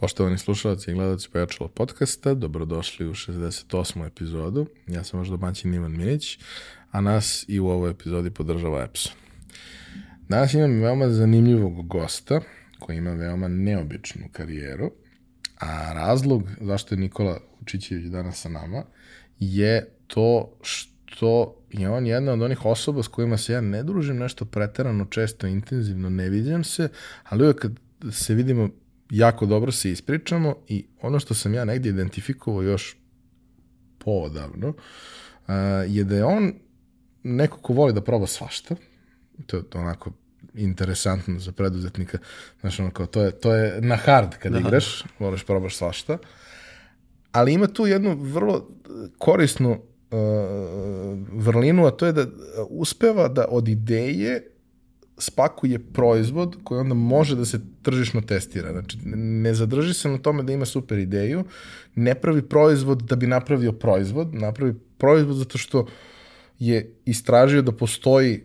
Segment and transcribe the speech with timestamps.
[0.00, 4.06] Poštovani slušalci i gledalci Pojačalo podcasta, dobrodošli u 68.
[4.06, 4.66] epizodu.
[4.86, 6.38] Ja sam vaš domaćin Ivan Minić,
[6.90, 9.12] a nas i u ovoj epizodi podržava Epson.
[10.28, 12.40] Danas imam veoma zanimljivog gosta
[12.78, 14.92] koji ima veoma neobičnu karijeru,
[15.58, 18.82] a razlog zašto je Nikola Učićević danas sa nama
[19.38, 24.16] je to što je on jedna od onih osoba s kojima se ja ne družim
[24.16, 26.88] nešto preterano često, intenzivno, ne vidim se,
[27.24, 27.72] ali uvek kad
[28.10, 28.68] se vidimo
[29.10, 32.96] jako dobro se ispričamo i ono što sam ja negdje identifikovao još
[33.98, 35.54] poodavno uh,
[35.88, 36.52] je da je on
[37.22, 38.74] neko ko voli da proba svašta,
[39.46, 40.12] to je onako
[40.54, 42.18] interesantno za preduzetnika,
[42.60, 44.60] znaš ono kao to je, to je na hard kad Aha.
[44.60, 46.18] igraš, voliš probaš svašta,
[47.32, 48.68] ali ima tu jednu vrlo
[49.18, 50.18] korisnu uh,
[51.32, 52.26] vrlinu, a to je da
[52.68, 54.50] uspeva da od ideje
[55.22, 58.72] spakuje proizvod koji onda može da se tržišno testira.
[58.72, 61.44] Znači, ne zadrži se na tome da ima super ideju,
[61.94, 65.86] ne pravi proizvod da bi napravio proizvod, napravi proizvod zato što
[66.58, 68.44] je istražio da postoji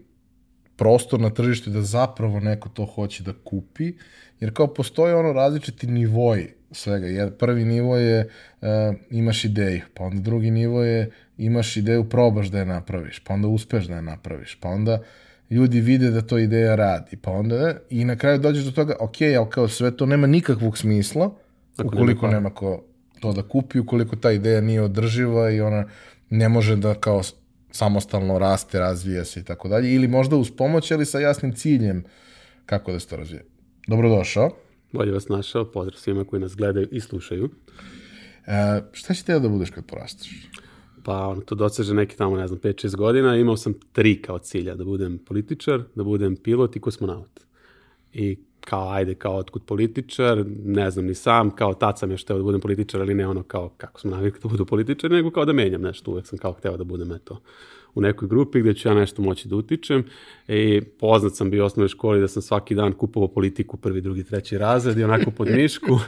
[0.75, 3.93] prostor na tržištu da zapravo neko to hoće da kupi,
[4.39, 7.07] jer kao postoje ono različiti nivoji svega.
[7.07, 8.29] Jer prvi nivo je
[8.61, 8.67] uh,
[9.09, 13.47] imaš ideju, pa onda drugi nivo je imaš ideju, probaš da je napraviš, pa onda
[13.47, 15.05] uspeš da je napraviš, pa onda uh,
[15.55, 19.21] ljudi vide da to ideja radi, pa onda i na kraju dođeš do toga, ok,
[19.21, 21.35] ali kao sve to nema nikakvog smisla,
[21.77, 22.83] Ako ukoliko nema, nema ko
[23.19, 25.85] to da kupi, ukoliko ta ideja nije održiva i ona
[26.29, 27.21] ne može da kao
[27.71, 32.03] samostalno raste, razvija se i tako dalje, ili možda uz pomoć, ali sa jasnim ciljem
[32.65, 33.45] kako da se to razvije.
[33.87, 34.51] Dobrodošao.
[34.91, 37.49] Bolje vas našao, pozdrav svima koji nas gledaju i slušaju.
[38.47, 40.49] E, šta će te da budeš kad porasteš?
[41.05, 44.75] Pa ono, to doseže neki tamo, ne znam, 5-6 godina, imao sam tri kao cilja,
[44.75, 47.39] da budem političar, da budem pilot i kosmonaut.
[48.13, 52.37] I kao, ajde, kao otkud političar, ne znam ni sam, kao tad sam još hteo
[52.37, 55.45] da budem političar, ali ne ono kao kako smo navikli da budu političar, nego kao
[55.45, 57.41] da menjam nešto, uvek sam kao hteo da budem, eto,
[57.95, 60.03] u nekoj grupi gde ću ja nešto moći da utičem.
[60.47, 64.23] I poznat sam bio u osnovnoj školi da sam svaki dan kupovao politiku prvi, drugi,
[64.23, 65.99] treći razred i onako pod mišku.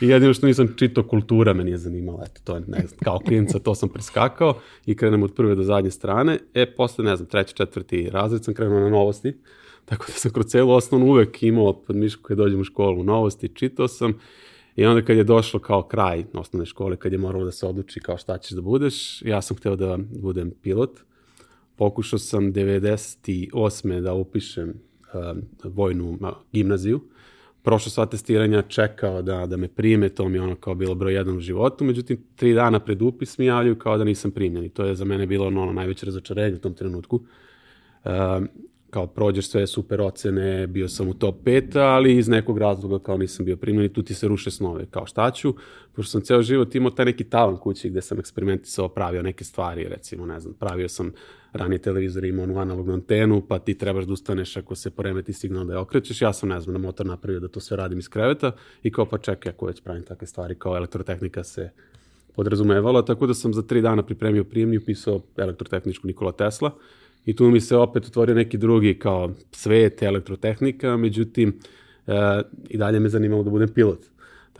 [0.00, 3.18] I jedino što nisam čitao kultura me nije zanimala, eto to je, ne znam, kao
[3.18, 7.28] klinca to sam preskakao i krenem od prve do zadnje strane, e posle, ne znam,
[7.28, 9.36] treći, četvrti razred sam krenuo na novosti,
[9.84, 13.48] tako da sam kroz celu osnovnu uvek imao pod mišku kad dođem u školu novosti,
[13.48, 14.14] čitao sam.
[14.76, 18.00] I onda kad je došlo kao kraj osnovne škole, kad je moralo da se odluči
[18.00, 21.00] kao šta ćeš da budeš, ja sam hteo da budem pilot
[21.80, 24.00] pokušao sam 98.
[24.00, 26.18] da upišem uh, vojnu
[26.52, 27.00] gimnaziju.
[27.62, 31.14] Prošao sva testiranja, čekao da, da me prime, to mi je ono kao bilo broj
[31.14, 34.68] jedan u životu, međutim, tri dana pred upis mi javljaju kao da nisam primljen i
[34.68, 37.20] to je za mene bilo ono, ono najveće razočarenje u tom trenutku.
[38.04, 38.10] Uh,
[38.90, 43.16] kao prođeš sve super ocene, bio sam u top 5, ali iz nekog razloga kao
[43.16, 44.86] nisam bio primljen i tu ti se ruše snove.
[44.90, 45.54] Kao šta ću?
[45.92, 49.84] Pošto sam ceo život imao taj neki tavan kući gde sam eksperimentisao, pravio neke stvari,
[49.88, 51.12] recimo, ne znam, pravio sam
[51.52, 55.64] ranije televizor imao onu analognu antenu, pa ti trebaš da ustaneš ako se poremeti signal
[55.64, 56.22] da je okrećeš.
[56.22, 58.52] Ja sam, ne znam, na motor napravio da to sve radim iz kreveta
[58.82, 61.70] i kao pa čekaj, ako već pravim takve stvari, kao elektrotehnika se
[62.36, 66.70] podrazumevala, tako da sam za tri dana pripremio prijemni, upisao elektrotehničku Nikola Tesla
[67.24, 71.58] i tu mi se opet otvorio neki drugi kao svet, elektrotehnika, međutim,
[72.06, 74.10] e, i dalje me zanimalo da budem pilot.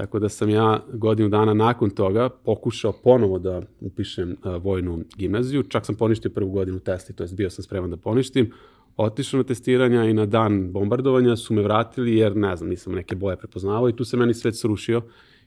[0.00, 5.62] Tako da sam ja godinu dana nakon toga pokušao ponovo da upišem uh, vojnu gimnaziju.
[5.62, 8.52] Čak sam poništio prvu godinu testi, to jest bio sam spreman da poništim.
[8.96, 13.16] Otišao na testiranja i na dan bombardovanja su me vratili jer, ne znam, nisam neke
[13.16, 15.02] boje prepoznavao i tu se meni svet srušio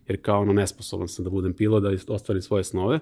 [0.07, 3.00] jer kao ono nesposoban sam da budem pilot, da ostvarim svoje snove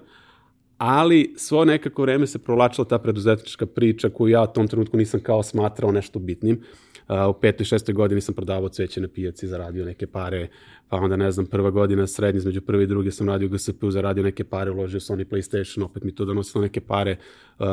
[0.78, 5.20] ali svo nekako vreme se provlačila ta preduzetnička priča koju ja u tom trenutku nisam
[5.20, 6.60] kao smatrao nešto bitnim.
[7.08, 10.48] Uh, u petoj, šestoj godini sam prodavao cveće na pijaci, zaradio neke pare,
[10.88, 14.22] pa onda ne znam, prva godina srednje, između prve i druge sam radio GSP-u, zaradio
[14.22, 17.16] neke pare, uložio Sony PlayStation, opet mi to donosilo neke pare,
[17.58, 17.66] uh,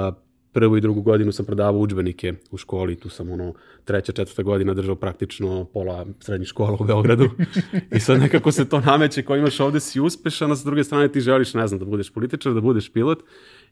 [0.52, 3.54] prvu i drugu godinu sam prodavao udžbenike u školi, tu sam ono
[3.86, 7.30] treća, četvrta godina držao praktično pola srednjih škola u Beogradu
[7.96, 11.12] i sad nekako se to nameće ko imaš ovde si uspešan, a sa druge strane
[11.12, 13.20] ti želiš, ne znam, da budeš političar, da budeš pilot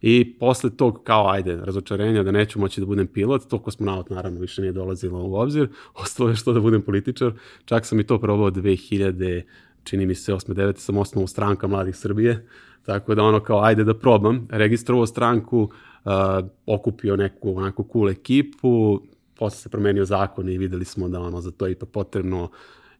[0.02, 4.40] i posle tog kao ajde, razočarenja da neću moći da budem pilot, to kosmonaut naravno
[4.40, 5.70] više nije dolazilo u obzir,
[6.04, 7.32] ostalo je što da budem političar,
[7.66, 9.42] čak sam i to probao 2000
[9.84, 10.54] čini mi se 8.
[10.54, 10.78] 9.
[10.78, 12.48] sam osnovao stranka Mladih Srbije,
[12.86, 15.70] tako da ono kao ajde da probam, registrovao stranku, uh,
[16.66, 19.02] okupio neku onako cool ekipu,
[19.36, 22.50] posle se promenio zakon i videli smo da ono za to je ipak potrebno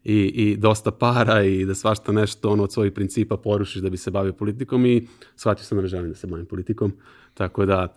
[0.04, 3.98] i, i dosta para i da svašta nešto ono od svojih principa porušiš da bi
[3.98, 6.94] se bavio politikom i shvatio sam da ne želim da se bavim politikom.
[7.34, 7.94] Tako da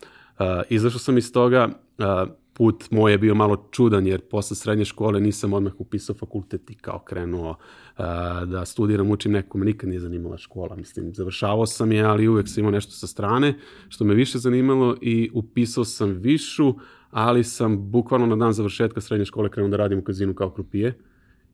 [0.68, 1.68] izašao sam iz toga,
[1.98, 2.30] uh,
[2.60, 6.74] put moj je bio malo čudan jer posle srednje škole nisam odmah upisao fakultet i
[6.74, 8.04] kao krenuo uh,
[8.48, 12.60] da studiram, učim nekom, nikad nije zanimala škola, mislim, završavao sam je, ali uvek sam
[12.60, 13.54] imao nešto sa strane,
[13.88, 16.74] što me više zanimalo i upisao sam višu,
[17.10, 20.98] ali sam bukvalno na dan završetka srednje škole krenuo da radim u kazinu kao krupije.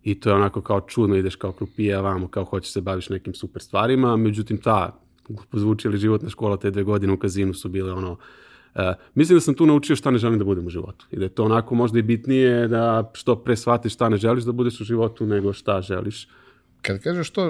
[0.03, 3.35] I to je onako kao čudno, ideš kao krupije, vamo kao hoćeš se baviš nekim
[3.35, 5.01] super stvarima, međutim ta,
[5.53, 8.17] zvuči li životna škola te dve godine u kazinu su bile ono,
[9.15, 11.07] mislim da sam tu naučio šta ne želim da budem u životu.
[11.11, 14.45] I da je to onako možda i bitnije da što pre shvatiš šta ne želiš
[14.45, 16.29] da budeš u životu nego šta želiš.
[16.83, 17.49] Kad kažeš to,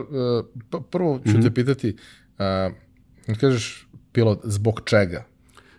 [0.70, 1.43] uh, prvo ću mm -hmm.
[1.43, 1.96] te pitati,
[2.38, 2.76] uh,
[3.26, 5.25] kad kažeš pilot, zbog čega?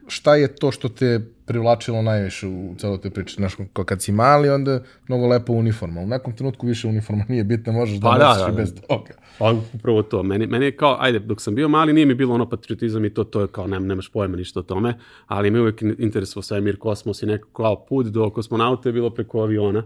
[0.08, 3.36] Šta je to što te privlačilo najviše u celoj toj priči?
[3.36, 3.54] Znaš,
[3.86, 6.02] kad si mali, onda mnogo lepo uniforma.
[6.02, 8.74] U nekom trenutku više uniforma nije bitna, možeš da pa, nosiš da, da, i bez
[8.88, 9.14] toga.
[9.40, 10.24] Pa upravo to.
[10.24, 13.14] Meni, meni je kao, ajde, dok sam bio mali, nije mi bilo ono patriotizam i
[13.14, 16.78] to, to je kao, nem, nemaš pojma ništa o tome, ali mi uvek interesovao svemir,
[16.78, 19.84] kosmos i neko kao put do kosmonauta je bilo preko aviona.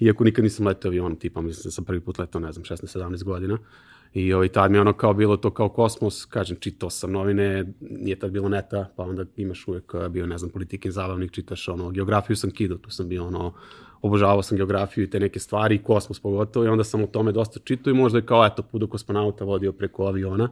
[0.00, 3.24] Iako nikad nisam letao avionom, tipa, mislim da sam prvi put letao, ne znam, 16-17
[3.24, 3.58] godina.
[4.14, 8.18] I ovaj, tad mi ono kao bilo to kao kosmos, kažem, čitao sam novine, nije
[8.18, 12.36] tad bilo neta, pa onda imaš uvek bio, ne znam, politikin zabavnik, čitaš ono, geografiju
[12.36, 13.52] sam kidao, tu sam bio ono,
[14.02, 17.60] obožavao sam geografiju i te neke stvari, kosmos pogotovo, i onda sam o tome dosta
[17.64, 20.50] čitao i možda je kao, eto, put do kosmonauta vodio preko aviona.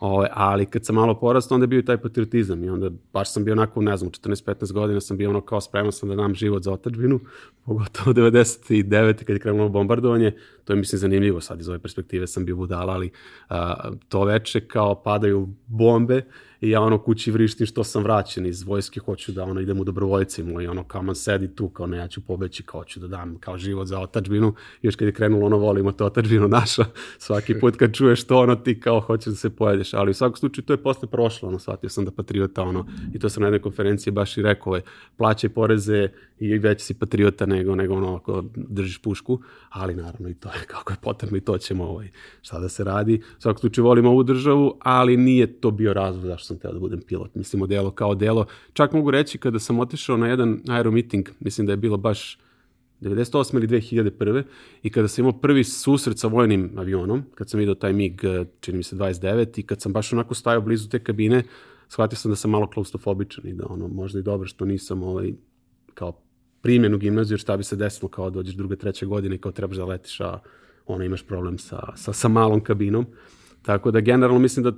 [0.00, 3.32] O, ovaj, ali kad sam malo porastao, onda je bio taj patriotizam i onda baš
[3.32, 6.34] sam bio onako, ne znam, 14-15 godina sam bio ono kao spreman sam da dam
[6.34, 7.20] život za otačbinu,
[7.64, 9.24] pogotovo 99.
[9.24, 10.32] kad je krenulo bombardovanje,
[10.64, 13.10] to je mislim zanimljivo sad iz ove perspektive sam bio budala, ali
[13.48, 16.22] a, to veče kao padaju bombe
[16.60, 19.84] i ja ono kući vrištim što sam vraćen iz vojske, hoću da ono idem u
[19.84, 23.08] dobrovoljcima i ono kao man sedi tu, kao ne, ja ću pobeći, kao ću da
[23.08, 24.54] dam kao život za otačbinu.
[24.82, 26.84] Još kad je krenulo ono volimo to otačbinu naša,
[27.18, 30.36] svaki put kad čuješ to ono ti kao hoćeš da se pojedeš, ali u svakom
[30.36, 33.46] slučaju to je posle prošlo, ono shvatio sam da patriota ono i to sam na
[33.46, 34.82] jednoj konferenciji baš i rekao, je,
[35.16, 36.08] plaćaj poreze
[36.40, 40.64] i već si patriota nego, nego ono ako držiš pušku, ali naravno i to je
[40.66, 42.08] kako je potrebno i to ćemo ovaj,
[42.42, 43.22] šta da se radi.
[43.38, 46.78] U svakom slučaju volimo ovu državu, ali nije to bio razlog zašto sam teo da
[46.78, 47.34] budem pilot.
[47.34, 48.46] Mislim, delo kao delo.
[48.72, 52.38] Čak mogu reći kada sam otišao na jedan aeromiting, mislim da je bilo baš
[53.00, 53.56] 98.
[53.56, 54.42] ili 2001.
[54.82, 58.20] I kada sam imao prvi susret sa vojnim avionom, kad sam vidio taj MiG,
[58.60, 61.42] čini mi se 29, i kad sam baš onako stajao blizu te kabine,
[61.88, 65.32] shvatio sam da sam malo klaustrofobičan i da ono, možda i dobro što nisam ovaj,
[65.94, 66.20] kao
[66.62, 69.52] primjen u gimnaziju, jer šta bi se desilo kao dođeš druga, treća godina i kao
[69.52, 70.38] trebaš da letiš, a
[70.86, 73.06] ono imaš problem sa, sa, sa malom kabinom.
[73.62, 74.72] Tako da generalno mislim da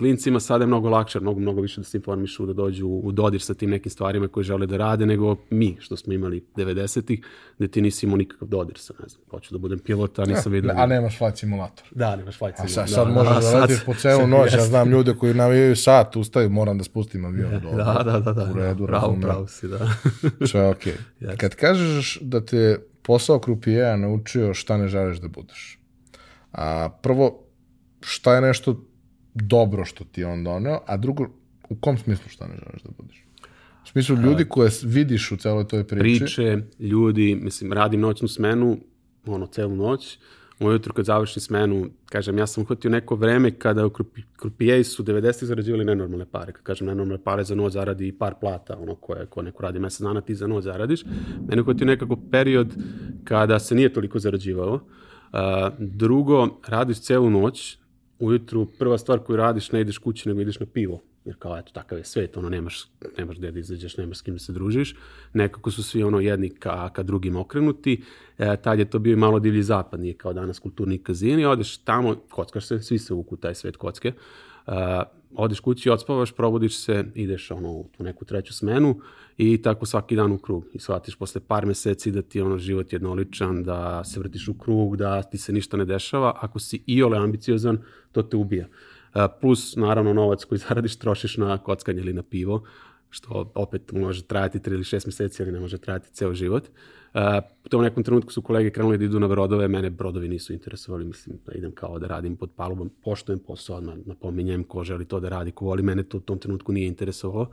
[0.00, 3.40] klincima sada je mnogo lakše, mnogo, mnogo više da se informišu, da dođu u dodir
[3.40, 7.20] sa tim nekim stvarima koje žele da rade, nego mi, što smo imali 90-ih,
[7.58, 10.52] gde ti nisi imao nikakav dodir sa, ne znam, hoću da budem pilot, a nisam
[10.52, 10.72] vidio...
[10.76, 11.84] A nemaš flight simulator.
[11.90, 12.82] Da, nemaš flight simulator.
[12.82, 15.34] A sad, sad da, možeš da, da letiš po celu noć, ja znam ljude koji
[15.34, 17.50] navijaju sat, ustaju, moram da spustim avion.
[17.50, 19.20] Da, da, da, da, da, u redu, pravo, razumem.
[19.20, 19.78] pravo si, da.
[20.50, 20.92] Sve je okej.
[21.20, 21.26] Okay.
[21.26, 21.36] Yes.
[21.36, 25.78] Kad kažeš da te posao krupijeja naučio šta ne želiš da budeš,
[26.52, 27.44] a prvo,
[28.00, 28.89] šta je nešto
[29.34, 31.26] dobro što ti je on doneo, a drugo,
[31.68, 33.24] u kom smislu šta ne želiš da budeš?
[33.84, 36.24] U smislu ljudi koje vidiš u celoj toj priči.
[36.24, 38.78] Priče, ljudi, mislim, radim noćnu smenu,
[39.26, 40.18] ono, celu noć,
[40.60, 43.90] ujutru kad završim smenu, kažem, ja sam uhvatio neko vreme kada u
[44.36, 45.44] krupijej su 90.
[45.44, 46.52] zarađivali nenormalne pare.
[46.52, 49.78] Kad kažem nenormalne pare, za noć zaradi i par plata, ono koje, ko neko radi
[49.78, 51.04] mesec dana, ti za noć zaradiš.
[51.48, 52.74] Mene uhvatio nekako period
[53.24, 54.74] kada se nije toliko zarađivalo.
[54.74, 55.38] Uh,
[55.78, 57.78] drugo, radiš celu noć,
[58.20, 61.02] ujutru prva stvar koju radiš ne ideš kući nego ideš na pivo.
[61.24, 62.86] Jer kao eto takav je svet, ono nemaš,
[63.18, 64.96] nemaš gde da izađeš, nemaš s kim da se družiš,
[65.32, 68.02] nekako su svi ono jedni ka, ka drugim okrenuti,
[68.38, 71.78] e, tad je to bio i malo divlji zapad, nije kao danas kulturni kazini, odeš
[71.78, 74.12] tamo, kockaš se, svi se uku taj svet kocke,
[74.66, 74.72] e,
[75.34, 79.00] odeš kući, odspavaš, probudiš se, ideš ono, u tu neku treću smenu
[79.38, 80.64] i tako svaki dan u krug.
[80.72, 84.96] I shvatiš posle par meseci da ti ono život jednoličan, da se vrtiš u krug,
[84.96, 86.38] da ti se ništa ne dešava.
[86.40, 87.78] Ako si i ole ambiciozan,
[88.12, 88.66] to te ubija.
[89.40, 92.64] Plus, naravno, novac koji zaradiš trošiš na kockanje ili na pivo,
[93.10, 96.68] što opet može trajati 3 ili 6 meseci, ali ne može trajati ceo život.
[97.14, 97.20] Uh,
[97.64, 101.04] u tom nekom trenutku su kolege krenuli da idu na brodove, mene brodovi nisu interesovali,
[101.04, 105.20] mislim da idem kao da radim pod palubom, poštojem posao, odmah napominjem ko želi to
[105.20, 107.50] da radi, ko voli, mene to u tom trenutku nije interesovalo.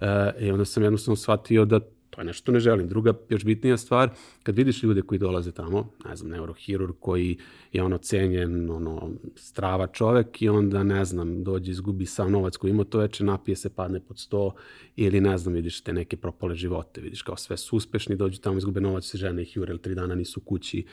[0.00, 0.06] Uh,
[0.40, 2.88] I onda sam jednostavno shvatio da to je nešto što ne želim.
[2.88, 4.10] Druga, još bitnija stvar,
[4.42, 7.38] kad vidiš ljude koji dolaze tamo, ne znam, neurohirurg koji
[7.72, 12.70] je ono cenjen, ono, strava čovek i onda, ne znam, dođe, izgubi sav novac koji
[12.70, 14.54] ima to veče, napije se, padne pod sto
[14.96, 18.58] ili, ne znam, vidiš te neke propale živote, vidiš kao sve su uspešni, dođu tamo,
[18.58, 20.84] izgube novac, se žene ih jure, tri dana nisu kući,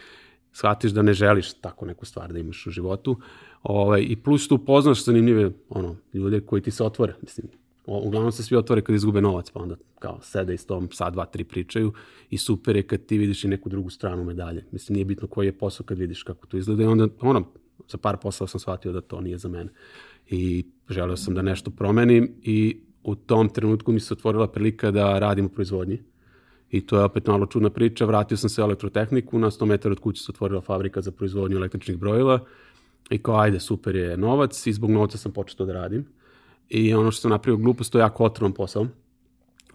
[0.52, 3.20] shvatiš da ne želiš tako neku stvar da imaš u životu.
[3.64, 7.16] Ovaj, I plus tu upoznaš zanimljive ono, ljude koji ti se otvore.
[7.22, 7.48] Mislim,
[7.88, 11.14] uglavnom se svi otvore kad izgube novac, pa onda kao sede i s tom sad,
[11.14, 11.94] dva, tri pričaju
[12.30, 14.66] i super je kad ti vidiš i neku drugu stranu medalje.
[14.72, 17.46] Mislim, nije bitno koji je posao kad vidiš kako to izgleda i onda, ono,
[17.90, 19.70] za par posla sam shvatio da to nije za mene.
[20.30, 25.20] I želeo sam da nešto promenim i u tom trenutku mi se otvorila prilika da
[25.20, 26.02] radim u proizvodnji.
[26.72, 28.06] I to je opet malo čudna priča.
[28.06, 31.58] Vratio sam se u elektrotehniku, na 100 metara od kuće se otvorila fabrika za proizvodnju
[31.58, 32.40] električnih brojila
[33.10, 36.06] i kao ajde, super je novac i zbog novca sam počeo da radim.
[36.70, 38.88] I ono što sam napravio glupost, to je jako otrovan posao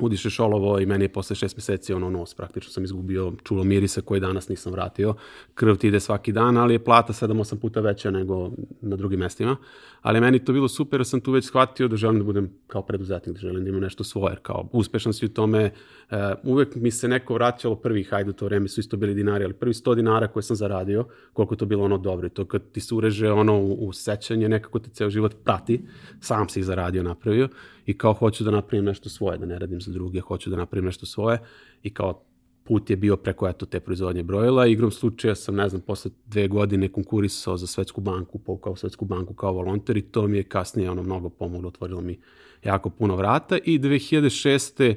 [0.00, 4.00] udišeš olovo i meni je posle šest meseci ono nos, praktično sam izgubio čulo mirisa
[4.00, 5.14] koji danas nisam vratio.
[5.54, 9.56] Krv ti ide svaki dan, ali je plata 7-8 puta veća nego na drugim mestima.
[10.00, 13.34] Ali meni to bilo super, sam tu već shvatio da želim da budem kao preduzetnik,
[13.34, 15.64] da želim da imam nešto svoje, kao uspešan si u tome.
[15.64, 15.70] Uh,
[16.42, 19.72] uvek mi se neko vraćalo prvih, hajde to vreme su isto bili dinari, ali prvi
[19.72, 22.26] 100 dinara koje sam zaradio, koliko to bilo ono dobro.
[22.26, 25.80] I to kad ti se ureže ono u, u sećanje, nekako te ceo život prati,
[26.20, 27.48] sam si ih zaradio, napravio
[27.86, 30.84] i kao hoću da napravim nešto svoje, da ne radim za druge, hoću da napravim
[30.84, 31.38] nešto svoje
[31.82, 32.22] i kao
[32.64, 34.66] put je bio preko eto te proizvodnje brojila.
[34.66, 39.34] Igrom slučaja sam, ne znam, posle dve godine konkurisao za Svetsku banku, povukao Svetsku banku
[39.34, 42.18] kao volonter i to mi je kasnije ono mnogo pomoglo, otvorilo mi
[42.64, 44.94] jako puno vrata i 2006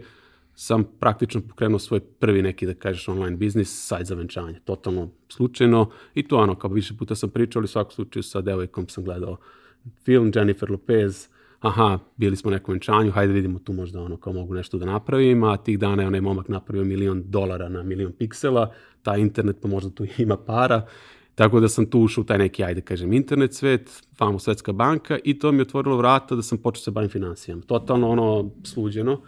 [0.56, 5.90] sam praktično pokrenuo svoj prvi neki, da kažeš, online biznis, sajt za venčanje, totalno slučajno.
[6.16, 9.04] I to ono, kao više puta sam pričao, ali u svakom slučaju sa devojkom sam
[9.04, 9.38] gledao
[10.06, 11.28] film Jennifer Lopez,
[11.60, 14.86] aha, bili smo na nekom venčanju, hajde vidimo tu možda ono kao mogu nešto da
[14.86, 19.58] napravim, a tih dana je onaj momak napravio milion dolara na milion piksela, taj internet
[19.62, 20.86] pa možda tu ima para,
[21.36, 25.18] tako da sam tu ušao u taj neki, ajde kažem, internet svet, famo Svetska banka
[25.24, 27.62] i to mi je otvorilo vrata da sam počeo se bavim financijama.
[27.62, 29.22] Totalno ono sluđeno,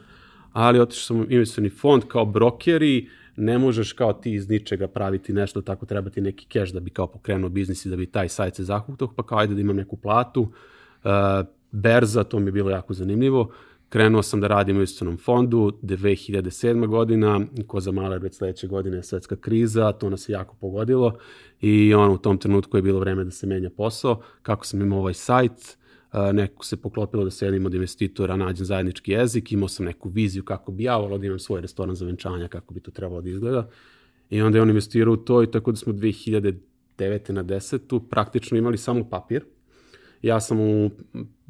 [0.55, 5.33] ali otišao sam u investicioni fond kao brokeri, ne možeš kao ti iz ničega praviti
[5.33, 8.29] nešto, tako treba ti neki keš da bi kao pokrenuo biznis i da bi taj
[8.29, 11.11] sajt se zahutao, pa kao ajde da imam neku platu, uh,
[11.71, 13.51] berza, to mi je bilo jako zanimljivo.
[13.89, 16.87] Krenuo sam da radim u istanom fondu, 2007.
[16.87, 21.17] godina, ko za male već sledeće godine je svetska kriza, to nas je jako pogodilo
[21.61, 24.21] i on u tom trenutku je bilo vreme da se menja posao.
[24.41, 25.77] Kako sam imao ovaj sajt,
[26.33, 30.71] neko se poklopilo da sedim od investitora, nađem zajednički jezik, imao sam neku viziju kako
[30.71, 33.69] bi ja volao da imam svoj restoran za venčanja, kako bi to trebalo da izgleda.
[34.29, 37.31] I onda je on investirao u to i tako da smo 2009.
[37.31, 38.09] na 10.
[38.09, 39.45] praktično imali samo papir,
[40.25, 40.89] ja sam u,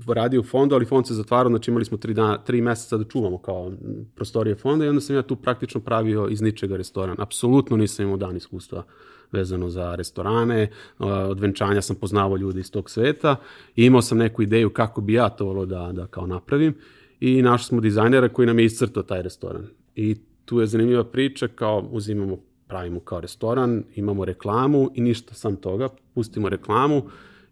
[0.08, 3.04] radio u fondu, ali fond se zatvarao, znači imali smo tri, dana, tri meseca da
[3.04, 3.72] čuvamo kao
[4.16, 7.16] prostorije fonda i onda sam ja tu praktično pravio iz ničega restoran.
[7.20, 8.84] Apsolutno nisam imao dan iskustva
[9.32, 13.36] vezano za restorane, od venčanja sam poznavao ljude iz tog sveta
[13.76, 16.76] i imao sam neku ideju kako bi ja to volio da, da kao napravim
[17.20, 19.68] i našli smo dizajnera koji nam je iscrtao taj restoran.
[19.96, 20.16] I
[20.46, 25.90] tu je zanimljiva priča, kao uzimamo, pravimo kao restoran, imamo reklamu i ništa sam toga,
[26.14, 27.04] pustimo reklamu,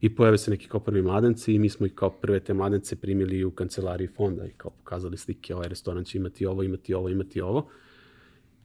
[0.03, 2.95] i pojave se neki kao prvi mladenci i mi smo ih kao prve te mladence
[2.95, 7.09] primili u kancelariji fonda i kao pokazali slike, ovaj restoran će imati ovo, imati ovo,
[7.09, 7.69] imati ovo.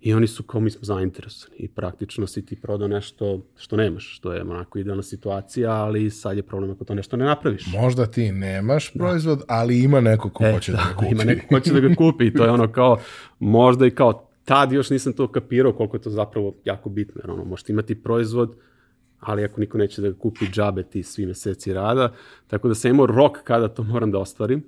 [0.01, 4.17] I oni su kao mi smo zainteresovani i praktično si ti prodao nešto što nemaš,
[4.17, 7.67] što je onako idealna situacija, ali sad je problem ako to nešto ne napraviš.
[7.73, 8.99] Možda ti nemaš da.
[8.99, 11.13] proizvod, ali ima neko ko e, hoće da, da ga kupi.
[11.13, 12.99] Ima neko ko hoće da ga kupi i to je ono kao,
[13.39, 17.31] možda i kao tad još nisam to kapirao koliko je to zapravo jako bitno, jer
[17.31, 18.57] ono, možete imati proizvod,
[19.21, 22.13] ali ako niko neće da ga kupi džabe ti svi meseci rada,
[22.47, 24.65] tako da sam imao rok kada to moram da ostvarim,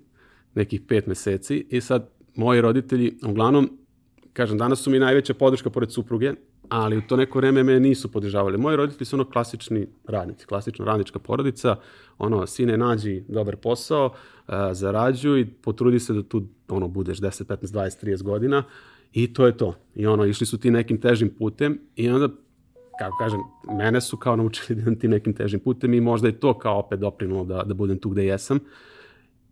[0.54, 3.78] nekih pet meseci i sad moji roditelji, uglavnom,
[4.32, 6.32] kažem, danas su mi najveća podrška pored supruge,
[6.68, 8.58] ali u to neko vreme me nisu podržavali.
[8.58, 11.76] Moji roditelji su ono klasični radnici, klasična radnička porodica,
[12.18, 17.56] ono, sine, nađi dobar posao, uh, zarađuj, potrudi se da tu ono, budeš 10, 15,
[17.66, 18.62] 20, 30 godina
[19.12, 19.74] i to je to.
[19.94, 22.28] I ono, išli su ti nekim težim putem i onda
[23.00, 23.40] kako kažem,
[23.78, 26.78] mene su kao naučili da idem ti nekim težim putem i možda je to kao
[26.78, 28.58] opet doprinulo da, da budem tu gde jesam.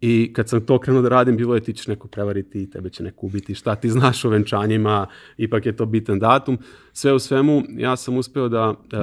[0.01, 3.03] I kad sam to krenuo da radim, bilo je ti ćeš neko prevariti tebe će
[3.03, 6.59] neko ubiti, šta ti znaš o venčanjima, ipak je to bitan datum.
[6.93, 8.97] Sve u svemu, ja sam uspeo da e,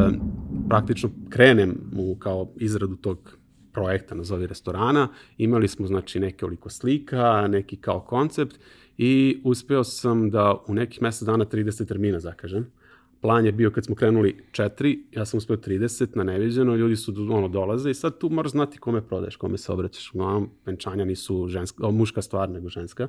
[0.69, 3.37] praktično krenem u kao izradu tog
[3.73, 5.07] projekta, nazovi restorana.
[5.37, 8.59] Imali smo znači neke oliko slika, neki kao koncept
[8.97, 12.71] i uspeo sam da u nekih mesec dana 30 termina zakažem
[13.21, 17.13] plan je bio kad smo krenuli 4, ja sam uspeo 30 na neviđeno, ljudi su
[17.31, 20.11] ono dolaze i sad tu moraš znati kome prodaješ, kome se obraćaš.
[20.13, 23.07] Uglavnom, venčanja nisu ženska, o, muška stvar nego ženska.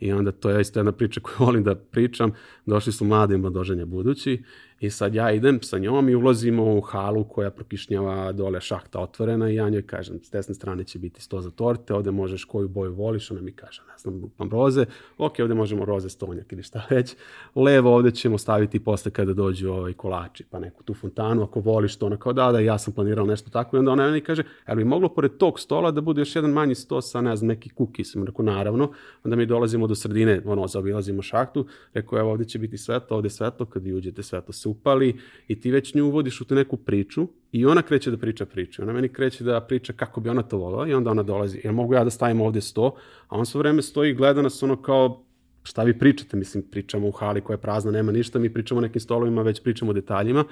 [0.00, 2.32] I onda to je isto jedna priča koju volim da pričam.
[2.66, 4.42] Došli su mladi mladoženja budući
[4.82, 9.50] I sad ja idem sa njom i ulazimo u halu koja prokišnjava dole šahta otvorena
[9.50, 12.68] i ja njoj kažem, s desne strane će biti sto za torte, ovde možeš koju
[12.68, 14.84] boju voliš, ona mi kaže, ne znam, lupam roze,
[15.18, 17.16] ok, ovde možemo roze stonjak ili šta već,
[17.54, 21.96] levo ovde ćemo staviti posle kada dođu ovaj kolači, pa neku tu fontanu, ako voliš
[21.96, 24.42] to, ona kao da, da, ja sam planirao nešto tako i onda ona meni kaže,
[24.66, 27.48] ali bi moglo pored tog stola da bude još jedan manji sto sa, ne znam,
[27.48, 28.92] neki kuki, sam rekao, naravno,
[29.24, 33.30] onda mi dolazimo do sredine, ono, zaobilazimo šahtu, rekao, evo, ovde će biti svetlo, ovde
[33.30, 35.16] svetlo, kad uđete svetlo se upali
[35.48, 38.82] i ti već nju uvodiš u tu neku priču i ona kreće da priča priču.
[38.82, 41.60] Ona meni kreće da priča kako bi ona to volila i onda ona dolazi.
[41.64, 42.94] Jel mogu ja da stavim ovde sto?
[43.28, 45.24] A on svo vreme stoji i gleda nas ono kao
[45.62, 48.82] šta vi pričate, mislim, pričamo u hali koja je prazna, nema ništa, mi pričamo o
[48.82, 50.44] nekim stolovima, već pričamo o detaljima,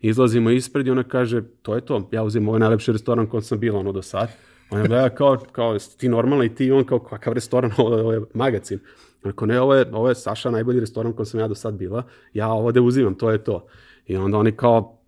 [0.00, 3.60] izlazimo ispred i ona kaže, to je to, ja uzim ovaj najlepši restoran kod sam
[3.60, 4.28] bila ono do sad.
[4.70, 8.78] Ona gleda kao, kao ti normalna i ti on kao kakav restoran, ovo je magazin.
[9.26, 12.02] Rekao, ne, ovo je, ovo je Saša najbolji restoran kod sam ja do sad bila,
[12.34, 13.66] ja ovo da uzimam, to je to.
[14.06, 14.98] I onda oni kao,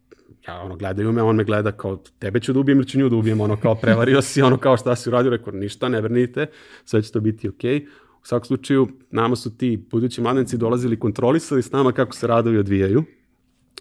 [0.48, 3.08] ja ono, gledaju me, on me gleda kao, tebe ću da ubijem ili ću nju
[3.08, 6.46] da ubijem, ono kao, prevario si, ono kao, šta si uradio, rekao, ništa, ne vrnite,
[6.84, 7.80] sve će to biti okej.
[7.80, 7.86] Okay.
[8.22, 12.58] U svakom slučaju, nama su ti budući mladenci dolazili kontrolisali s nama kako se radovi
[12.58, 13.04] odvijaju.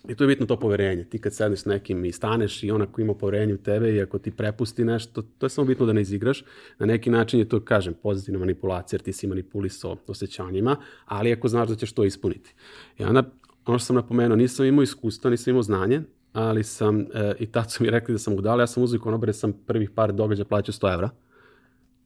[0.08, 1.04] I to je bitno to poverenje.
[1.04, 4.20] Ti kad sedneš s nekim i staneš i onako ima poverenje u tebe i ako
[4.20, 6.44] ti prepusti nešto, to je samo bitno da ne izigraš.
[6.80, 10.76] Na neki način je to, kažem, pozitivna manipulacija jer ti si manipulisao osjećanjima,
[11.06, 12.54] ali ako znaš da ćeš to ispuniti.
[12.98, 13.24] I onda,
[13.66, 16.02] ono što sam napomenuo, nisam imao iskustva, nisam imao znanje,
[16.34, 19.34] ali sam, e, i tad su mi rekli da sam udala, ja sam uzeo konobare,
[19.34, 21.10] sam prvih par događaja plaćao 100 evra.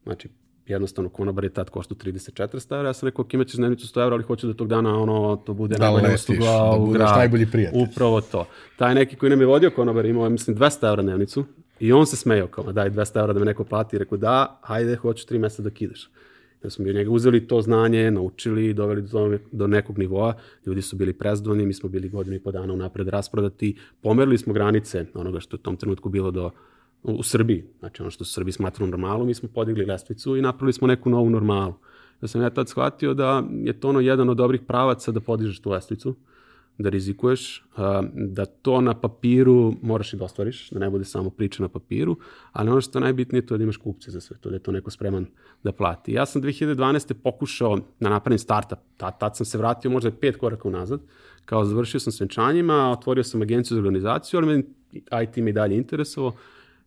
[0.03, 0.29] Znači,
[0.71, 4.23] jednostavno konobar je tad košta 34 evra, ja sam rekao, imaćeš dnevnicu 100 evra, ali
[4.23, 7.17] hoću da tog dana ono, to bude da najbolja usluga da u budeš gradu.
[7.17, 7.81] najbolji prijatelj.
[7.83, 8.45] Upravo to.
[8.77, 11.45] Taj neki koji nam je vodio konobar imao, mislim, 200 evra dnevnicu
[11.79, 13.97] i on se smejao kao, daj 200 evra da me neko plati.
[13.97, 16.09] Rekao, da, hajde, hoću 3 meseca da kidaš.
[16.63, 20.33] Ja smo od njega uzeli to znanje, naučili, doveli do, do nekog nivoa.
[20.65, 23.77] Ljudi su bili prezdovoljni, mi smo bili godinu i po dana unapred rasprodati.
[24.01, 26.51] Pomerili smo granice onoga što je u tom trenutku bilo do
[27.03, 30.73] u Srbiji, znači ono što su Srbi smatrali normalom, mi smo podigli lestvicu i napravili
[30.73, 31.73] smo neku novu normalu.
[32.21, 35.59] Ja sam ja tad shvatio da je to ono jedan od dobrih pravaca da podižeš
[35.59, 36.15] tu lestvicu,
[36.77, 37.63] da rizikuješ,
[38.13, 42.17] da to na papiru moraš i da ostvariš, da ne bude samo priča na papiru,
[42.51, 44.59] ali ono što je najbitnije to je da imaš kupce za sve to, da je
[44.59, 45.25] to neko spreman
[45.63, 46.13] da plati.
[46.13, 47.13] Ja sam 2012.
[47.13, 51.01] pokušao da napravim startup, tad, tad sam se vratio možda pet koraka unazad,
[51.45, 54.63] kao završio sam s venčanjima, otvorio sam agenciju za organizaciju, ali me
[55.23, 56.33] IT mi dalje interesovao,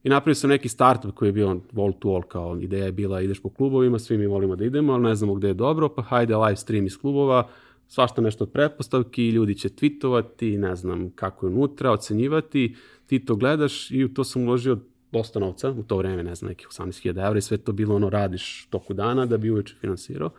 [0.05, 3.21] I napravio sam neki startup koji je bio wall to wall, kao ideja je bila
[3.21, 6.03] ideš po klubovima, svi mi volimo da idemo, ali ne znamo gde je dobro, pa
[6.03, 7.49] hajde live stream iz klubova,
[7.89, 13.37] svašta nešto od pretpostavki, ljudi će tweetovati, ne znam kako je unutra, ocenjivati, ti to
[13.37, 14.79] gledaš i u to sam uložio
[15.13, 18.11] dosta novca, u to vreme, ne znam, nekih 18.000 evra i sve to bilo ono
[18.11, 20.31] radiš toku dana da bi uveče finansirao.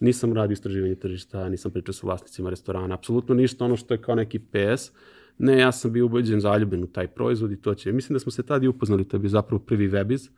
[0.00, 4.14] Nisam radio istraživanje tržišta, nisam pričao sa vlasnicima restorana, apsolutno ništa ono što je kao
[4.14, 4.92] neki PS,
[5.42, 7.92] Ne, ja sam bio ubeđen zaljubljen u taj proizvod i to će.
[7.92, 10.28] Mislim da smo se tad i upoznali, to je bio zapravo prvi webiz,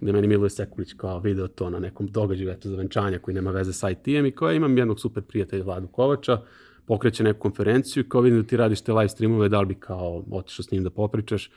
[0.00, 3.50] gde meni Miloje Sekulić kao video to na nekom događaju eto, za venčanja koji nema
[3.50, 6.40] veze sa IT-em i koja imam jednog super prijatelja Vladu Kovača,
[6.86, 9.74] pokreće neku konferenciju i kao vidim da ti radiš te live streamove, da li bi
[9.74, 11.50] kao otišao s njim da popričaš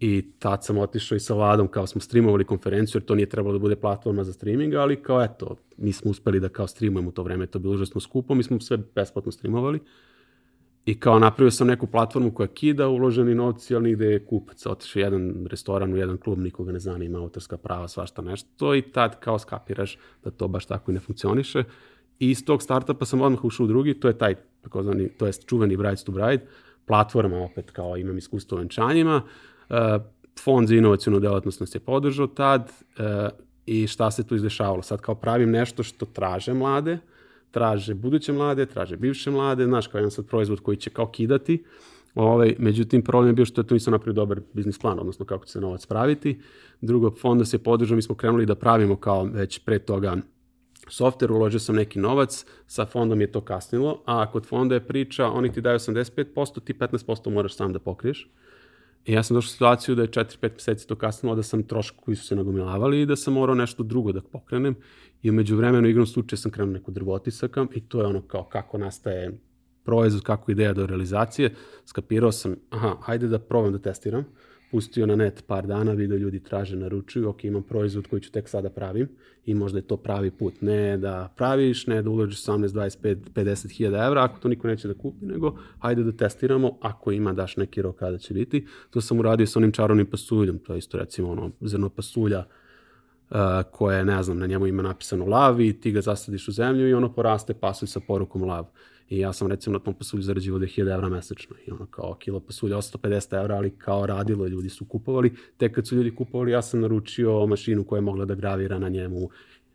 [0.00, 3.52] i tad sam otišao i sa Vladom kao smo streamovali konferenciju jer to nije trebalo
[3.52, 7.12] da bude platforma za streaming, ali kao eto, mi smo uspeli da kao streamujemo u
[7.12, 9.80] to vreme, to bilo užasno skupo, mi smo sve besplatno streamovali
[10.86, 14.66] I kao napravio sam neku platformu koja kida uloženi novci, ali nigde je kupac.
[14.66, 18.74] Otišao jedan restoran u jedan klub, nikoga ne zanima autorska prava, svašta nešto.
[18.74, 21.64] I tad kao skapiraš da to baš tako i ne funkcioniše.
[22.18, 25.32] I iz tog startupa sam odmah ušao u drugi, to je taj, takozvani, to je
[25.32, 26.46] čuveni Brides to Bride,
[26.84, 29.22] platforma opet kao imam iskustvo u venčanjima.
[29.68, 29.76] Uh,
[30.44, 33.04] fond za inovacijonu delatnost nas je podržao tad uh,
[33.66, 34.82] i šta se tu izdešavalo.
[34.82, 37.15] Sad kao pravim nešto što traže mlade, uh,
[37.56, 41.64] traže buduće mlade, traže bivše mlade, znaš, kao jedan sad proizvod koji će kao kidati,
[42.16, 45.52] Ovaj, međutim, problem je bio što tu nisam napravio dobar biznis plan, odnosno kako će
[45.52, 46.38] se novac praviti.
[46.80, 50.16] Drugo, fonda se podržao, mi smo krenuli da pravimo kao već pre toga
[50.88, 55.26] software, uložio sam neki novac, sa fondom je to kasnilo, a kod fonda je priča,
[55.26, 58.28] oni ti daju 85%, ti 15% moraš sam da pokriješ.
[59.06, 62.04] I ja sam došao u situaciju da je 4-5 meseci to kasnilo, da sam troško
[62.04, 64.74] koji su se nagomilavali i da sam morao nešto drugo da pokrenem.
[65.22, 68.78] I umeđu vremenu igrom slučaja sam krenuo neku drvotisakam i to je ono kao kako
[68.78, 69.38] nastaje
[69.84, 71.54] proizvod, kako ideja do realizacije.
[71.84, 74.24] Skapirao sam, aha, hajde da probam da testiram
[74.70, 78.48] pustio na net par dana, video ljudi traže, naručuju, ok, imam proizvod koji ću tek
[78.48, 79.08] sada pravim
[79.44, 80.60] i možda je to pravi put.
[80.60, 84.88] Ne da praviš, ne da uložiš 18, 25, 50 hiljada evra, ako to niko neće
[84.88, 88.66] da kupi, nego hajde da testiramo, ako ima daš neki rok kada će biti.
[88.90, 92.44] To sam uradio sa onim čarovnim pasuljom, to je isto recimo ono zrno pasulja,
[93.70, 96.94] koje, ne znam, na njemu ima napisano lav i ti ga zasadiš u zemlju i
[96.94, 98.66] ono poraste pasulj sa porukom lav.
[99.08, 101.56] I ja sam recimo na tom pasulju zarađivao 1000 evra mesečno.
[101.66, 105.34] I ono kao kilo pasulja 150 evra, ali kao radilo, ljudi su kupovali.
[105.56, 108.88] Tek kad su ljudi kupovali, ja sam naručio mašinu koja je mogla da gravira na
[108.88, 109.28] njemu.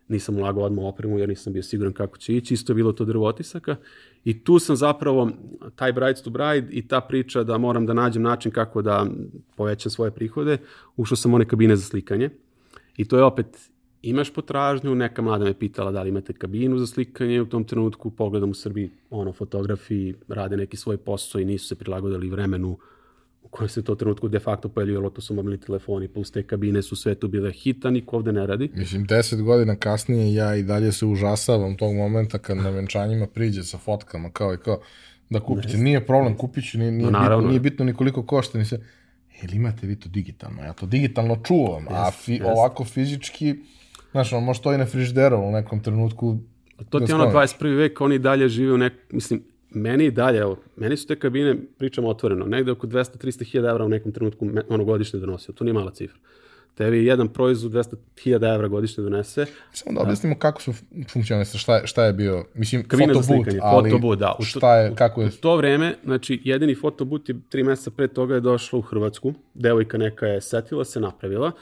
[0.08, 3.04] Nisam ulagao odmah opremu jer nisam bio siguran kako će ići, isto je bilo to
[3.04, 3.76] drvo otisaka.
[4.24, 5.30] I tu sam zapravo,
[5.76, 9.06] taj Brides to Bride i ta priča da moram da nađem način kako da
[9.56, 10.58] povećam svoje prihode,
[10.96, 12.30] ušao sam one kabine za slikanje
[12.96, 13.70] i to je opet
[14.02, 18.10] imaš potražnju, neka mlada me pitala da li imate kabinu za slikanje, u tom trenutku
[18.10, 22.78] pogledam u Srbiji, ono, fotografi rade neki svoj posao i nisu se prilagodili vremenu
[23.42, 26.82] u kojem se to trenutku de facto pojavljivalo, to su mobilni telefoni, plus te kabine
[26.82, 28.70] su sve tu bile hita, niko ovde ne radi.
[28.74, 33.62] Mislim, deset godina kasnije ja i dalje se užasavam tog momenta kad na venčanjima priđe
[33.62, 34.80] sa fotkama, kao i kao,
[35.30, 35.76] da kupite.
[35.76, 38.78] Nije problem, kupit ću, nije, nije, No, bitno, nije bitno ni koliko košta, ni sve.
[39.40, 40.62] Jel imate vi to digitalno?
[40.62, 42.44] Ja to digitalno čuvam, a fi, jest.
[42.44, 43.54] ovako fizički,
[44.10, 46.38] znaš, ono, može to i na frižideru u nekom trenutku.
[46.90, 47.50] To da ti je ono skloniš.
[47.50, 47.76] 21.
[47.76, 48.92] vek, oni dalje žive u nek...
[49.12, 53.68] Mislim, meni i dalje, evo, meni su te kabine, pričamo otvoreno, negde oko 200-300 hiljada
[53.68, 55.54] evra u nekom trenutku ono godišnje donosio.
[55.54, 56.18] To nije mala cifra.
[56.74, 60.72] Tebi jedan proizvod 200 hiljada evra godišnje donese, Samo da objasnimo kako su
[61.08, 64.36] funkcionisali, šta, je- šta je bio, mislim, Kabina fotobut, ali fotobut, da.
[64.38, 68.08] U šta je, kako je, U to vreme, znači, jedini fotobut je tri meseca pre
[68.08, 69.34] toga je došla u Hrvatsku.
[69.54, 71.52] Devojka neka je setila, se napravila.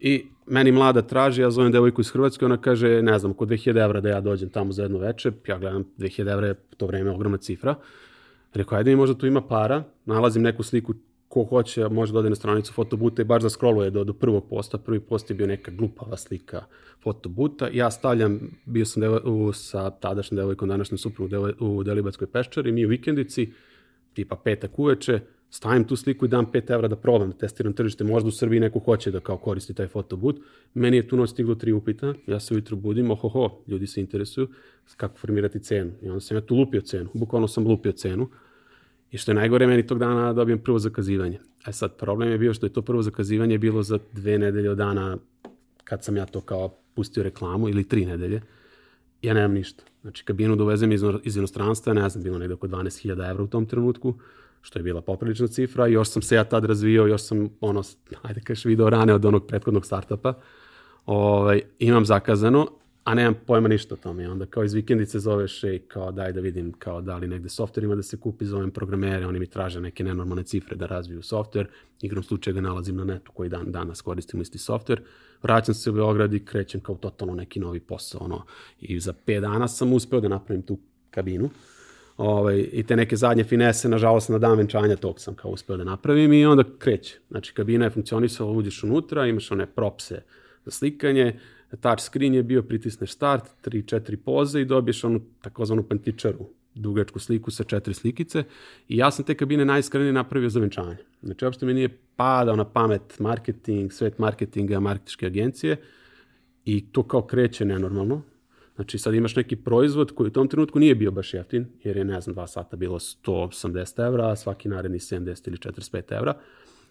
[0.00, 3.84] I meni mlada traži, ja zovem devojku iz Hrvatske, ona kaže, ne znam, oko 2000
[3.84, 5.32] evra da ja dođem tamo za jedno veče.
[5.48, 7.74] Ja gledam, 2000 evra je to vreme ogromna cifra.
[8.54, 10.94] Rekao, ajde mi možda tu ima para, nalazim neku sliku
[11.34, 14.48] ko hoće, može da ode na stranicu fotobuta i baš da scrolluje do, do prvog
[14.48, 14.78] posta.
[14.78, 16.64] Prvi post je bio neka glupava slika
[17.02, 17.68] fotobuta.
[17.72, 22.72] Ja stavljam, bio sam devo, u, sa tadašnjom devojkom, današnjom suprugom devo, u Delibatskoj peščari,
[22.72, 23.52] mi u vikendici,
[24.12, 25.20] tipa petak uveče,
[25.50, 28.60] stavim tu sliku i dam 5 evra da probam, da testiram tržište, možda u Srbiji
[28.60, 30.40] neko hoće da kao koristi taj fotobut.
[30.74, 34.48] Meni je tu noć stiglo tri upita, ja se ujutru budim, ohoho, ljudi se interesuju
[34.96, 35.92] kako formirati cenu.
[36.02, 38.28] I onda sam ja tu lupio cenu, bukvalno sam lupio cenu.
[39.14, 41.38] I što je najgore, meni tog dana dobijem prvo zakazivanje.
[41.66, 44.78] E sad, problem je bio što je to prvo zakazivanje bilo za dve nedelje od
[44.78, 45.16] dana
[45.84, 48.42] kad sam ja to kao pustio reklamu, ili tri nedelje.
[49.22, 49.84] Ja nemam ništa.
[50.02, 53.66] Znači, kabinu dovezem iz, iz inostranstva, ne znam, bilo negde oko 12.000 evra u tom
[53.66, 54.14] trenutku,
[54.62, 57.82] što je bila poprilična cifra, još sam se ja tad razvio, još sam, ono,
[58.22, 60.34] ajde kažeš, video rane od onog prethodnog startupa,
[61.06, 62.66] ovaj, imam zakazano,
[63.04, 64.30] a nemam pojma ništa o tome.
[64.30, 67.84] Onda kao iz vikendice zoveš i kao daj da vidim kao da li negde softver
[67.84, 71.66] ima da se kupi, zovem programere, oni mi traže neke nenormalne cifre da razviju softver,
[72.00, 75.00] igrom slučaja ga nalazim na netu koji dan danas koristim isti softver,
[75.42, 78.44] vraćam se u Beograd i krećem kao totalno neki novi posao, ono,
[78.80, 80.78] i za 5 dana sam uspeo da napravim tu
[81.10, 81.50] kabinu,
[82.16, 85.84] ovaj, i te neke zadnje finese, nažalost, na dan venčanja tog sam kao uspeo da
[85.84, 87.18] napravim i onda kreće.
[87.30, 90.22] Znači, kabina je funkcionisala, uđeš unutra, imaš one propse
[90.64, 91.40] za slikanje,
[91.76, 97.50] touch screen je bio, pritisneš start, 3-4 poze i dobiješ onu takozvanu pantičaru, dugačku sliku
[97.50, 98.44] sa četiri slikice
[98.88, 100.96] i ja sam te kabine najiskrenije napravio za venčanje.
[101.22, 105.76] Znači, uopšte mi nije padao na pamet marketing, svet marketinga, marketičke agencije
[106.64, 108.22] i to kao kreće nenormalno.
[108.74, 112.04] Znači sad imaš neki proizvod koji u tom trenutku nije bio baš jeftin, jer je,
[112.04, 116.34] ne znam, dva sata bilo 180 evra, a svaki naredni 70 ili 45 evra.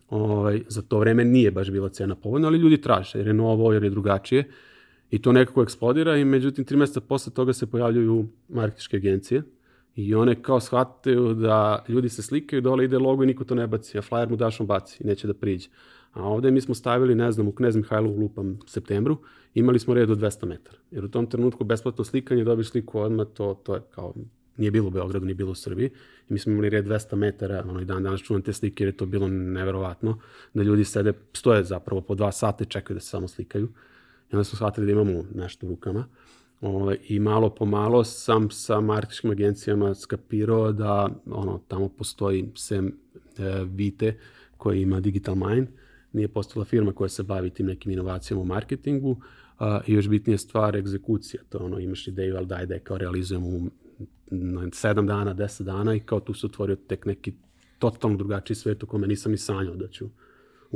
[0.09, 3.73] Ovaj, za to vreme nije baš bila cena povoljna, ali ljudi traže, jer je novo,
[3.73, 4.49] jer je drugačije.
[5.13, 9.43] I to nekako eksplodira i međutim tri meseca posle toga se pojavljuju marketičke agencije
[9.95, 13.67] i one kao shvataju da ljudi se slikaju, dole ide logo i niko to ne
[13.67, 15.69] baci, a flyer mu daš on baci i neće da priđe.
[16.13, 19.17] A ovde mi smo stavili, ne znam, u Knez Mihajlovu lupam septembru,
[19.53, 20.77] imali smo red od 200 metara.
[20.91, 24.13] Jer u tom trenutku besplatno slikanje, dobiš sliku odmah, to, to je kao,
[24.57, 25.89] nije bilo u Beogradu, nije bilo u Srbiji.
[26.29, 28.87] I mi smo imali red 200 metara, ono i dan danas čuvam te slike jer
[28.87, 30.19] je to bilo neverovatno,
[30.53, 33.69] da ljudi sede, stoje zapravo po dva sata i čekaju da se samo slikaju.
[34.33, 36.05] I onda smo shvatili da imamo nešto u rukama.
[36.61, 42.87] Ove, I malo po malo sam sa marketičkim agencijama skapirao da ono, tamo postoji sem
[42.87, 42.91] e,
[43.65, 44.19] Vite
[44.57, 45.67] koji ima Digital Mind,
[46.13, 49.21] nije postala firma koja se bavi tim nekim inovacijama u marketingu
[49.59, 51.43] a, i još bitnija stvar egzekucija.
[51.49, 53.61] To ono, imaš ideju, ali daj da je kao realizujemo u
[54.31, 57.33] na 7 dana, 10 dana i kao tu se otvorio tek neki
[57.79, 60.09] totalno drugačiji svet u kome nisam ni sanjao da ću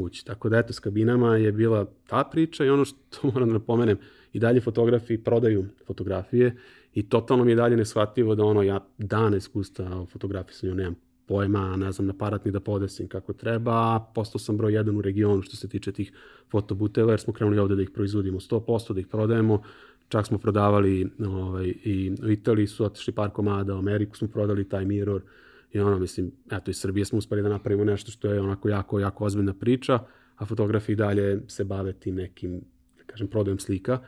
[0.01, 0.25] ući.
[0.25, 2.97] Tako da eto, s kabinama je bila ta priča i ono što
[3.33, 3.97] moram da napomenem,
[4.33, 6.55] i dalje fotografi prodaju fotografije
[6.93, 10.95] i totalno mi je dalje neshvatljivo da ono, ja dana iskustva o fotografisanju nemam
[11.27, 15.01] pojma, ne znam, na parat ni da podesim kako treba, postao sam broj jedan u
[15.01, 16.11] regionu što se tiče tih
[16.51, 19.61] fotobuteva, jer smo krenuli ovde da ih proizvodimo 100%, da ih prodajemo,
[20.09, 24.69] čak smo prodavali ovaj, i u Italiji su otišli par komada, u Ameriku smo prodali
[24.69, 25.21] taj mirror,
[25.73, 28.99] i ono, mislim, eto, iz Srbije smo uspeli da napravimo nešto što je onako jako,
[28.99, 29.99] jako ozbiljna priča,
[30.35, 32.61] a fotografi dalje se bave tim nekim
[33.05, 33.99] kažem, prodajem slika,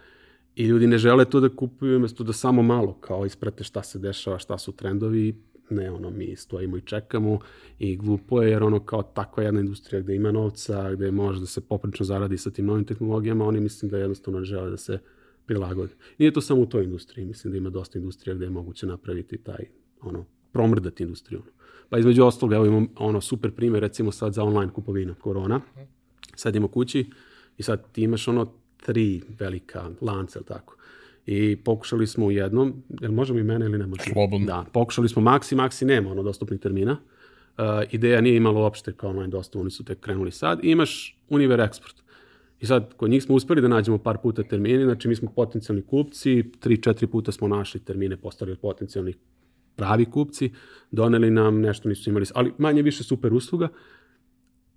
[0.56, 4.00] i ljudi ne žele to da kupuju, umesto da samo malo kao isprate šta se
[4.00, 5.36] dešava, šta su trendovi,
[5.70, 7.40] ne ono, mi stojimo i čekamo
[7.80, 11.46] i glupo je jer ono kao takva jedna industrija gde ima novca, gde može da
[11.46, 15.00] se poprično zaradi sa tim novim tehnologijama, oni mislim da jednostavno ne žele da se
[15.46, 15.94] prilagode.
[16.18, 19.38] Nije to samo u toj industriji, mislim da ima dosta industrija gde je moguće napraviti
[19.38, 19.66] taj,
[20.02, 21.42] ono, promrdati industriju.
[21.90, 25.62] Pa između ostalog, evo imam ono super primjer, recimo sad za online kupovina, korona.
[26.36, 27.10] Sad imamo kući
[27.58, 28.52] i sad ti imaš ono
[28.86, 30.76] tri velika lanca, tako.
[31.26, 34.14] I pokušali smo u jednom, jel možemo i mene ili ne možemo?
[34.14, 34.48] Slobodno.
[34.48, 36.92] Da, pokušali smo Maxi, Maxi nema ono dostupnih termina.
[37.58, 40.60] Uh, ideja nije imala uopšte kao online dostavu, oni su tek krenuli sad.
[40.64, 42.02] I imaš Univer Export.
[42.60, 45.82] I sad, kod njih smo uspeli da nađemo par puta termine, znači mi smo potencijalni
[45.82, 49.16] kupci, tri, četiri puta smo našli termine, postali od potencijalnih
[49.80, 50.52] pravi kupci,
[50.92, 53.68] doneli nam nešto nisu imali, ali manje više super usluga.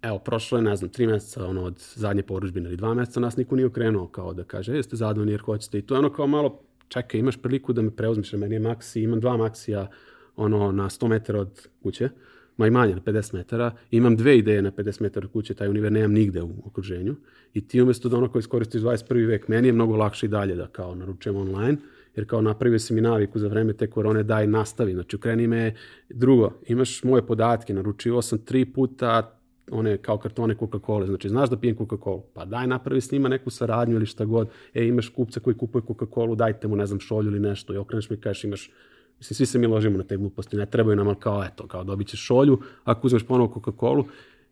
[0.03, 3.37] Evo, prošlo je, ne znam, tri meseca ono, od zadnje poručbine ili dva meseca, nas
[3.37, 5.79] niko nije okrenuo kao da kaže, jeste zadovoljni jer hoćete.
[5.79, 8.61] I to je ono kao malo, čekaj, imaš priliku da me preuzmeš, jer meni je
[8.61, 9.89] maksi, imam dva maksija
[10.37, 12.09] ono, na 100 metara od kuće,
[12.57, 13.73] ma i manje, na 50 metara.
[13.91, 17.17] Imam dve ideje na 50 metara od kuće, taj univer nemam nigde u okruženju.
[17.55, 19.27] I ti umjesto da ono koji iskoristiš 21.
[19.27, 21.77] vek, meni je mnogo lakše i dalje da kao naručujem online,
[22.17, 24.93] jer kao napravio si mi naviku za vreme te korone, daj nastavi.
[24.93, 25.75] Znači, ukreni me.
[26.09, 29.39] Drugo, imaš moje podatke, naručivao sam tri puta
[29.71, 33.51] one kao kartone Coca-Cola, znači znaš da pijem Coca-Cola, pa daj napravi s njima neku
[33.51, 37.31] saradnju ili šta god, e imaš kupca koji kupuje Coca-Cola, dajte mu ne znam šolju
[37.31, 37.75] ili nešto.
[37.75, 38.71] I okreneš mi i kažeš imaš
[39.19, 41.85] Mislim, svi se mi ložimo na te gluposti, ne trebaju nam, ali kao, eto, kao
[41.85, 44.05] dobit ćeš šolju, ako uzmeš ponovo Coca-Cola,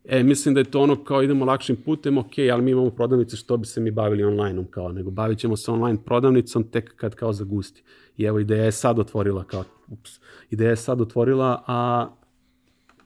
[0.04, 3.36] E, mislim da je to ono kao idemo lakšim putem, ok, ali mi imamo prodavnice
[3.36, 7.14] što bi se mi bavili online-om kao, nego bavit ćemo se online prodavnicom tek kad
[7.14, 7.82] kao zagusti.
[8.16, 12.08] I evo, ideja je sad otvorila kao, ups, ideja je sad otvorila, a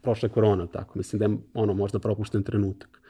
[0.02, 0.98] prošla je korona, tako.
[0.98, 3.00] Mislim da je ono možda propušten trenutak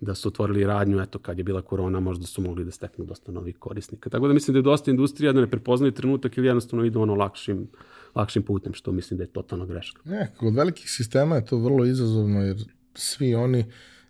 [0.00, 3.32] da su otvorili radnju, eto, kad je bila korona, možda su mogli da steknu dosta
[3.32, 4.10] novih korisnika.
[4.10, 7.14] Tako da mislim da je dosta industrija da ne prepoznaju trenutak ili jednostavno idu ono
[7.14, 7.68] lakšim,
[8.14, 10.00] lakšim putem, što mislim da je totalno greška.
[10.04, 12.56] Ne, kod velikih sistema je to vrlo izazovno, jer
[12.94, 13.64] svi oni,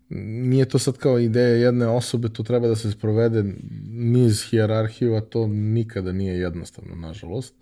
[0.09, 3.45] nije to sad kao ideja jedne osobe, to treba da se sprovede
[3.91, 7.55] niz hijerarhiju, a to nikada nije jednostavno, nažalost.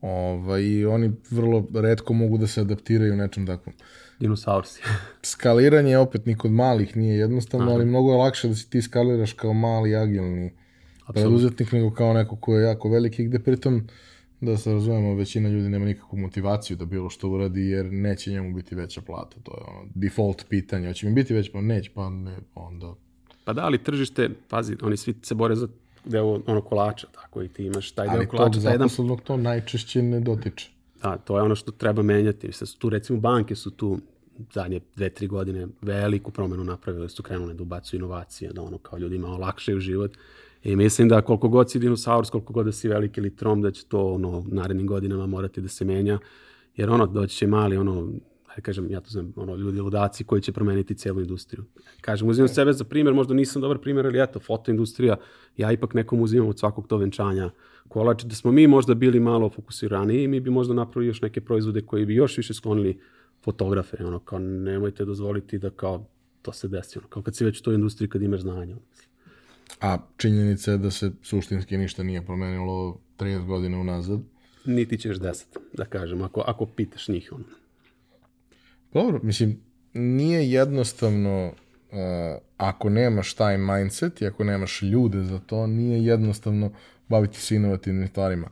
[0.00, 3.74] Ovaj, I oni vrlo redko mogu da se adaptiraju nečem takvom.
[4.20, 4.82] Dinosaursi.
[5.22, 7.74] Skaliranje opet ni kod malih nije jednostavno, Aha.
[7.74, 10.52] ali mnogo je lakše da si ti skaliraš kao mali, agilni
[11.12, 13.86] preduzetnik nego kao neko ko je jako veliki, gde pritom
[14.42, 18.54] da se razumemo, većina ljudi nema nikakvu motivaciju da bilo što uradi, jer neće njemu
[18.54, 19.36] biti veća plata.
[19.42, 20.88] To je ono, default pitanje.
[20.88, 22.94] Hoće mi biti već, pa neće, pa ne, onda...
[23.44, 25.68] Pa da, ali tržište, pazi, oni svi se bore za
[26.04, 28.42] deo ono kolača, tako i ti imaš taj deo kolača.
[28.42, 29.18] Ali tog jedan...
[29.24, 30.70] to najčešće ne dotiče.
[31.02, 32.46] Da, to je ono što treba menjati.
[32.46, 33.98] Mislim, tu, recimo, banke su tu
[34.52, 38.98] zadnje dve, tri godine veliku promenu napravile, su krenule da ubacuju inovacije, da ono kao
[38.98, 40.16] ljudima olakšaju život
[40.64, 43.70] I mislim da koliko god si dinosaurus, koliko god da si veliki ili trom, da
[43.70, 46.18] će to ono, narednim godinama morati da se menja.
[46.76, 48.08] Jer ono, doći će mali, ono,
[48.48, 51.64] ajde kažem, ja to znam, ono, ljudi ludaci koji će promeniti cijelu industriju.
[52.00, 55.16] Kažem, uzimam sebe za primjer, možda nisam dobar primjer, ali eto, fotoindustrija,
[55.56, 57.50] ja ipak nekom uzimam od svakog to venčanja
[57.88, 61.40] kolač, da smo mi možda bili malo fokusirani i mi bi možda napravili još neke
[61.40, 62.98] proizvode koji bi još više sklonili
[63.44, 66.06] fotografe, ono, kao nemojte dozvoliti da kao
[66.42, 68.82] to se desi, ono, kao kad si već u toj industriji kad imaš znanje, ono,
[69.80, 74.20] A činjenica je da se suštinski ništa nije promenilo 30 godina unazad.
[74.64, 77.32] Niti ćeš 10, da kažem, ako, ako pitaš njih.
[77.32, 77.44] Ono.
[78.92, 79.60] Dobro, mislim,
[79.92, 81.98] nije jednostavno, uh,
[82.56, 86.72] ako nemaš taj mindset i ako nemaš ljude za to, nije jednostavno
[87.08, 88.48] baviti se inovativnim stvarima.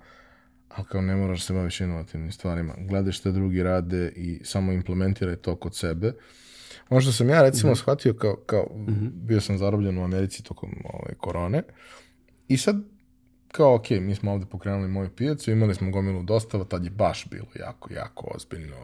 [0.68, 2.74] Ali kao ne moraš se baviti inovativnim stvarima.
[2.78, 6.08] Gledaj što drugi rade i samo implementiraj to kod sebe.
[6.08, 6.14] Uh,
[6.90, 7.78] Ono što sam ja recimo mm -hmm.
[7.78, 9.10] shvatio kao, kao mm -hmm.
[9.12, 11.62] bio sam zarobljen u Americi tokom ove korone
[12.48, 12.76] i sad
[13.52, 17.26] kao ok, mi smo ovde pokrenuli moju pijacu, imali smo gomilu dostava, tad je baš
[17.30, 18.76] bilo jako, jako ozbiljno,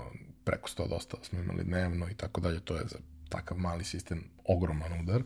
[0.44, 4.24] preko 100 dostava smo imali dnevno i tako dalje, to je za takav mali sistem
[4.44, 5.22] ogroman udar,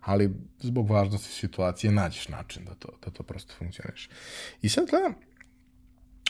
[0.00, 4.08] ali zbog važnosti situacije nađeš način da to, da to prosto funkcioniš.
[4.62, 5.14] I sad gledam,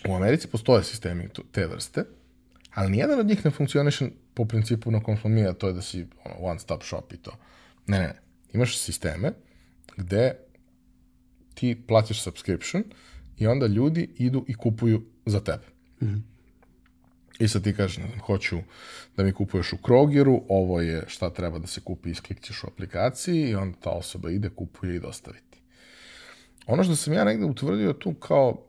[0.08, 2.04] u Americi postoje sistemi te vrste,
[2.74, 4.08] ali nijedan od njih ne funkcioniše
[4.38, 7.12] po principu na kom smo mi, a to je da si ono, one stop shop
[7.12, 7.34] i to.
[7.86, 8.20] Ne, ne, ne.
[8.52, 9.32] Imaš sisteme
[9.96, 10.36] gde
[11.54, 12.84] ti plaćaš subscription
[13.36, 15.66] i onda ljudi idu i kupuju za tebe.
[16.00, 16.20] Mm -hmm.
[17.38, 18.58] I sad ti kažeš, ne znam, hoću
[19.16, 23.50] da mi kupuješ u Krogeru, ovo je šta treba da se kupi, isklikćeš u aplikaciji
[23.50, 25.38] i onda ta osoba ide, kupuje i dostavi
[26.68, 28.62] Ono što sam ja negde utvrdio tu kao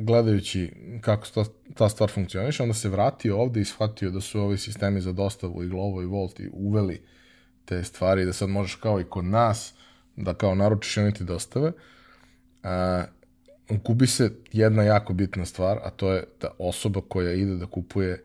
[0.00, 4.58] gledajući kako ta, ta stvar funkcioniše, onda se vratio ovde i shvatio da su ovi
[4.58, 7.02] sistemi za dostavu i Glovo i Volt i uveli
[7.64, 9.74] te stvari da sad možeš kao i kod nas
[10.16, 11.72] da kao naručiš i oni ti dostave,
[12.62, 13.04] a,
[13.84, 18.24] gubi se jedna jako bitna stvar, a to je da osoba koja ide da kupuje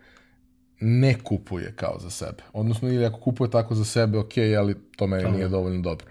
[0.80, 2.44] ne kupuje kao za sebe.
[2.54, 6.08] Odnosno, ili ako kupuje tako za sebe, ok, ali to meni nije dovoljno dobro.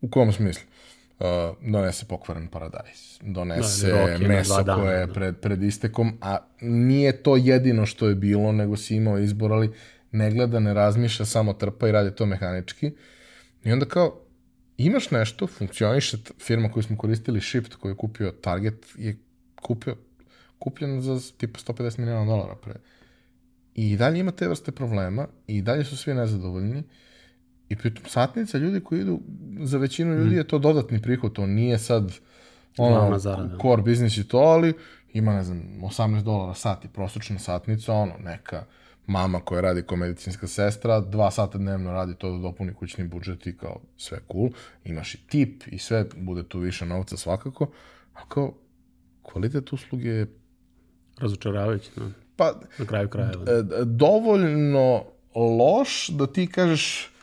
[0.00, 0.64] U kom smislu?
[1.24, 5.12] Uh, donese pokvaren paradajz, donese Da, roke meso dana, koje je da.
[5.12, 9.70] pred, pred istekom, a nije to jedino što je bilo, nego si imao izbor, ali
[10.12, 12.90] ne gleda, ne razmišlja, samo trpa i radi to mehanički.
[13.64, 14.20] I onda kao,
[14.76, 19.16] imaš nešto, funkcioniše, firma koju smo koristili, Shipt, koju je kupio Target, je
[19.62, 19.96] kupio,
[20.58, 22.74] kupljen za tipa 150 miliona dolara pre.
[23.74, 26.82] I dalje ima te vrste problema, i dalje su svi nezadovoljni,
[27.74, 29.20] i pritom satnica ljudi koji idu,
[29.62, 32.12] za većinu ljudi je to dodatni prihod, to nije sad
[32.78, 33.18] ono,
[33.62, 34.74] core biznis i to, ali
[35.12, 38.64] ima, ne znam, 18 dolara sat i prosječna satnica, ono, neka
[39.06, 43.46] mama koja radi kao medicinska sestra, dva sata dnevno radi to da dopuni kućni budžet
[43.46, 44.48] i kao sve cool,
[44.84, 47.70] imaš i tip i sve, bude tu više novca svakako,
[48.14, 48.54] a kao
[49.22, 50.26] kvalitet usluge je
[51.18, 52.10] Razočaravajući, no.
[52.36, 53.44] pa na kraju krajeva.
[53.46, 57.13] e, dovoljno loš da ti kažeš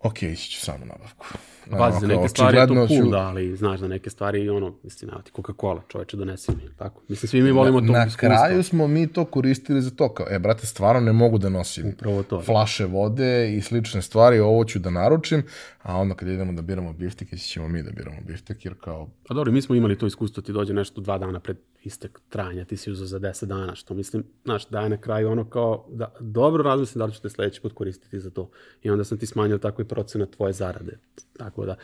[0.00, 1.26] ok, ići ću samo nabavku.
[1.70, 4.48] Pazi, za neke stvari je to očigledno cool, ću- da, ali znaš, za neke stvari,
[4.48, 7.02] ono, mislim, evo ti Coca-Cola, čoveče, donesi mi, tako.
[7.08, 8.28] Mislim, svi mi volimo to na iskustvo.
[8.28, 11.88] kraju smo mi to koristili za to, kao, e, brate, stvarno ne mogu da nosim
[11.88, 12.40] Upravo to.
[12.42, 15.42] flaše vode i slične stvari, ovo ću da naručim,
[15.88, 19.08] a onda kad idemo da biramo biftek, ići ćemo mi da biramo biftek, jer kao,
[19.28, 22.64] Pa dobro, mi smo imali to iskustvo, ti dođe nešto dva dana pred istek trajanja,
[22.64, 26.14] ti si uzeo za 10 dana, što mislim, znaš, daje na kraju ono kao, da,
[26.20, 28.50] dobro razmisli da li ćete sledeći put koristiti za to.
[28.82, 30.98] I onda sam ti smanjio tako i procenat tvoje zarade.
[31.36, 31.76] Tako da,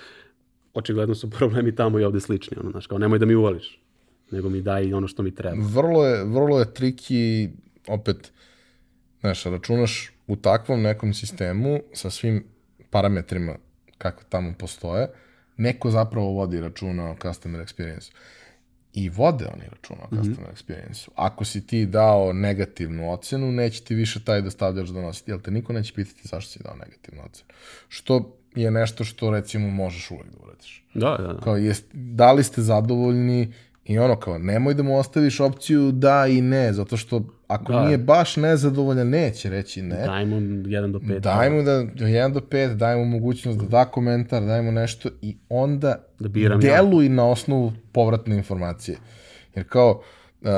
[0.75, 3.81] očigledno su problemi tamo i ovde slični, ono, znaš, kao nemoj da mi uvališ,
[4.31, 5.67] nego mi daj ono što mi treba.
[5.75, 7.51] vrlo je, vrlo je triki,
[7.89, 8.33] opet,
[9.21, 12.45] znaš, računaš u takvom nekom sistemu sa svim
[12.91, 13.57] parametrima
[13.99, 15.09] kako tamo postoje,
[15.57, 18.11] neko zapravo vodi računa o customer experience.
[18.93, 21.09] I vode oni računa o customer experience.
[21.15, 25.73] Ako si ti dao negativnu ocenu, neće ti više taj dostavljač donositi, jer te niko
[25.73, 27.49] neće pitati zašto si dao negativnu ocenu.
[27.89, 30.85] Što je nešto što recimo možeš uvek da uradiš.
[30.95, 31.41] Da, da, da.
[31.41, 33.53] Kao, jest, da li ste zadovoljni
[33.85, 37.85] i ono kao, nemoj da mu ostaviš opciju da i ne, zato što ako Da.
[37.85, 39.97] nije baš nezadovoljan, neće reći ne.
[40.07, 41.21] Daj mu 1 do 5.
[41.21, 44.73] Daj mu da, od 1 do 5, daj mu mogućnost da da komentar, daj mu
[44.73, 46.77] nešto i onda Da biram ja.
[46.77, 48.99] deluj na osnovu povratne informacije.
[49.55, 50.03] Jer kao,
[50.41, 50.49] uh,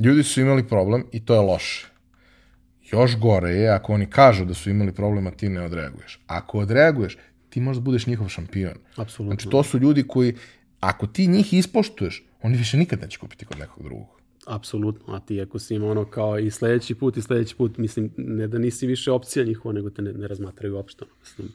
[0.00, 1.86] ljudi su imali problem i to je loše.
[2.92, 6.20] Još gore je ako oni kažu da su imali problem, a ti ne odreaguješ.
[6.26, 7.18] Ako odreaguješ,
[7.50, 8.74] ti možda budeš njihov šampion.
[8.96, 9.34] Apsolutno.
[9.34, 10.34] Znači, to su ljudi koji,
[10.80, 14.06] ako ti njih ispoštuješ, oni više nikad neće kupiti kod nekog drugog.
[14.46, 18.10] Apsolutno, a ti ako si ima ono kao i sledeći put i sledeći put, mislim,
[18.16, 21.04] ne da nisi više opcija njihova, nego te ne, ne razmatraju uopšte.
[21.20, 21.48] Mislim,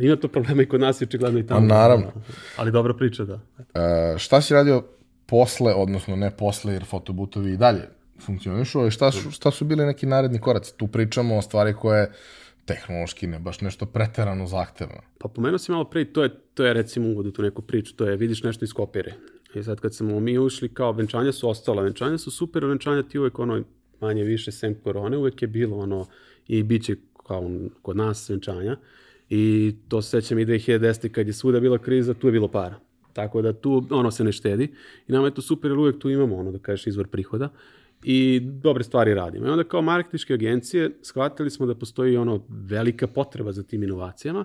[0.00, 1.68] ima to problema i kod nas i očigledno i tamo.
[1.68, 2.12] Pa naravno.
[2.56, 3.40] Ali dobra priča, da.
[3.58, 4.84] E, šta si radio
[5.26, 7.88] posle, odnosno ne posle, jer fotobutovi i dalje
[8.20, 10.76] funkcionišu, ali šta su, šta su bili neki naredni koraci?
[10.76, 12.12] Tu pričamo o stvari koje
[12.64, 15.00] tehnološki ne baš nešto preterano zahtevno.
[15.18, 17.96] Pa pomenuo si malo pre, to je, to je recimo uvod u tu neku priču,
[17.96, 19.14] to je vidiš nešto iz kopire.
[19.54, 23.18] I sad kad smo mi ušli kao venčanja su ostala, venčanja su super, venčanja ti
[23.18, 23.62] uvek ono
[24.00, 26.06] manje više sem korone, uvek je bilo ono
[26.48, 27.50] i bit će kao
[27.82, 28.76] kod nas venčanja.
[29.30, 31.08] I to se sećam i 2010.
[31.08, 32.80] kad je svuda bila kriza, tu je bilo para.
[33.12, 34.64] Tako da tu ono se ne štedi
[35.08, 37.48] i nama je to super jer uvek tu imamo ono da kažeš izvor prihoda
[38.02, 39.46] i dobre stvari radimo.
[39.46, 44.44] I onda kao marketičke agencije shvatili smo da postoji ono velika potreba za tim inovacijama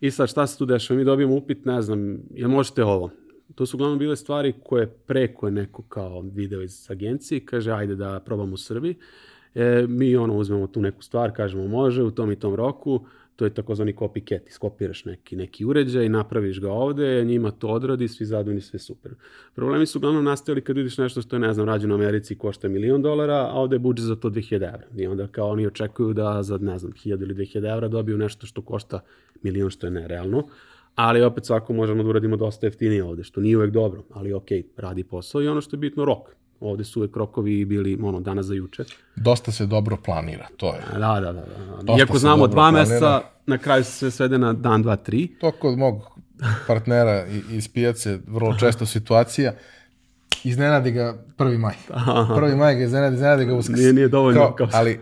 [0.00, 0.98] i sad šta se tu dešava?
[0.98, 3.10] Mi dobijemo upit, ne znam, jel možete ovo?
[3.54, 7.94] To su uglavnom bile stvari koje preko je neko kao video iz agencije kaže ajde
[7.94, 8.94] da probamo u Srbiji.
[9.54, 13.04] E, mi ono uzmemo tu neku stvar, kažemo može u tom i tom roku,
[13.38, 18.26] to je takozvani copycat, iskopiraš neki, neki uređaj, napraviš ga ovde, njima to odradi, svi
[18.26, 19.12] zadovoljni, sve super.
[19.54, 22.38] Problemi su uglavnom nastajali kad vidiš nešto što je, ne znam, rađeno u Americi i
[22.38, 24.86] košta milion dolara, a ovde je budžet za to 2000 evra.
[24.96, 28.46] I onda kao oni očekuju da za, ne znam, 1000 ili 2000 evra dobiju nešto
[28.46, 29.00] što košta
[29.42, 30.48] milion, što je nerealno.
[30.98, 34.46] Ali opet svako možemo da uradimo dosta jeftinije ovde, što nije uvek dobro, ali ok,
[34.76, 36.18] radi posao i ono što je bitno, rok.
[36.60, 38.84] Ovde su uvek rokovi bili ono, danas za juče.
[39.16, 40.80] Dosta se dobro planira, to je.
[40.92, 41.32] Da, da, da.
[41.32, 41.40] da.
[41.76, 45.28] Dosta Iako znamo dva meseca, na kraju se sve svede na dan, dva, tri.
[45.40, 45.94] To kod mog
[46.66, 49.52] partnera iz pijace vrlo često situacija,
[50.44, 51.58] iznenadi ga 1.
[51.58, 51.74] maj.
[51.88, 52.56] 1.
[52.56, 53.78] maj ga iznenadi, iznenadi ga uskrs.
[53.78, 55.00] Nije- nije dovoljno Kao, kao- ali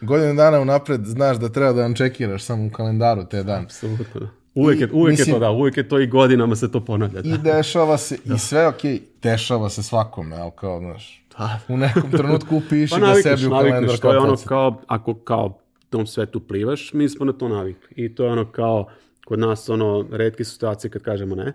[0.00, 3.64] godinu dana unapred znaš da treba da čekiraš samo u kalendaru te dan.
[3.64, 4.28] Apsolutno.
[4.58, 4.62] Da.
[4.64, 7.22] Uvijek, je, uvijek mislim- je to, da, uvijek je to i godinama se to ponavlja.
[7.22, 7.28] Da.
[7.28, 11.60] I dešava se, i sve okej, dešava se svakome, ali kao, znaš, Da.
[11.68, 15.14] u nekom trenutku upiši Pa navikneš, sebi u kalendar navikneš, to je ono kao, ako
[15.14, 15.58] kao
[15.90, 18.04] tom svetu plivaš, mi smo na to navikli.
[18.04, 18.86] I to je ono kao,
[19.24, 21.52] kod nas ono, redke situacije kad kažemo ne,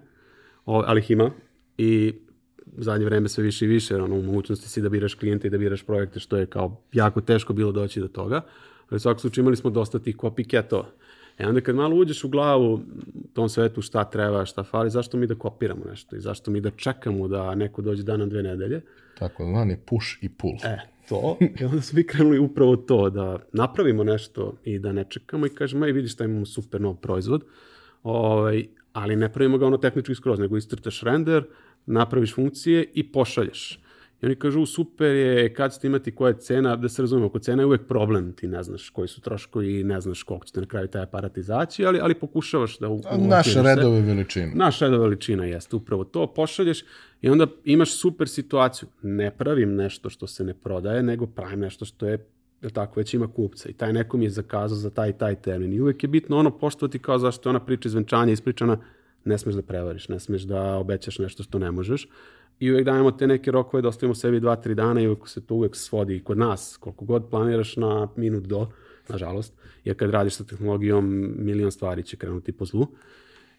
[0.66, 1.32] o, ali ih ima.
[1.78, 2.14] i
[2.78, 5.52] u zadnje vreme sve više i više, ono, u mogućnosti si da biraš klijente i
[5.52, 8.42] da biraš projekte, što je kao jako teško bilo doći do toga.
[8.90, 10.84] Ali u svakom slučaju imali smo dosta tih copycatova.
[11.38, 12.82] E onda kad malo uđeš u glavu
[13.34, 16.70] tom svetu šta treba, šta fali, zašto mi da kopiramo nešto i zašto mi da
[16.70, 18.82] čekamo da neko dođe danom dve nedelje.
[19.20, 20.54] Tako zvani push i pull.
[20.64, 20.80] E,
[21.10, 21.38] to.
[21.60, 25.50] I onda smo mi krenuli upravo to, da napravimo nešto i da ne čekamo i
[25.50, 27.44] kažemo, ej vidiš da imamo super nov proizvod,
[28.04, 31.44] ovaj, ali ne pravimo ga ono tehnički skroz, nego istrtaš render,
[31.86, 33.80] napraviš funkcije i pošalješ.
[34.24, 37.40] I oni kažu, super je, kad ćete imati koja je cena, da se razumemo, ako
[37.40, 40.60] cena je uvek problem, ti ne znaš koji su troškovi i ne znaš koliko ćete
[40.62, 42.90] na kraju taj aparat izaći, ali, ali pokušavaš da...
[42.90, 44.52] U, Naše redove veličine.
[44.56, 46.84] Naš redove veličina jeste upravo to, pošalješ
[47.22, 48.90] i onda imaš super situaciju.
[49.02, 52.26] Ne pravim nešto što se ne prodaje, nego pravim nešto što je
[52.62, 55.74] je tako, već ima kupca i taj neko mi je zakazao za taj taj termin.
[55.74, 58.78] I uvek je bitno ono poštovati kao zašto je ona priča izvenčanja ispričana,
[59.26, 62.08] ne smeš da prevariš, ne smeš da obećaš nešto što ne možeš.
[62.64, 65.42] I uvek dajemo te neke rokove da ostavimo sebi dva, tri dana i uvek se
[65.46, 68.68] to uvek svodi i kod nas, koliko god planiraš na minut do,
[69.10, 69.54] nažalost,
[69.84, 72.88] jer kad radiš sa tehnologijom, milion stvari će krenuti po zlu.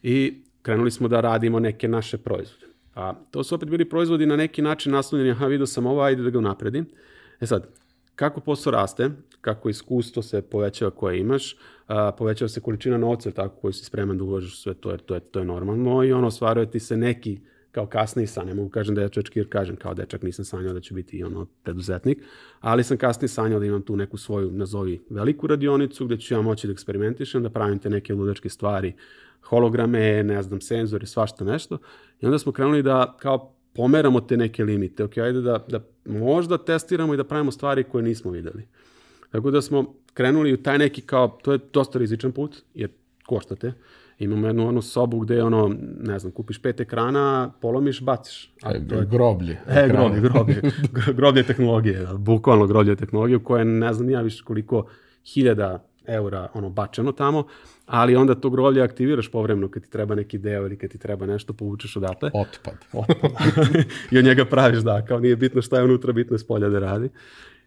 [0.02, 2.66] I krenuli smo da radimo neke naše proizvode.
[2.94, 6.22] A to su opet bili proizvodi na neki način naslovljeni, aha, vidio sam ovo, ajde
[6.22, 6.86] da ga napredim.
[7.40, 7.68] E sad,
[8.14, 13.57] kako posao raste, kako iskustvo se povećava koje imaš, a, povećava se količina novca tako
[13.61, 16.26] koju si spreman da uložiš sve to, jer to je, to je normalno i ono
[16.26, 17.40] ostvaruje ti se neki
[17.75, 20.72] kao kasniji san, ne mogu kažem da ja čečki jer kažem kao dečak nisam sanjao
[20.72, 22.18] da ću biti ono preduzetnik,
[22.61, 26.43] ali sam kasnije sanjao da imam tu neku svoju, nazovi, veliku radionicu gde ću ja
[26.43, 28.93] moći da eksperimentišem, da pravim te neke ludačke stvari,
[29.43, 31.79] holograme, ne znam, senzore, svašta nešto.
[32.20, 35.05] I onda smo krenuli da kao pomeramo te neke limite.
[35.05, 38.66] Ok, ajde da, da možda testiramo i da pravimo stvari koje nismo videli.
[39.31, 42.91] Tako da smo krenuli u taj neki kao, to je dosta rizičan put, jer
[43.27, 43.72] koštate.
[44.18, 48.52] Imamo jednu onu sobu gde ono, ne znam, kupiš pet ekrana, polomiš, baciš.
[48.62, 49.60] A, to je groblje.
[49.68, 50.60] E, groblje, groblje.
[51.14, 54.86] groblje tehnologije, bukvalno groblje tehnologije, koje ne znam ja više koliko
[55.34, 57.46] hiljada eura ono bačeno tamo,
[57.86, 61.26] ali onda to groblje aktiviraš povremeno kad ti treba neki deo ili kad ti treba
[61.26, 62.30] nešto, povučeš odatle.
[62.34, 62.74] Otpad.
[62.92, 63.30] Otpad.
[64.12, 66.68] I od njega praviš, da, kao nije bitno šta je unutra, bitno je s polja
[66.68, 67.08] da radi.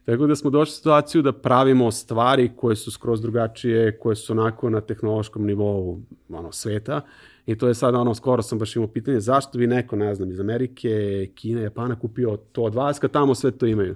[0.07, 4.33] Tako da smo došli u situaciju da pravimo stvari koje su skroz drugačije, koje su
[4.33, 5.99] onako na tehnološkom nivou
[6.29, 7.01] ono, sveta.
[7.45, 10.31] I to je sad ono, skoro sam baš imao pitanje, zašto bi neko, ne znam,
[10.31, 13.95] iz Amerike, Kine, Japana kupio to od vas, kad tamo sve to imaju?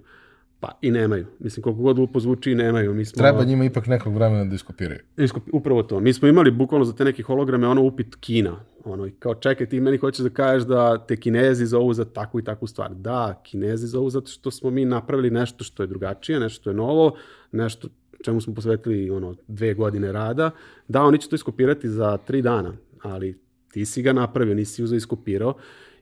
[0.61, 1.25] Pa i nemaju.
[1.39, 2.93] Mislim, koliko god lupo zvuči, nemaju.
[2.93, 4.99] Mi smo, Treba njima ipak nekog vremena da iskopiraju.
[5.17, 5.99] Iskop, upravo to.
[5.99, 8.55] Mi smo imali bukvalno za te neke holograme ono upit Kina.
[8.85, 12.39] Ono, i kao čekaj, ti meni hoćeš da kažeš da te kinezi zovu za takvu
[12.39, 12.93] i takvu stvar.
[12.93, 16.73] Da, kinezi zovu zato što smo mi napravili nešto što je drugačije, nešto što je
[16.73, 17.15] novo,
[17.51, 17.87] nešto
[18.23, 20.51] čemu smo posvetili ono, dve godine rada.
[20.87, 23.39] Da, oni će to iskopirati za tri dana, ali
[23.71, 25.53] ti si ga napravio, nisi uzeo iskopirao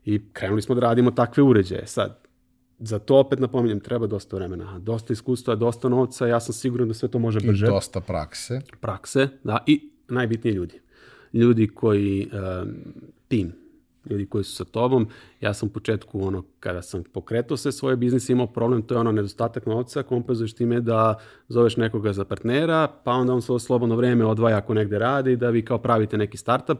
[0.05, 1.87] i krenuli smo da radimo takve uređaje.
[1.87, 2.28] Sad,
[2.79, 6.93] za to opet napominjem, treba dosta vremena, dosta iskustva, dosta novca, ja sam siguran da
[6.93, 7.65] sve to može brže.
[7.65, 8.61] I dosta prakse.
[8.79, 10.79] Prakse, da, i najbitnije ljudi.
[11.33, 12.75] Ljudi koji, um,
[13.27, 13.53] tim,
[14.09, 15.07] ljudi koji su sa tobom.
[15.41, 18.99] Ja sam u početku, ono, kada sam pokretao sve svoje biznise, imao problem, to je
[18.99, 23.95] ono nedostatak novca, kompenzuješ time da zoveš nekoga za partnera, pa onda on svoje slobodno
[23.95, 26.79] vreme odvaja ako negde radi, da vi kao pravite neki startup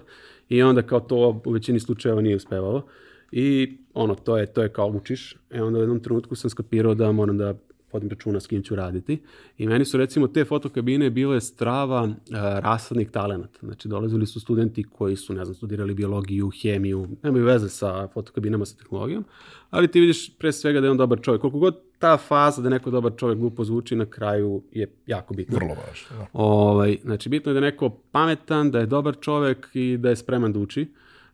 [0.50, 2.86] i onda kao to u većini slučajeva nije uspevalo.
[3.32, 5.36] I ono, to je, to je kao učiš.
[5.50, 7.54] E onda u jednom trenutku sam skapirao da moram da
[7.92, 9.22] vodim računa s kim ću raditi.
[9.58, 12.14] I meni su recimo te fotokabine bile strava uh,
[12.60, 13.60] rasadnih talenata.
[13.62, 18.66] Znači dolazili su studenti koji su, ne znam, studirali biologiju, hemiju, nemaju veze sa fotokabinama,
[18.66, 19.26] sa tehnologijom,
[19.70, 21.42] ali ti vidiš pre svega da je on dobar čovjek.
[21.42, 25.34] Koliko god ta faza da je neko dobar čovjek glupo zvuči na kraju je jako
[25.34, 25.56] bitno.
[25.56, 26.18] Vrlo važno.
[26.18, 26.28] Da.
[26.34, 30.16] Ovaj, znači bitno je da je neko pametan, da je dobar čovjek i da je
[30.16, 30.88] spreman da uči.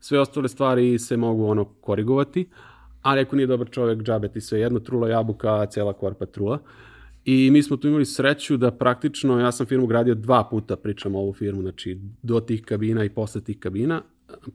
[0.06, 2.48] Sve ostale stvari se mogu ono korigovati,
[3.02, 6.60] ali ako nije dobar čovjek, džabe ti sve jedno, trula jabuka, cela korpa trula.
[7.26, 11.16] I mi smo tu imali sreću da praktično, ja sam firmu gradio dva puta, pričam
[11.16, 14.02] ovu firmu, znači do tih kabina i posle tih kabina,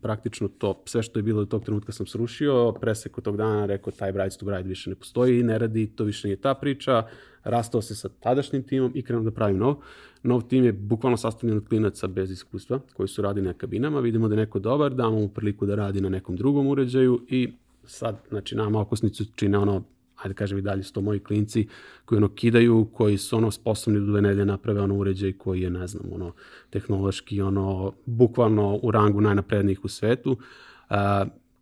[0.00, 3.92] praktično to, sve što je bilo do tog trenutka sam srušio, preseko tog dana rekao
[3.92, 7.02] taj Brides to Bride više ne postoji, ne radi, to više nije ta priča,
[7.44, 9.76] rastao se sa tadašnjim timom i krenuo da pravim nov.
[10.22, 14.28] Nov tim je bukvalno sastavljen od klinaca bez iskustva koji su radili na kabinama, vidimo
[14.28, 17.52] da je neko dobar, damo mu priliku da radi na nekom drugom uređaju i
[17.84, 19.84] sad, znači, nama okosnicu čine ono
[20.22, 21.68] ajde kažem i dalje su to moji klinci
[22.04, 25.70] koji ono kidaju, koji su ono sposobni da dve nedelje naprave ono uređaj koji je,
[25.70, 26.32] ne znam, ono
[26.70, 30.36] tehnološki, ono bukvalno u rangu najnaprednijih u svetu.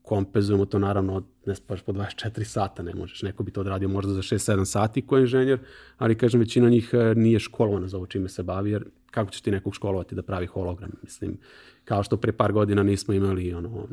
[0.09, 3.22] Kompenzujemo to naravno ne spaš po 24 sata, ne možeš.
[3.22, 5.59] Neko bi to odradio možda za 6-7 sati ko inženjer,
[5.98, 9.42] ali kažem većina njih e, nije školovana za ovo čime se bavi, jer kako će
[9.42, 10.90] ti nekog školovati da pravi hologram?
[11.02, 11.38] Mislim,
[11.84, 13.88] kao što pre par godina nismo imali ono,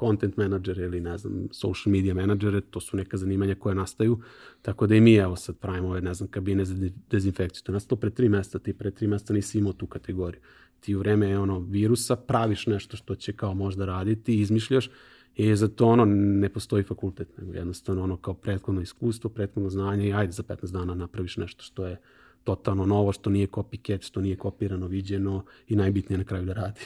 [0.00, 4.18] content manager ili ne znam, social media menadžere, to su neka zanimanja koje nastaju,
[4.62, 7.62] tako da i mi evo sad pravimo ove, ne znam, kabine za dezinfekciju.
[7.64, 10.40] To nastalo pre tri mesta, ti pre tri mesta nisi imao tu kategoriju.
[10.80, 14.90] Ti u vreme ono, virusa praviš nešto što će kao možda raditi, izmišljaš,
[15.36, 20.08] I za to ono ne postoji fakultet, nego jednostavno ono kao prethodno iskustvo, prethodno znanje
[20.08, 22.00] i ajde za 15 dana napraviš nešto što je
[22.44, 26.80] totalno novo, što nije copycat, što nije kopirano, viđeno i najbitnije na kraju da radi.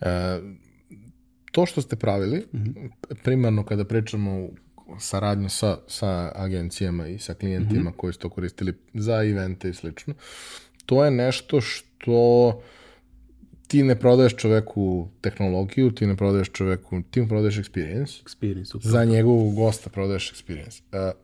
[0.00, 0.40] E,
[1.52, 2.90] to što ste pravili, mm -hmm.
[3.24, 4.48] primarno kada pričamo
[4.98, 7.96] saradnju sa, sa agencijama i sa klijentima mm -hmm.
[7.96, 10.14] koji su to koristili za evente i slično,
[10.86, 12.62] to je nešto što
[13.66, 18.22] ti ne prodaješ čoveku tehnologiju, ti ne prodaješ čoveku, ti mu prodaješ experience.
[18.24, 18.92] Experience, upravo.
[18.92, 20.80] Za njegovog gosta prodaješ experience.
[20.92, 21.20] Uh,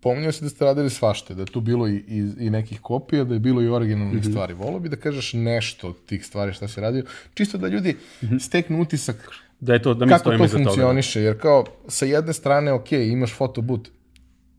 [0.00, 3.34] pominjao si da ste radili svašte, da tu bilo i, i, i nekih kopija, da
[3.34, 4.30] je bilo i originalnih mm -hmm.
[4.30, 4.54] stvari.
[4.54, 7.04] Volio bi da kažeš nešto od tih stvari šta si radio,
[7.34, 8.38] čisto da ljudi mm -hmm.
[8.38, 9.16] steknu utisak
[9.60, 11.24] da je to, da mi kako to funkcioniše, toga.
[11.24, 13.90] jer kao sa jedne strane, ok, imaš fotobut,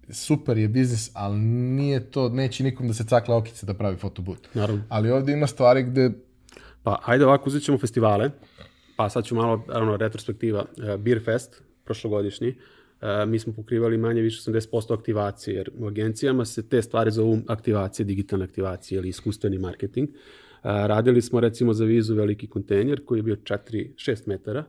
[0.10, 4.48] super je biznis, ali nije to, neće nikom da se cakla okice da pravi fotobut.
[4.54, 4.84] Naravno.
[4.90, 6.12] Ali ovde ima stvari gde
[6.84, 8.32] Pa ajde ovako, uzet ćemo festivale,
[8.96, 10.66] pa sad ću malo, naravno, retrospektiva.
[10.78, 16.46] Uh, Beer Fest, prošlogodišnji, uh, mi smo pokrivali manje više 80% aktivacije, jer u agencijama
[16.46, 20.10] se te stvari zovu aktivacije, digitalne aktivacije ili iskustveni marketing.
[20.10, 20.16] Uh,
[20.64, 24.64] radili smo recimo za vizu veliki kontejner koji je bio 4-6 metara,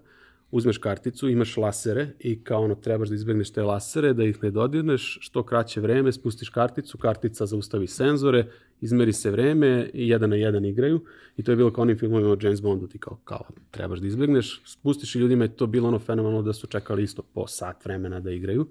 [0.51, 4.51] uzmeš karticu, imaš lasere i kao ono trebaš da izbegneš te lasere, da ih ne
[4.51, 8.47] dodirneš, što kraće vreme, spustiš karticu, kartica zaustavi senzore,
[8.81, 11.01] izmeri se vreme i jedan na jedan igraju
[11.37, 14.07] i to je bilo kao onim filmovima o James Bondu, ti kao, kao trebaš da
[14.07, 17.85] izbegneš, spustiš i ljudima je to bilo ono fenomenalno da su čekali isto po sat
[17.85, 18.67] vremena da igraju.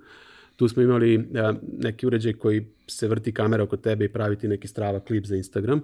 [0.56, 4.48] Tu smo imali a, neki uređaj koji se vrti kamera oko tebe i pravi ti
[4.48, 5.82] neki strava klip za Instagram.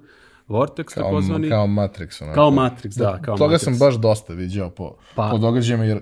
[0.47, 1.49] Vortex kao, takozvani.
[1.49, 2.23] Kao Matrix.
[2.23, 2.35] Onako.
[2.35, 3.21] Kao Matrix, da.
[3.21, 3.63] Kao Toga Matrix.
[3.63, 5.99] sam baš dosta viđao po, pa, po događajima, jer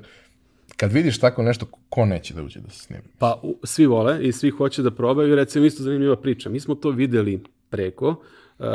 [0.78, 3.04] kad vidiš tako nešto, ko neće da uđe da se snimi?
[3.18, 5.36] Pa u, svi vole i svi hoće da probaju.
[5.36, 6.50] Recimo, isto zanimljiva priča.
[6.50, 8.08] Mi smo to videli preko.
[8.60, 8.66] Uh,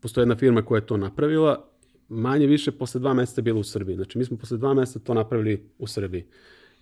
[0.00, 1.68] postoje jedna firma koja je to napravila.
[2.08, 3.96] Manje više posle dva meseca je bilo u Srbiji.
[3.96, 6.26] Znači, mi smo posle dva meseca to napravili u Srbiji.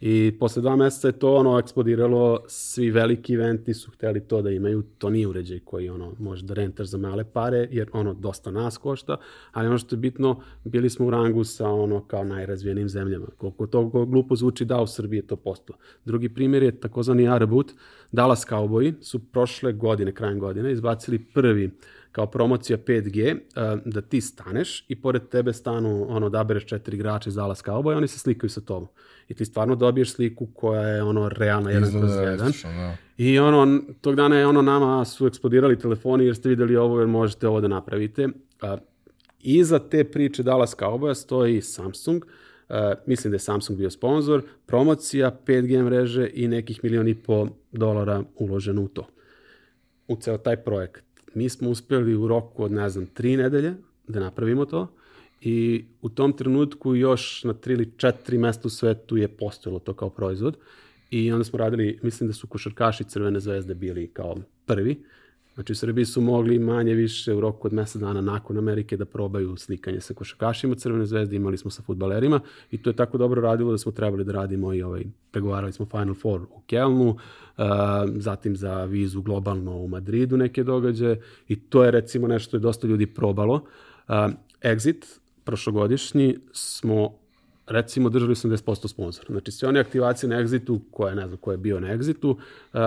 [0.04, 4.50] I posle dva meseca je to ono eksplodiralo, svi veliki eventi su hteli to da
[4.50, 8.50] imaju, to nije uređaj koji ono može da rentaš za male pare, jer ono dosta
[8.50, 9.16] nas košta,
[9.52, 13.26] ali ono što je bitno, bili smo u rangu sa ono kao najrazvijenim zemljama.
[13.36, 15.78] Koliko to glupo zvuči da u Srbiji je to postalo.
[16.04, 17.72] Drugi primjer je takozvani Arabut,
[18.12, 21.70] Dallas Cowboy su prošle godine, krajem godine, izbacili prvi
[22.12, 23.38] kao promocija 5G,
[23.84, 28.08] da ti staneš i pored tebe stanu, ono, odabereš četiri igrača iz Dallas Cowboy, oni
[28.08, 28.88] se slikaju sa tobom.
[29.28, 32.52] I ti stvarno dobiješ sliku koja je ono realna jedan kroz jedan.
[32.62, 32.96] Da.
[33.16, 37.08] I ono, tog dana je ono nama su eksplodirali telefoni jer ste videli ovo jer
[37.08, 38.28] možete ovo da napravite.
[39.40, 42.24] Iza te priče Dallas Cowboya stoji Samsung,
[42.68, 47.48] Uh, mislim da je Samsung bio sponsor, promocija 5G mreže i nekih milijon i po
[47.72, 49.06] dolara uloženo u to.
[50.08, 53.74] U ceo taj projekat mi smo uspeli u roku od, ne znam, tri nedelje
[54.08, 54.88] da napravimo to
[55.40, 59.94] i u tom trenutku još na tri ili četiri mesta u svetu je postojalo to
[59.94, 60.56] kao proizvod
[61.10, 65.04] i onda smo radili, mislim da su košarkaši Crvene zvezde bili kao prvi,
[65.54, 69.04] Znači, u Srbiji su mogli manje više u roku od mesec dana nakon Amerike da
[69.04, 72.40] probaju slikanje sa košakašima Crvene zvezde, imali smo sa futbalerima
[72.70, 75.86] i to je tako dobro radilo da smo trebali da radimo i ovaj, pregovarali smo
[75.86, 77.64] Final Four u Kelnu, uh,
[78.16, 82.60] zatim za vizu globalno u Madridu neke događaje i to je recimo nešto što je
[82.60, 83.54] dosta ljudi probalo.
[83.54, 84.14] Uh,
[84.62, 87.10] Exit, prošlogodišnji, smo
[87.66, 89.26] recimo držali 80% sponsora.
[89.30, 92.80] Znači sve one aktivacije na Exitu, koje ne znam ko je bio na Exitu, uh,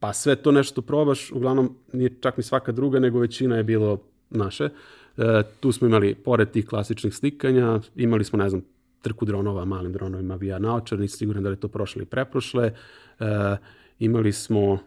[0.00, 4.02] pa sve to nešto probaš, uglavnom nije čak ni svaka druga, nego većina je bilo
[4.30, 4.68] naše.
[5.16, 8.62] E, tu smo imali, pored tih klasičnih slikanja, imali smo, ne znam,
[9.02, 12.72] trku dronova, malim dronovima VR naočar, nisi siguran da li to prošle ili preprošle.
[13.20, 13.56] E,
[13.98, 14.78] imali smo,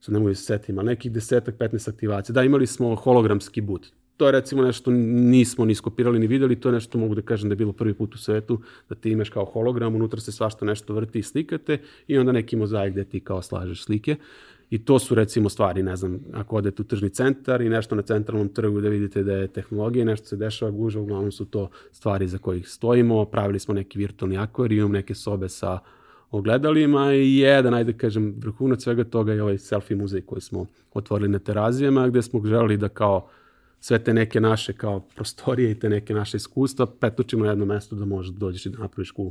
[0.00, 2.34] sad ne mogu se setim, ali nekih desetak, 15 aktivacija.
[2.34, 3.86] Da, imali smo hologramski but.
[4.16, 7.48] To je recimo nešto nismo ni skopirali ni videli, to je nešto mogu da kažem
[7.48, 10.66] da je bilo prvi put u svetu, da ti imaš kao hologram, unutra se svašta
[10.66, 14.16] nešto vrti i slikate i onda neki mozaik gde ti kao slažeš slike.
[14.70, 18.02] I to su recimo stvari, ne znam, ako odete u tržni centar i nešto na
[18.02, 22.28] centralnom trgu da vidite da je tehnologija, nešto se dešava guža, uglavnom su to stvari
[22.28, 25.78] za kojih stojimo, pravili smo neki virtualni akvarijum, neke sobe sa
[26.30, 31.28] ogledalima i jedan, ajde kažem, vrhunac svega toga je ovaj selfie muzej koji smo otvorili
[31.28, 33.28] na terazijama, gde smo želeli da kao
[33.80, 37.96] sve te neke naše kao prostorije i te neke naše iskustva pretočimo na jedno mesto
[37.96, 39.30] da možeš da dođeš i da napraviš cool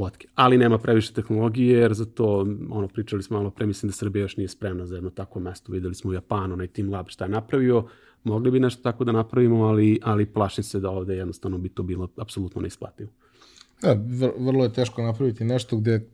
[0.00, 0.28] fotke.
[0.34, 4.22] Ali nema previše tehnologije, jer za to, ono, pričali smo malo pre, mislim da Srbija
[4.22, 5.72] još nije spremna za jedno takvo mesto.
[5.72, 7.84] Videli smo u Japanu, onaj Team Lab šta je napravio,
[8.24, 11.82] mogli bi nešto tako da napravimo, ali, ali plašim se da ovde jednostavno bi to
[11.82, 13.10] bilo apsolutno neisplativo.
[13.82, 13.96] Da,
[14.38, 16.08] vrlo je teško napraviti nešto gde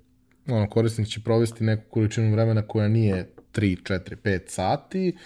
[0.49, 5.17] ono, korisnik će provesti neku količinu vremena koja nije 3, 4, 5 sati,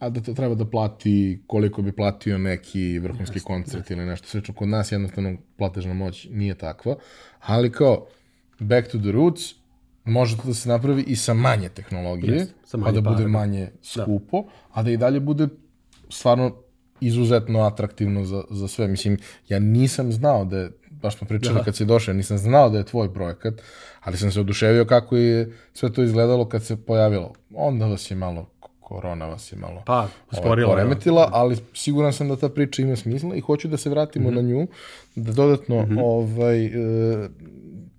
[0.00, 4.28] a da to treba da plati koliko bi platio neki vrhunski Jasne, koncert ili nešto
[4.28, 4.54] slično.
[4.54, 6.96] Kod nas jednostavno platežna moć nije takva,
[7.40, 8.06] ali kao
[8.58, 9.54] back to the roots,
[10.04, 13.16] može to da se napravi i sa manje tehnologije, yes, sa manje pa da para,
[13.16, 14.02] bude manje da.
[14.02, 14.48] skupo, da.
[14.72, 15.48] a da i dalje bude
[16.08, 16.56] stvarno
[17.00, 18.88] izuzetno atraktivno za, za sve.
[18.88, 21.64] Mislim, ja nisam znao da je, baš smo pričali da.
[21.64, 23.54] kad si došao, nisam znao da je tvoj projekat,
[24.00, 27.32] ali sam se oduševio kako je sve to izgledalo kad se pojavilo.
[27.54, 28.50] Onda vas je malo
[28.90, 32.96] korona vas je malo pa, sporila, ovaj, poremetila, ali siguran sam da ta priča ima
[32.96, 34.36] smisla i hoću da se vratimo mm -hmm.
[34.36, 34.66] na nju,
[35.14, 36.00] da dodatno mm -hmm.
[36.02, 37.28] ovaj, e,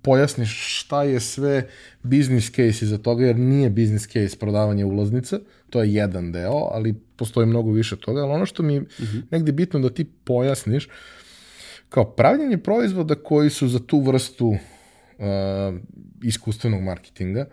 [0.02, 1.68] pojasniš šta je sve
[2.04, 5.40] business case iza toga, jer nije business case prodavanje ulaznica,
[5.70, 9.22] to je jedan deo, ali postoji mnogo više toga, ali ono što mi mm -hmm.
[9.32, 10.90] negde bitno da ti pojasniš,
[11.90, 14.58] kao pravljanje proizvoda koji su za tu vrstu uh,
[16.24, 17.46] iskustvenog marketinga,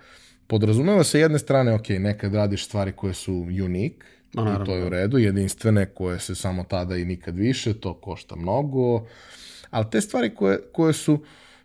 [0.49, 3.35] podrazumeva se jedne strane, ok, nekad radiš stvari koje su
[3.65, 4.97] unique, i to je u da.
[4.97, 9.07] redu, jedinstvene koje se samo tada i nikad više, to košta mnogo,
[9.71, 11.19] ali te stvari koje, koje su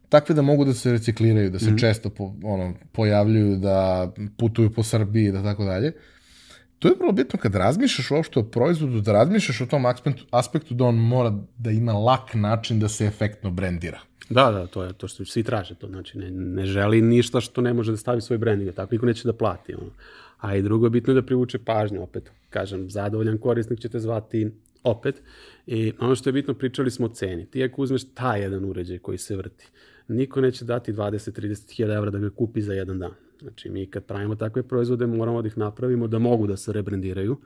[0.09, 1.79] takve da mogu da se recikliraju, da se mm -hmm.
[1.79, 5.93] često po, ono, pojavljuju, da putuju po Srbiji, da tako dalje,
[6.83, 10.73] to je vrlo bitno kad razmišljaš uopšte o proizvodu, da razmišljaš o tom aspektu, aspektu
[10.73, 13.99] da on mora da ima lak način da se efektno brendira.
[14.29, 17.61] Da, da, to je to što svi traže to, znači ne, ne želi ništa što
[17.61, 19.75] ne može da stavi svoj branding, tako niko neće da plati.
[19.75, 19.91] Ono.
[20.39, 24.51] A i drugo, bitno je da privuče pažnju, opet, kažem, zadovoljan korisnik će te zvati
[24.83, 25.21] opet.
[25.67, 27.45] I ono što je bitno, pričali smo o ceni.
[27.45, 29.67] Ti ako uzmeš taj jedan uređaj koji se vrti,
[30.07, 33.11] niko neće dati 20-30 hiljada evra da ga kupi za jedan dan.
[33.43, 37.37] Znači, mi kad pravimo takve proizvode, moramo da ih napravimo da mogu da se rebrandiraju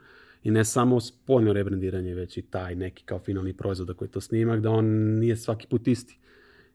[0.44, 4.20] i ne samo spoljno rebrandiranje, već i taj neki kao finalni proizvod koji je to
[4.20, 4.86] snimak, da on
[5.18, 6.18] nije svaki put isti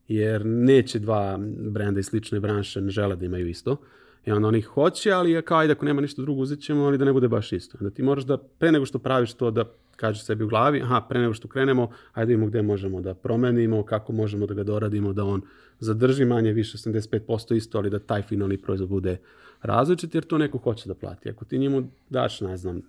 [0.07, 1.39] jer neće dva
[1.71, 3.77] brenda iz slične branše ne žele da imaju isto.
[4.25, 6.97] I onda oni hoće, ali je kao, ajde, ako nema ništa drugo, uzet ćemo, ali
[6.97, 7.77] da ne bude baš isto.
[7.81, 9.65] Onda ti moraš da, pre nego što praviš to, da
[9.95, 13.83] kažeš sebi u glavi, aha, pre nego što krenemo, ajde vidimo gde možemo da promenimo,
[13.83, 15.41] kako možemo da ga doradimo, da on
[15.79, 19.17] zadrži manje više 85% isto, ali da taj finalni proizvod bude
[19.61, 21.29] različit, jer to neko hoće da plati.
[21.29, 22.81] Ako ti njemu daš, ne znam,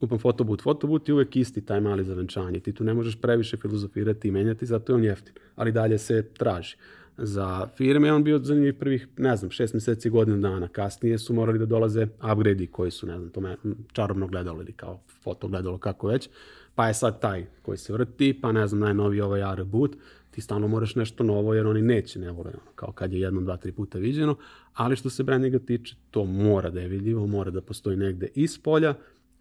[0.00, 0.62] kupam fotobut.
[0.62, 2.60] Fotobut je uvek isti taj mali za venčanje.
[2.60, 5.34] Ti tu ne možeš previše filozofirati i menjati, zato je on jeftin.
[5.56, 6.76] Ali dalje se traži.
[7.18, 10.68] Za firme on bio zanimljiv prvih, ne znam, šest meseci, godinu dana.
[10.68, 12.02] Kasnije su morali da dolaze
[12.32, 13.56] upgrade koji su, ne znam, tome
[13.92, 16.28] čarobno gledalo ili kao foto gledalo, kako već.
[16.74, 19.96] Pa je sad taj koji se vrti, pa ne znam, najnoviji ovaj AR boot.
[20.30, 23.56] Ti stalno moraš nešto novo jer oni neće, ne vole, kao kad je jednom, dva,
[23.56, 24.36] tri puta viđeno.
[24.74, 28.58] Ali što se brandinga tiče, to mora da je vidljivo, mora da postoji negde iz
[28.58, 28.94] polja,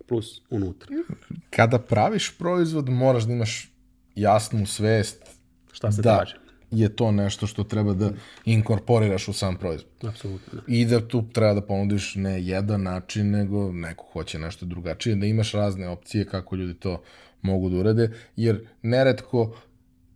[0.07, 0.89] plus unutra.
[1.49, 3.71] Kada praviš proizvod, moraš da imaš
[4.15, 5.23] jasnu svest
[5.71, 6.44] šta se da traži.
[6.71, 8.11] Je to nešto što treba da
[8.45, 9.91] inkorporiraš u sam proizvod.
[10.03, 10.53] Apsolutno.
[10.53, 10.61] Da.
[10.67, 15.25] I da tu treba da ponudiš ne jedan način, nego neko hoće nešto drugačije, da
[15.25, 17.01] imaš razne opcije kako ljudi to
[17.41, 19.55] mogu da urade, jer neretko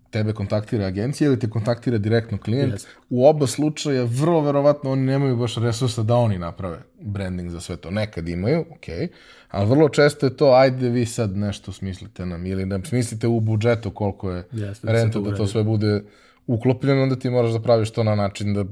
[0.10, 2.74] tebe kontaktira agencija ili te kontaktira direktno klijent.
[2.74, 2.86] Yes.
[3.10, 7.78] U oba slučaja vrlo verovatno oni nemaju baš resursa da oni naprave branding za sve
[7.78, 7.92] to.
[7.92, 9.10] Nekad imaju, ok,
[9.50, 13.40] ali vrlo često je to ajde vi sad nešto smislite nam ili da smislite u
[13.40, 16.04] budžetu koliko je yes, da renta da to sve bude
[16.50, 18.66] uklopljeno, onda ti moraš da praviš to na način da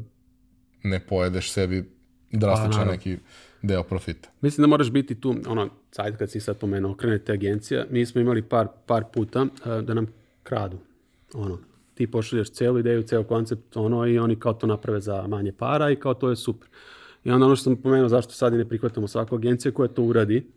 [0.84, 1.90] ne pojedeš sebi
[2.32, 3.18] drastično pa, neki
[3.62, 4.30] deo profita.
[4.42, 8.22] Mislim da moraš biti tu, ono, sad kad si sad pomenuo, krenete agencija, mi smo
[8.22, 10.08] imali par, par puta uh, da nam
[10.44, 10.78] kradu
[11.34, 11.60] ono,
[11.94, 15.92] ti pošalješ celu ideju, ceo koncept, ono, i oni kao to naprave za manje para
[15.92, 16.70] i kao to je super.
[17.24, 20.04] I onda ono što sam pomenuo, zašto sad i ne prihvatamo svaku agenciju koja to
[20.04, 20.52] uradi,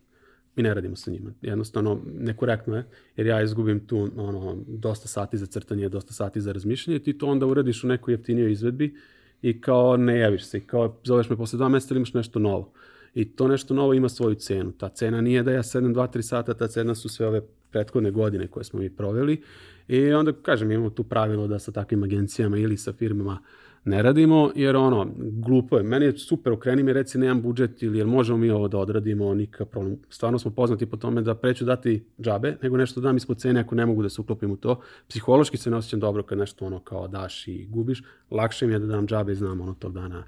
[0.55, 1.33] mi ne radimo sa njima.
[1.41, 2.85] Jednostavno, nekorektno je,
[3.15, 7.27] jer ja izgubim tu ono, dosta sati za crtanje, dosta sati za razmišljanje, ti to
[7.27, 8.95] onda uradiš u nekoj jeftinijoj izvedbi
[9.41, 12.73] i kao ne javiš se, kao zoveš me posle dva meseca ili imaš nešto novo.
[13.13, 14.71] I to nešto novo ima svoju cenu.
[14.71, 17.41] Ta cena nije da ja sedem 2-3 sata, ta cena su sve ove
[17.71, 19.41] prethodne godine koje smo mi proveli
[19.87, 23.39] I onda, kažem, imamo tu pravilo da sa takvim agencijama ili sa firmama
[23.85, 25.83] ne radimo, jer ono, glupo je.
[25.83, 29.33] Meni je super, okreni mi reci nemam budžet ili jer možemo mi ovo da odradimo,
[29.33, 29.97] nikakav problem.
[30.09, 33.75] Stvarno smo poznati po tome da preću dati džabe, nego nešto dam ispod cene ako
[33.75, 34.81] ne mogu da se uklopim u to.
[35.07, 38.03] Psihološki se ne osjećam dobro kad nešto ono kao daš i gubiš.
[38.31, 40.23] Lakše mi je da dam džabe i znam ono tog dana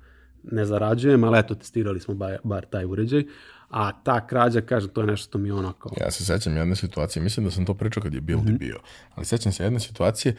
[0.52, 3.24] ne zarađujem, ali eto, testirali smo bar, bar taj uređaj.
[3.70, 5.92] A ta krađa, kažem, to je nešto što mi ono kao...
[6.02, 8.60] Ja se sećam jedne situacije, mislim da sam to pričao kad je Buildy mm -hmm.
[8.60, 8.80] bio,
[9.16, 10.36] ali sećam se jedne situacije,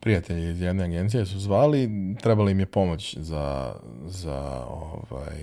[0.00, 1.90] prijatelji iz jedne agencije su zvali,
[2.22, 3.74] trebala im je pomoć za,
[4.06, 5.36] za ovaj,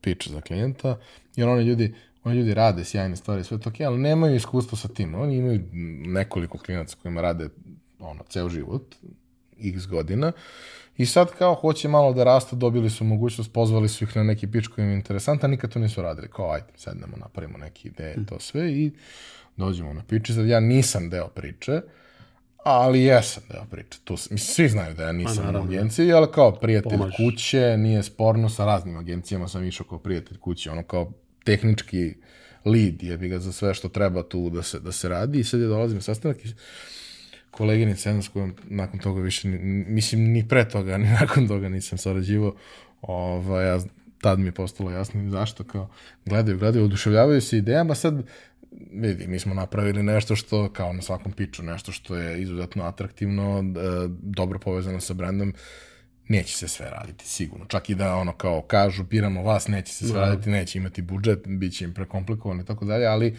[0.00, 0.98] pitch za klijenta,
[1.36, 4.88] jer oni ljudi, oni ljudi rade sjajne stvari, sve to ok, ali nemaju iskustva sa
[4.88, 5.14] tim.
[5.14, 5.64] Oni imaju
[6.06, 7.48] nekoliko klinaca kojima rade
[7.98, 8.94] ono, ceo život,
[9.60, 10.32] x godina,
[10.96, 14.46] i sad kao hoće malo da rastu, dobili su mogućnost, pozvali su ih na neki
[14.46, 16.28] pitch koji im je interesantan, nikad to nisu radili.
[16.28, 18.90] Kao, ajde, sednemo, napravimo neke ideje, to sve i
[19.56, 20.34] dođemo na pitch.
[20.34, 21.80] Sad ja nisam deo priče,
[22.64, 23.98] ali jesam deo priče.
[24.04, 25.60] Tu, mislim, svi znaju da ja nisam naravno.
[25.60, 27.16] u agenciji, ali kao prijatelj Pomažeš.
[27.16, 31.12] kuće, nije sporno, sa raznim agencijama sam išao kao prijatelj kuće, ono kao
[31.44, 32.14] tehnički
[32.64, 35.44] lead je bi ga za sve što treba tu da se, da se radi i
[35.44, 36.48] sad je dolazim na sastanak i
[37.50, 39.48] koleginica jedna s kojom nakon toga više,
[39.88, 42.54] mislim, ni pre toga, ni nakon toga nisam sarađivao,
[43.02, 43.78] ovaj, ja,
[44.20, 45.90] tad mi je postalo jasno zašto, kao,
[46.26, 48.22] gledaju, gledaju, oduševljavaju se idejama, sad,
[48.92, 53.58] vidi, mi smo napravili nešto što, kao na svakom piču, nešto što je izuzetno atraktivno,
[53.58, 53.62] e,
[54.08, 55.54] dobro povezano sa brendom,
[56.28, 57.66] neće se sve raditi, sigurno.
[57.66, 61.46] Čak i da ono kao kažu, biramo vas, neće se sve raditi, neće imati budžet,
[61.46, 63.36] bit će im prekomplikovano i tako dalje, ali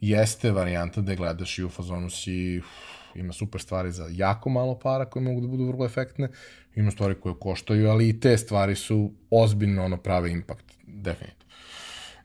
[0.00, 2.66] jeste varijanta da gledaš i u fazonu si, uf,
[3.14, 6.28] ima super stvari za jako malo para koje mogu da budu vrlo efektne,
[6.74, 11.54] ima stvari koje koštaju, ali i te stvari su ozbiljno ono prave impakt, definitivno.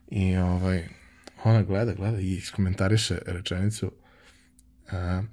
[0.07, 0.87] I ovaj,
[1.45, 3.91] ona gleda, gleda i iskomentariše rečenicu
[4.91, 5.23] a,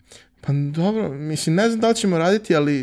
[0.40, 2.82] pa dobro, mislim, ne znam da li ćemo raditi, ali,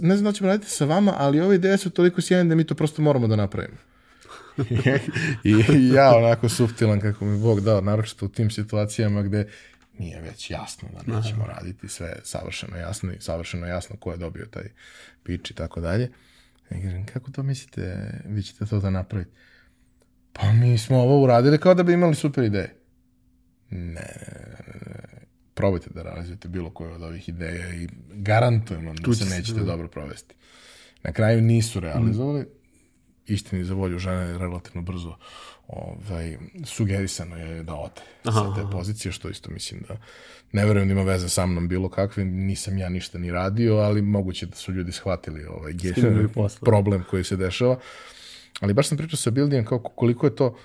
[0.00, 2.54] ne znam da li ćemo raditi sa vama, ali ove ideje su toliko sjajne da
[2.54, 3.76] mi to prosto moramo da napravimo.
[5.44, 9.48] I, I ja onako suptilan kako mi Bog dao, naročito u tim situacijama gde
[9.98, 14.16] nije već jasno da nećemo raditi sve je savršeno jasno i savršeno jasno ko je
[14.16, 14.68] dobio taj
[15.22, 16.10] pič i tako dalje.
[16.70, 19.30] Ja kažem, kako to mislite, vi ćete to da napravite?
[20.32, 22.74] Pa mi smo ovo uradili kao da bi imali super ideje.
[23.70, 23.94] Ne, ne,
[24.66, 25.20] ne, ne.
[25.54, 29.36] probajte da realizujete bilo koju od ovih ideja i garantujem vam da se će se,
[29.36, 29.66] nećete da.
[29.66, 30.34] dobro provesti.
[31.02, 32.46] Na kraju nisu realizovali,
[33.26, 35.16] istini za volju žena je relativno brzo
[35.68, 39.96] ovaj, sugerisano je da ode sa te pozicije, što isto mislim da
[40.52, 44.02] ne verujem da ima veze sa mnom bilo kakve, nisam ja ništa ni radio, ali
[44.02, 45.72] moguće da su ljudi shvatili ovaj
[46.60, 47.78] problem koji se dešava.
[48.60, 50.56] Ali baš sam pričao sa Bildijem kao koliko je to,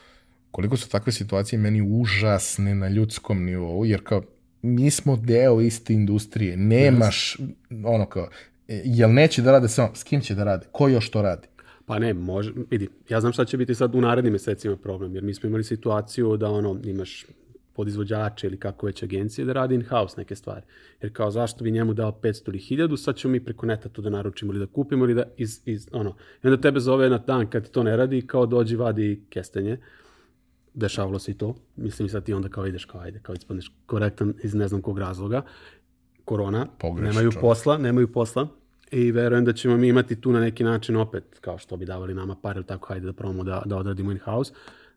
[0.51, 4.23] koliko su takve situacije meni užasne na ljudskom nivou, jer kao
[4.61, 7.38] mi smo deo iste industrije, nemaš
[7.86, 8.29] ono kao,
[8.67, 11.47] e, jel neće da rade samo, s kim će da rade, ko još to radi?
[11.86, 15.23] Pa ne, može, vidi, ja znam šta će biti sad u narednim mesecima problem, jer
[15.23, 17.25] mi smo imali situaciju da ono, imaš
[17.76, 20.61] podizvođače ili kako već agencije da radi in-house neke stvari.
[21.01, 24.01] Jer kao zašto bi njemu dao 500 ili 1000, sad ćemo mi preko neta to
[24.01, 26.15] da naručimo ili da kupimo ili da iz, iz ono.
[26.43, 29.78] I onda tebe zove na dan kad ti to ne radi, kao dođi vadi kestenje.
[30.73, 31.55] Dešavalo se i to.
[31.76, 34.99] Mislim sad ti onda kao ideš kao ajde, kao ispadneš korektan iz ne znam kog
[34.99, 35.41] razloga.
[36.26, 38.47] Korona, Pogreši nemaju posla, nemaju posla.
[38.91, 42.13] I verujem da ćemo mi imati tu na neki način opet, kao što bi davali
[42.13, 44.53] nama pare, ili tako, hajde da probamo da, da odradimo in-house,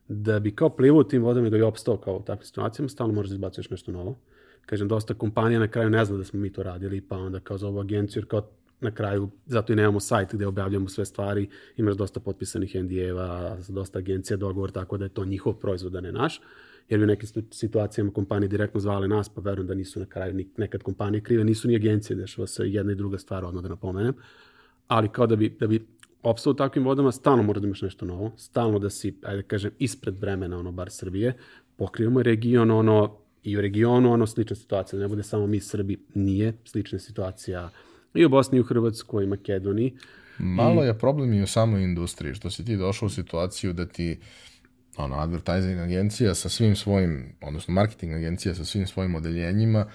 [0.09, 2.89] da bi kao plivo u tim vodama i da bi opstao kao u takvim situacijama,
[2.89, 4.19] stalno možeš da izbacuješ nešto novo.
[4.65, 7.57] Kažem, dosta kompanija na kraju ne zna da smo mi to radili, pa onda kao
[7.57, 8.49] za ovu agenciju, jer kao
[8.81, 13.99] na kraju, zato i nemamo sajt gde objavljamo sve stvari, imaš dosta potpisanih NDA-eva, dosta
[13.99, 16.41] agencija dogovor, tako da je to njihov proizvod, a ne naš
[16.89, 20.45] jer bi u nekim situacijama kompanije direktno zvale nas, pa verujem da nisu na kraju
[20.57, 24.13] nekad kompanije krive, nisu ni agencije, dešava se jedna i druga stvar, odmah da napomenem.
[24.87, 25.87] Ali kao da bi, da bi
[26.23, 29.47] opstao u takvim vodama, stalno mora da imaš nešto novo, stalno da si, ajde da
[29.47, 31.33] kažem, ispred vremena, ono, bar Srbije,
[31.77, 35.97] pokrivamo region, ono, i u regionu, ono, slična situacija, da ne bude samo mi Srbi,
[36.13, 37.69] nije, slična situacija
[38.13, 39.93] i u Bosni, i u Hrvatskoj, i Makedoniji.
[40.37, 44.19] Malo je problem i u samoj industriji, što si ti došao u situaciju da ti
[44.97, 49.85] ono, advertising agencija sa svim svojim, odnosno marketing agencija sa svim svojim odeljenjima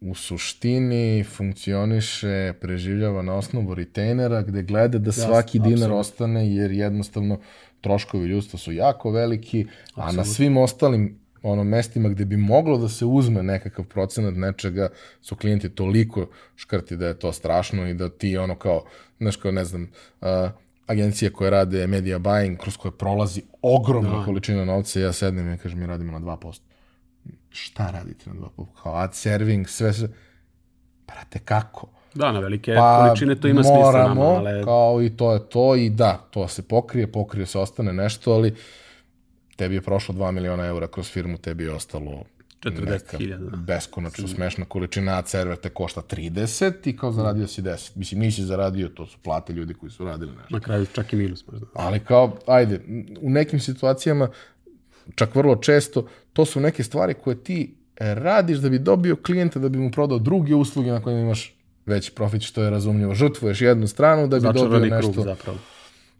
[0.00, 5.98] u suštini funkcioniše, preživljava na osnovu retainera gde gleda da svaki dinar apsolutno.
[5.98, 7.38] ostane jer jednostavno
[7.80, 12.88] troškovi ljudstva su jako veliki, a na svim ostalim ono mestima gde bi moglo da
[12.88, 14.88] se uzme nekakav procenat nečega
[15.20, 16.26] su klijenti toliko
[16.56, 18.84] škrti da je to strašno i da ti ono kao,
[19.18, 19.90] znaš kao ne znam,
[20.20, 20.28] uh,
[20.86, 25.78] agencije koje rade media buying, kroz koje prolazi ogromna količina novca, ja sednem i kažem
[25.78, 26.69] mi radimo na 2%.
[27.50, 28.66] Šta radite na 2%?
[28.82, 30.08] Kao ad serving, sve se...
[31.06, 31.88] Brate, kako?
[32.14, 35.48] Da, na velike Pa količine to ima smisla moramo, nama, ali kao i to je
[35.48, 38.54] to i da, to se pokrije, pokrije se, ostane nešto, ali
[39.56, 42.24] tebi je prošlo 2 miliona eura kroz firmu, tebi je ostalo
[42.60, 43.56] 40.000, da.
[43.56, 47.96] beskonačno smešna količina, a server te košta 30 i kao zaradio si 10.
[47.96, 50.54] Mislim, nisi zaradio, to su plate ljudi koji su radili nešto.
[50.54, 51.66] na kraju čak i minus možda.
[51.74, 52.80] Ali kao, ajde,
[53.20, 54.28] u nekim situacijama,
[55.14, 59.58] čak vrlo često, to su neke stvari koje ti e, radiš da bi dobio klijenta,
[59.58, 61.54] da bi mu prodao druge usluge na kojima imaš
[61.86, 63.14] veći profit što je razumljivo.
[63.14, 65.12] Žrtvuješ jednu stranu da bi dobio Začarani nešto.
[65.12, 65.58] krug zapravo.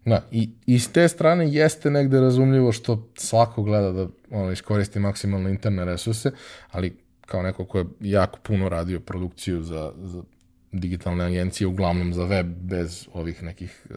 [0.05, 4.99] Da, i, i s te strane jeste negde razumljivo što svako gleda da ono, iskoristi
[4.99, 6.31] maksimalno interne resurse,
[6.71, 10.23] ali kao neko ko je jako puno radio produkciju za, za
[10.71, 13.93] digitalne agencije, uglavnom za web, bez ovih nekih eh,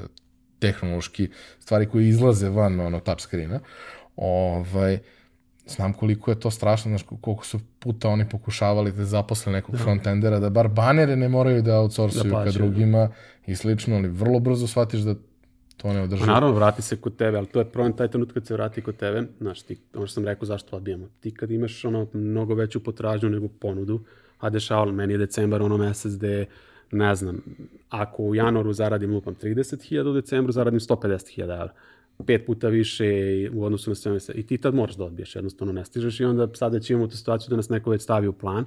[0.59, 1.29] tehnološki
[1.61, 3.61] stvari koje izlaze van ono tap screena,
[4.17, 4.99] ovaj,
[5.67, 10.39] znam koliko je to strašno, znaš koliko su puta oni pokušavali da zaposle nekog frontendera,
[10.39, 13.09] da bar banere ne moraju da outsourcuju Da ka drugima
[13.47, 15.15] i slično, ali vrlo brzo shvatiš da
[15.77, 16.21] to ne održi.
[16.21, 18.83] Pa naravno, vrati se kod tebe, ali to je problem taj trenut kad se vrati
[18.83, 19.23] kod tebe.
[19.41, 21.07] Znaš, ti, ono što sam rekao, zašto odbijamo?
[21.21, 24.01] Ti kad imaš ono mnogo veću potražnju nego ponudu,
[24.39, 26.47] a dešavalo, meni je decembar ono mesec gde,
[26.91, 27.43] ne znam,
[27.89, 31.73] ako u januaru zaradim lupam 30.000, u decembru zaradim 150.000 evra.
[32.27, 33.05] Pet puta više
[33.53, 34.35] u odnosu na sve.
[34.35, 37.17] I ti tad moraš da odbiješ, jednostavno ne stižeš i onda sad već imamo tu
[37.17, 38.65] situaciju da nas neko već stavi u plan,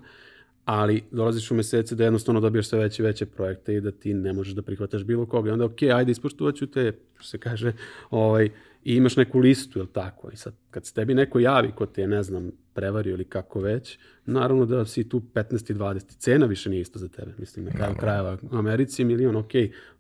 [0.68, 4.14] ali dolaziš u mesece da jednostavno dobiješ sve veće i veće projekte i da ti
[4.14, 5.50] ne možeš da prihvataš bilo koga.
[5.50, 7.74] I onda, ok, ajde, ispoštovat ću te, što se kaže,
[8.10, 8.50] ovaj,
[8.84, 10.30] i imaš neku listu, jel tako?
[10.34, 14.00] I sad, kad se tebi neko javi ko te ne znam, prevario ili kako već,
[14.26, 16.18] naravno da si tu 15 i 20.
[16.18, 17.32] Cena više nije isto za tebe.
[17.38, 19.52] Mislim, na kraju krajeva u Americi milion, ok,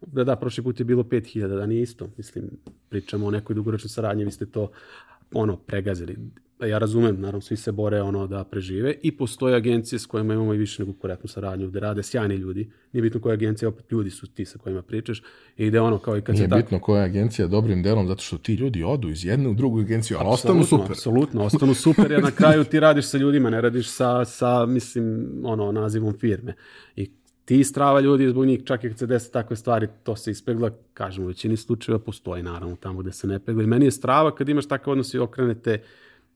[0.01, 2.09] da da, prošli put je bilo 5000, da nije isto.
[2.17, 2.49] Mislim,
[2.89, 4.71] pričamo o nekoj dugoročnoj saradnji, vi ste to
[5.33, 6.17] ono, pregazili.
[6.59, 10.53] Ja razumem, naravno, svi se bore ono da prežive i postoje agencije s kojima imamo
[10.53, 12.71] i više nego korektnu saradnju, gde rade sjajni ljudi.
[12.93, 15.23] Nije bitno koja agencija, opet ljudi su ti sa kojima pričaš
[15.57, 16.61] i ide ono kao i kad Nije se tako...
[16.61, 20.17] bitno koja agencija dobrim delom, zato što ti ljudi odu iz jedne u drugu agenciju,
[20.19, 20.91] ali ostanu Apsolutno, super.
[20.91, 25.27] Apsolutno, ostanu super jer na kraju ti radiš sa ljudima, ne radiš sa, sa mislim,
[25.43, 26.53] ono, nazivom firme.
[26.95, 27.11] I
[27.47, 30.71] ti strava ljudi, zbog njih, čak i kad se desi takve stvari, to se ispegla,
[30.93, 33.63] kažem, u većini slučajeva postoji naravno tamo gde se ne pegla.
[33.63, 35.81] I meni je strava kad imaš takav odnos i okrenete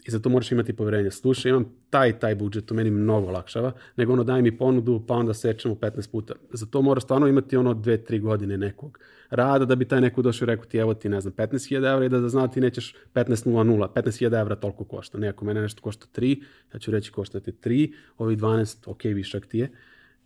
[0.07, 1.12] i zato moraš imati poverenje.
[1.12, 5.14] Slušaj, imam taj taj budžet, to meni mnogo olakšava, nego ono daj mi ponudu, pa
[5.14, 6.34] onda sečemo 15 puta.
[6.53, 8.99] Za to moraš stvarno imati ono 2-3 godine nekog
[9.30, 12.05] rada da bi taj neko došao i rekao ti evo ti ne znam 15.000 evra
[12.05, 15.18] i da, da zna ti nećeš 15.00, 15.000 evra toliko košta.
[15.18, 16.43] Ne, ako mene nešto košta 3,
[16.74, 19.70] ja ću reći košta ti 3, ovi 12, ok, višak ti je.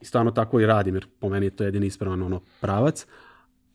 [0.01, 3.05] I stvarno tako i radim, jer po meni je to jedini ispravan ono pravac.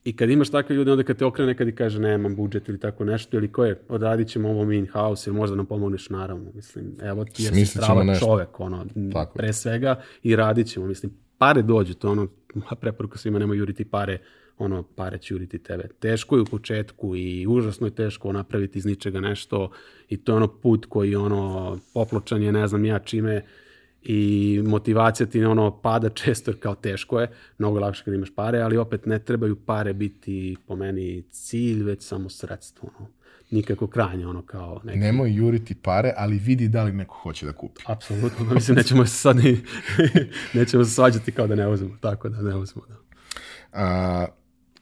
[0.04, 2.80] I kad imaš takve ljude, onda kad te okrene nekad i kaže nemam budžet ili
[2.80, 6.50] tako nešto, ili ko je, odradit ćemo ovo mi in-house ili možda nam pomogneš, naravno.
[6.54, 10.86] Mislim, evo ti je Smislit ćemo strava čovek, ono, Tako pre svega i radit ćemo.
[10.86, 14.18] Mislim, pare dođu, to ono, moja preporuka svima, nemoj juriti pare,
[14.58, 15.88] ono, pare će juriti tebe.
[16.00, 19.70] Teško je u početku i užasno je teško napraviti iz ničega nešto
[20.08, 23.42] i to je ono put koji ono, popločan je, ne znam ja čime,
[24.02, 28.76] i motivacija ti ono pada često kao teško je, mnogo lakše kad imaš pare, ali
[28.76, 32.90] opet ne trebaju pare biti po meni cilj, već samo sredstvo.
[32.98, 33.08] Ono.
[33.50, 37.52] Nikako krajnje, ono kao neki Nemoj juriti pare, ali vidi da li neko hoće da
[37.52, 37.82] kupi.
[37.86, 39.60] Apsolutno, mislim, nećemo se sad ni,
[40.60, 42.96] nećemo se svađati kao da ne uzmemo, tako da ne uzmemo, da.
[43.72, 44.26] A,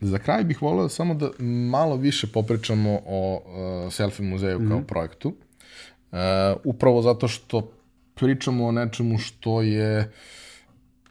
[0.01, 1.31] za kraj bih volio samo da
[1.71, 3.43] malo više popričamo o
[3.87, 5.29] uh, Selfie muzeju kao projektu.
[5.29, 6.19] Uh,
[6.65, 7.73] upravo zato što
[8.19, 10.13] pričamo o nečemu što je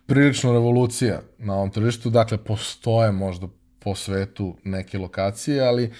[0.05, 2.09] prilično revolucija na ovom tržištu.
[2.09, 3.47] Dakle, postoje možda
[3.79, 5.91] po svetu neke lokacije, ali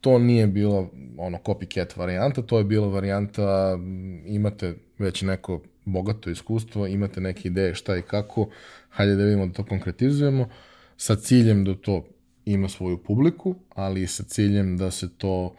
[0.00, 6.30] to nije bilo ono copycat varijanta, to je bila varijanta m, imate već neko bogato
[6.30, 8.48] iskustvo, imate neke ideje šta i kako,
[8.90, 10.48] hajde da vidimo da to konkretizujemo,
[10.96, 12.04] sa ciljem da to
[12.44, 15.54] ima svoju publiku, ali i sa ciljem da se to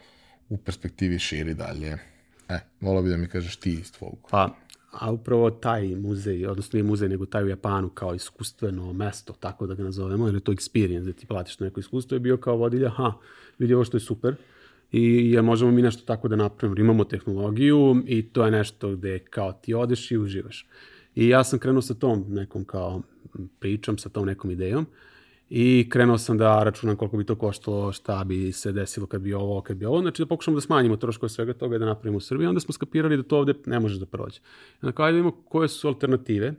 [0.49, 1.97] u perspektivi širi dalje.
[2.49, 4.17] E, volao bi da mi kažeš ti iz tvog.
[4.29, 4.55] Pa,
[4.99, 9.67] a upravo taj muzej, odnosno nije muzej, nego taj u Japanu kao iskustveno mesto, tako
[9.67, 12.89] da ga nazovemo, ili to experience, da ti platiš neko iskustvo, je bio kao vodilja,
[12.89, 13.13] ha,
[13.59, 14.35] vidi ovo što je super,
[14.91, 19.19] i jer možemo mi nešto tako da napravimo, imamo tehnologiju i to je nešto gde
[19.19, 20.67] kao ti odeš i uživaš.
[21.15, 23.01] I ja sam krenuo sa tom nekom kao
[23.59, 24.85] pričom, sa tom nekom idejom
[25.49, 29.33] i krenuo sam da računam koliko bi to koštalo, šta bi se desilo kad bi
[29.33, 32.17] ovo, kad bi ovo, znači da pokušamo da smanjimo troškove svega toga i da napravimo
[32.17, 34.39] u Srbiji, onda smo skapirali da to ovde ne može da prođe.
[34.39, 36.53] I onda kao ajde da vidimo koje su alternative,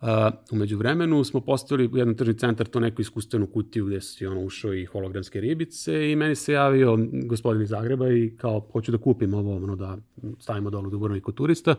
[0.00, 0.08] Uh,
[0.50, 4.40] umeđu vremenu smo postavili u jedan tržni centar to neku iskustvenu kutiju gde si ono
[4.40, 8.98] ušao i hologramske ribice i meni se javio gospodin iz Zagreba i kao hoću da
[8.98, 9.98] kupim ovo ono da
[10.38, 11.74] stavimo dolu Dubrovnik kod turista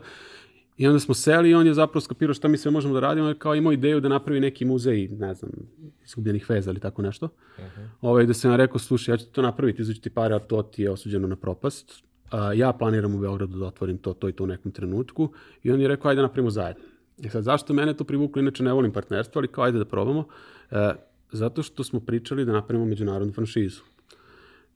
[0.78, 3.34] I onda smo seli i on je zapravo skapirao šta mi sve možemo da radimo,
[3.38, 5.50] kao imao ideju da napravi neki muzej, ne znam,
[6.04, 7.26] izgubljenih veza ili tako nešto.
[7.26, 7.88] Uh -huh.
[8.00, 10.62] ovaj, da se nam rekao, slušaj, ja ću to napraviti, izući ti pare, a to
[10.62, 12.02] ti je osuđeno na propast.
[12.30, 15.32] A, ja planiram u Beogradu da otvorim to, to i to u nekom trenutku.
[15.62, 16.84] I on je rekao, ajde napravimo zajedno.
[17.18, 18.40] I sad, zašto mene to privuklo?
[18.40, 20.24] Inače ne volim partnerstvo, ali kao ajde da probamo.
[20.70, 20.92] E,
[21.32, 23.82] zato što smo pričali da napravimo međunarodnu franšizu.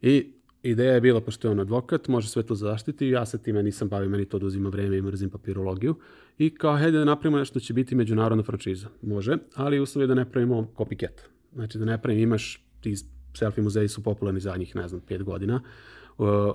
[0.01, 0.33] I
[0.63, 3.89] ideja je bila, pošto je on advokat, može sve to zaštiti, ja se time nisam
[3.89, 5.95] bavio, meni to oduzima vreme i mrzim papirologiju.
[6.39, 8.89] I kao, hajde da napravimo nešto što će biti međunarodna franšiza.
[9.03, 11.21] Može, ali uslov je da ne pravimo copycat.
[11.55, 12.95] Znači da ne pravimo, imaš, ti
[13.35, 15.63] selfie muzeji su popularni zadnjih, ne znam, pet godina.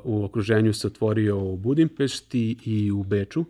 [0.03, 3.45] U, okruženju se otvorio u Budimpešti i u Beču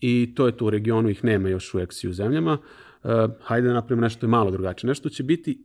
[0.00, 2.58] i to je to u regionu, ih nema još u eksi u zemljama.
[3.04, 3.10] Uh,
[3.42, 4.88] hajde da napravimo nešto malo drugačije.
[4.88, 5.64] Nešto će biti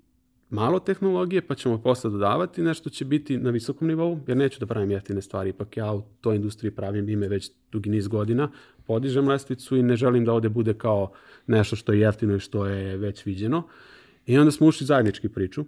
[0.50, 4.66] malo tehnologije, pa ćemo posle dodavati, nešto će biti na visokom nivou, jer neću da
[4.66, 8.52] pravim jeftine stvari, ipak ja u toj industriji pravim ime već dugi niz godina,
[8.88, 11.12] podižem lestvicu i ne želim da ovde bude kao
[11.48, 13.64] nešto što je jeftino i što je već viđeno.
[14.26, 15.66] I onda smo ušli zajednički priču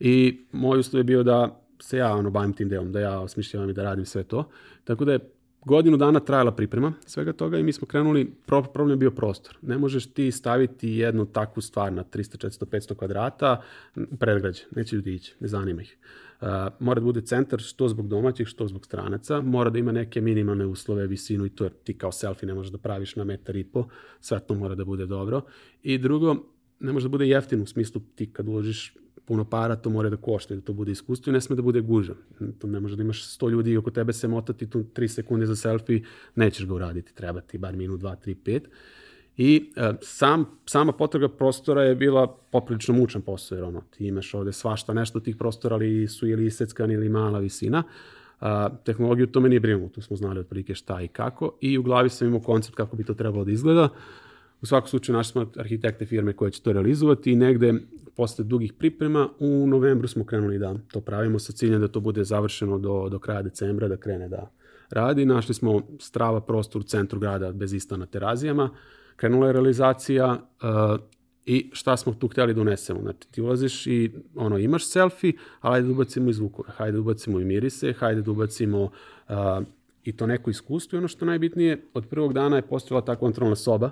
[0.00, 3.70] i moj uslov je bio da se ja ono, bavim tim delom, da ja osmišljavam
[3.70, 4.48] i da radim sve to.
[4.84, 5.18] Tako da je
[5.64, 9.56] godinu dana trajala priprema svega toga i mi smo krenuli, problem je bio prostor.
[9.62, 13.62] Ne možeš ti staviti jednu takvu stvar na 300, 400, 500 kvadrata
[14.18, 15.96] predgrađe, neće ljudi ići, ne zanima ih.
[16.40, 16.48] Uh,
[16.78, 20.66] mora da bude centar što zbog domaćih, što zbog stranaca, mora da ima neke minimalne
[20.66, 23.88] uslove, visinu i to ti kao selfie ne možeš da praviš na metar i po,
[24.20, 25.40] sve to mora da bude dobro.
[25.82, 26.36] I drugo,
[26.80, 28.94] ne može da bude jeftino u smislu ti kad uložiš
[29.24, 31.80] puno para, to mora da košta, da to bude iskustvo i ne sme da bude
[31.80, 32.16] gužan.
[32.58, 35.56] To ne može da imaš 100 ljudi oko tebe se motati tu 3 sekunde za
[35.56, 36.02] selfie,
[36.34, 38.60] nećeš ga uraditi, treba ti bar minut, 2, 3, 5.
[39.36, 44.34] I e, sam, sama potraga prostora je bila poprilično mučan posao, jer ono, ti imaš
[44.34, 47.82] ovde svašta nešto tih prostora, ali su ili iseckani ili mala visina.
[48.40, 51.82] A, tehnologiju to me nije brinulo, tu smo znali otprilike šta i kako i u
[51.82, 53.88] glavi sam imao koncept kako bi to trebalo da izgleda.
[54.64, 57.74] U svakom slučaju našli smo arhitekte firme koje će to realizovati i negde
[58.16, 62.24] posle dugih priprema u novembru smo krenuli da to pravimo sa ciljem da to bude
[62.24, 64.50] završeno do, do kraja decembra, da krene da
[64.90, 65.26] radi.
[65.26, 68.70] Našli smo strava prostor u centru grada bez ista na terazijama.
[69.16, 71.00] Krenula je realizacija uh,
[71.46, 73.00] i šta smo tu hteli da unesemo.
[73.00, 77.00] Znači ti ulaziš i ono, imaš selfie, ali hajde da ubacimo i zvukove, hajde da
[77.00, 79.34] ubacimo i mirise, hajde da ubacimo uh,
[80.04, 83.56] i to neko iskustvo i ono što najbitnije, od prvog dana je postojala ta kontrolna
[83.56, 83.90] soba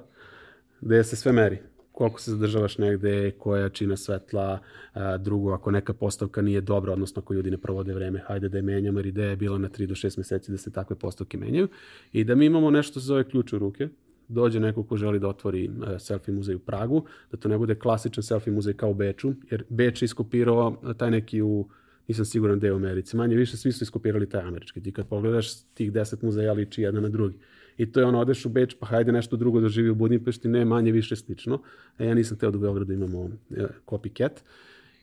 [0.82, 1.58] gde se sve meri
[1.92, 4.58] koliko se zadržavaš negde, koja čina svetla,
[4.92, 8.58] a, drugo, ako neka postavka nije dobra, odnosno ako ljudi ne provode vreme, hajde da
[8.58, 11.38] je menjamo, jer ideja je bila na 3 do 6 meseci da se takve postavke
[11.38, 11.68] menjaju
[12.12, 13.88] i da mi imamo nešto za ove ključ u ruke,
[14.28, 17.74] dođe neko ko želi da otvori uh, selfie muzej u Pragu, da to ne bude
[17.74, 21.68] klasičan selfie muzej kao u Beču, jer Beč je iskopirao taj neki u
[22.08, 23.16] nisam siguran da je u Americi.
[23.16, 24.82] Manje više svi su iskopirali taj američki.
[24.82, 27.38] Ti kad pogledaš tih deset muzeja liči jedan na drugi.
[27.78, 30.48] I to je ono, odeš u Beč, pa hajde nešto drugo da živi u Budimpešti,
[30.48, 31.58] ne, manje više slično.
[31.98, 34.42] E, ja nisam teo da u Beogradu imamo e, copycat.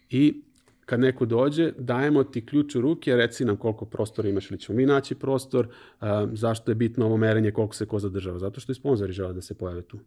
[0.09, 0.41] I
[0.85, 4.77] kad neko dođe, dajemo ti ključ u ruke, reci nam koliko prostora imaš ili ćemo
[4.77, 5.67] mi naći prostor,
[5.99, 8.39] a, zašto je bitno ovo merenje, koliko se ko zadržava.
[8.39, 9.99] Zato što i sponzori žele da se pojave tu.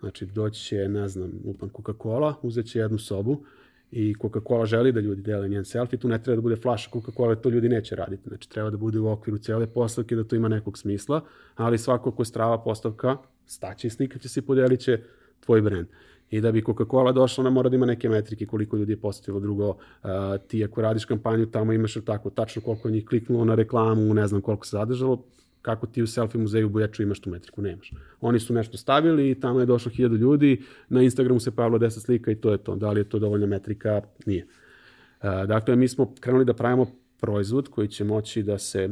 [0.00, 3.44] Znači, doći će, ne znam, upan Coca-Cola, uzet će jednu sobu
[3.90, 7.34] i Coca-Cola želi da ljudi dele njen selfie, tu ne treba da bude flaša Coca-Cola,
[7.40, 8.28] to ljudi neće raditi.
[8.28, 11.20] Znači, treba da bude u okviru cele postavke, da to ima nekog smisla,
[11.54, 13.16] ali svako ko strava postavka,
[13.46, 15.00] staće i slika će se i podelit će
[15.40, 15.86] tvoj brend.
[16.30, 19.40] I da bi Coca-Cola došla, ona mora da ima neke metrike koliko ljudi je posetilo.
[19.40, 19.76] Drugo,
[20.48, 24.40] ti ako radiš kampanju, tamo imaš tako tačno koliko njih kliknulo na reklamu, ne znam
[24.40, 25.22] koliko se zadržalo,
[25.66, 27.90] kako ti u selfie muzeju u Buječu imaš tu metriku, nemaš.
[28.20, 31.90] Oni su nešto stavili i tamo je došlo hiljadu ljudi, na Instagramu se pojavilo 10
[31.90, 32.76] slika i to je to.
[32.76, 34.02] Da li je to dovoljna metrika?
[34.26, 34.46] Nije.
[34.46, 36.86] Uh, dakle, mi smo krenuli da pravimo
[37.20, 38.88] proizvod koji će moći da se,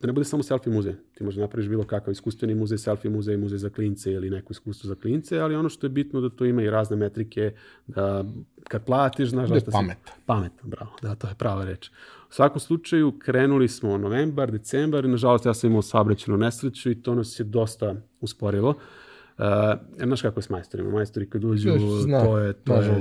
[0.00, 0.94] da ne bude samo selfie muzej.
[1.14, 4.88] Ti možda napraviš bilo kakav iskustveni muzej, selfie muzej, muzej za klince ili neko iskustvo
[4.88, 7.52] za klince, ali ono što je bitno da to ima i razne metrike,
[7.86, 8.24] da
[8.68, 9.98] kad platiš, znaš da šta pamet.
[10.06, 10.12] si...
[10.26, 10.52] Pamet.
[10.62, 11.90] bravo, da, to je prava reč.
[12.36, 17.02] U svakom slučaju, krenuli smo novembar, decembar, i nažalost ja sam imao saobraćenu nesreću i
[17.02, 18.68] to nas je dosta usporilo.
[18.68, 19.44] Uh,
[20.04, 20.90] znaš kako je s majstorima?
[20.90, 21.70] Majstori kad uđu,
[22.02, 22.52] Zna, to je...
[22.52, 23.00] To je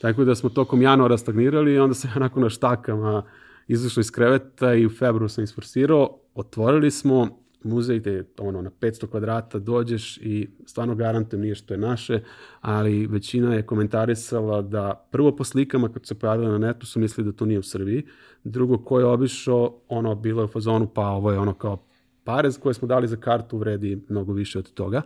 [0.00, 3.22] Tako da smo tokom januara stagnirali i onda se onako na štakama
[3.68, 6.18] izašao iz kreveta i u februaru sam isforsirao.
[6.34, 7.28] Otvorili smo
[7.66, 12.20] muzej gde ono, na 500 kvadrata dođeš i stvarno garantujem nije što je naše,
[12.60, 17.32] ali većina je komentarisala da prvo po slikama kad se pojavila na netu su mislili
[17.32, 18.06] da to nije u Srbiji,
[18.50, 21.78] drugo ko je obišao, ono bilo je u fazonu pa ovo je ono kao
[22.24, 25.02] parez koje smo dali za kartu vredi mnogo više od toga.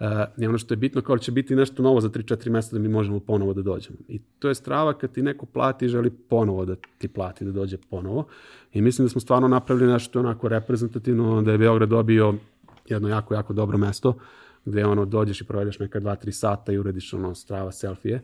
[0.00, 0.06] Uh,
[0.36, 2.88] I ono što je bitno, kao će biti nešto novo za 3-4 mesta da mi
[2.88, 3.98] možemo ponovo da dođemo.
[4.08, 7.52] I to je strava kad ti neko plati i želi ponovo da ti plati da
[7.52, 8.26] dođe ponovo.
[8.72, 12.34] I mislim da smo stvarno napravili nešto onako reprezentativno, da je Beograd dobio
[12.88, 14.14] jedno jako, jako dobro mesto,
[14.64, 18.22] gde ono dođeš i provedeš neka 2-3 sata i urediš ono strava selfije.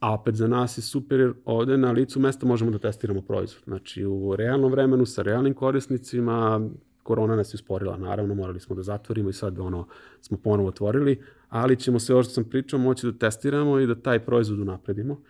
[0.00, 3.62] A opet za nas je super jer ovde na licu mesta možemo da testiramo proizvod.
[3.64, 6.68] Znači u realnom vremenu sa realnim korisnicima
[7.02, 9.86] korona nas je usporila, naravno, morali smo da zatvorimo i sad ono,
[10.20, 13.94] smo ponovo otvorili, ali ćemo se, ovo što sam pričao, moći da testiramo i da
[13.94, 15.20] taj proizvod unapredimo.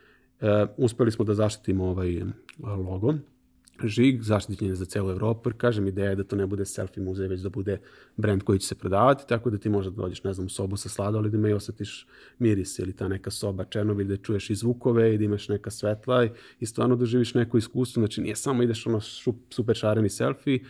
[0.41, 2.23] E, uspeli smo da zaštitimo ovaj
[2.59, 3.14] logo,
[3.85, 7.28] žig, zaštićen za celu Evropu, jer kažem, ideja je da to ne bude selfie muzej,
[7.28, 7.78] već da bude
[8.16, 10.89] brand koji će se prodavati, tako da ti možda dođeš, ne znam, u sobu sa
[10.89, 12.07] sladoledima i osjetiš
[12.39, 16.24] miris ili ta neka soba Černobilj da čuješ i zvukove i da imaš neka svetla
[16.24, 20.61] i, i stvarno doživiš neko iskustvo, znači nije samo ideš ono šup, super šareni selfie,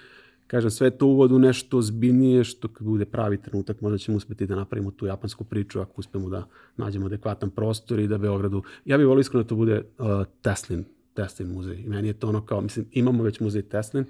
[0.47, 4.47] kažem, sve to uvod u nešto zbiljnije, što kad bude pravi trenutak, možda ćemo uspeti
[4.47, 6.47] da napravimo tu japansku priču, ako uspemo da
[6.77, 10.07] nađemo adekvatan prostor i da Beogradu, ja bih volio iskreno da to bude uh,
[10.43, 10.85] Teslin
[11.15, 11.77] Teslin muzej.
[11.77, 14.05] I meni je to ono kao, mislim, imamo već muzej Teslin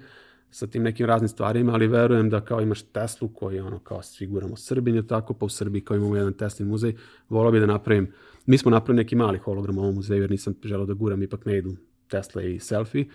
[0.51, 4.03] sa tim nekim raznim stvarima, ali verujem da kao imaš Teslu koji je ono kao
[4.03, 6.95] siguramo Srbin je tako, pa u Srbiji kao imamo jedan Teslin muzej,
[7.29, 8.11] volao bi da napravim,
[8.45, 11.45] mi smo napravili neki mali hologram u ovom muzeju jer nisam želeo da guram, ipak
[11.45, 11.75] ne idu
[12.09, 13.05] Tesla i selfie,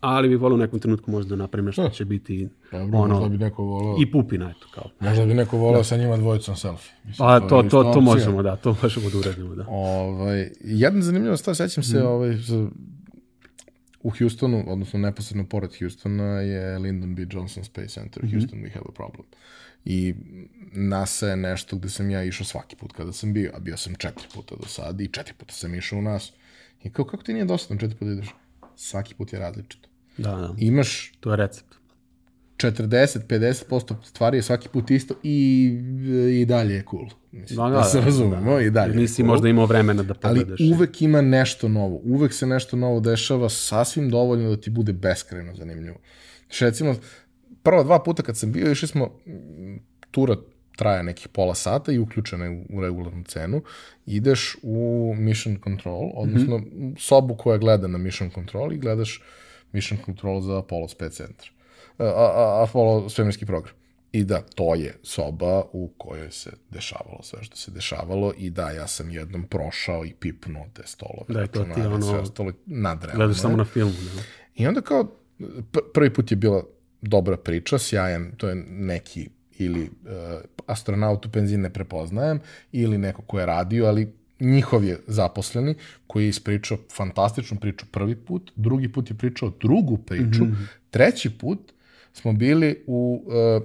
[0.00, 3.28] ali bih volio u nekom trenutku možda da napravim nešto će biti Dobro, ono, možda
[3.28, 4.90] bi neko volao, i pupina, eto kao.
[5.00, 6.92] možda bi neko volao sa njima dvojicom selfie.
[6.98, 8.00] Mislim, Pa to, to, to opcija.
[8.02, 9.64] možemo, da, to možemo da uradimo, da.
[9.68, 12.68] Ovaj, jedna zanimljiva stvar, sećam se ovaj, za-
[14.00, 17.26] u Houstonu, odnosno neposredno pored Houstona je Lyndon B.
[17.30, 18.32] Johnson Space Center, Mhm.
[18.32, 19.26] Houston, we have a problem.
[19.84, 20.14] I
[20.72, 23.94] NASA je nešto gde sam ja išao svaki put kada sam bio, a bio sam
[23.94, 26.32] četiri puta do sada i četiri puta sam išao u nas.
[26.84, 28.28] I kao, kako ti nije dosadno četiri puta ideš?
[28.76, 29.88] Svaki put je različito.
[30.18, 31.74] Da, da, Imaš to je recept.
[32.58, 35.66] 40-50% stvari je svaki put isto i,
[36.32, 37.06] i dalje je cool.
[37.32, 39.26] Mislim, Da, da, da, da, se da, razumemo, i dalje nisi cool.
[39.26, 40.60] možda imao vremena da Ali pogledaš.
[40.74, 42.00] uvek ima nešto novo.
[42.04, 45.96] Uvek se nešto novo dešava sasvim dovoljno da ti bude beskrajno zanimljivo.
[46.46, 46.94] Znači, recimo,
[47.62, 49.76] prva dva puta kad sam bio, išli smo, mm,
[50.10, 50.36] tura
[50.76, 53.62] traje nekih pola sata i uključena je u regularnu cenu.
[54.06, 56.62] Ideš u Mission Control, odnosno
[56.98, 59.22] sobu koja gleda na Mission Control i gledaš
[59.72, 61.50] Mission Control za Apollo Space Center.
[61.98, 63.74] A, a, a Apollo svemirski program.
[64.12, 68.70] I da, to je soba u kojoj se dešavalo sve što se dešavalo i da,
[68.70, 71.24] ja sam jednom prošao i pipnuo te stolove.
[71.28, 73.18] Da, to ti ono- Sve ostalo nadrealno.
[73.18, 74.22] Gledaš samo na filmu, da.
[74.54, 76.62] I onda kao, pr- prvi put je bila
[77.02, 79.28] dobra priča, sjajan, to je neki
[79.58, 79.88] ili uh,
[80.66, 82.40] astronaut u penziji ne prepoznajem,
[82.72, 85.74] ili neko ko je radio, ali njihov je zaposleni,
[86.06, 90.66] koji je ispričao fantastičnu priču prvi put, drugi put je pričao drugu priču, mm -hmm.
[90.90, 91.72] treći put
[92.12, 93.62] smo bili u uh,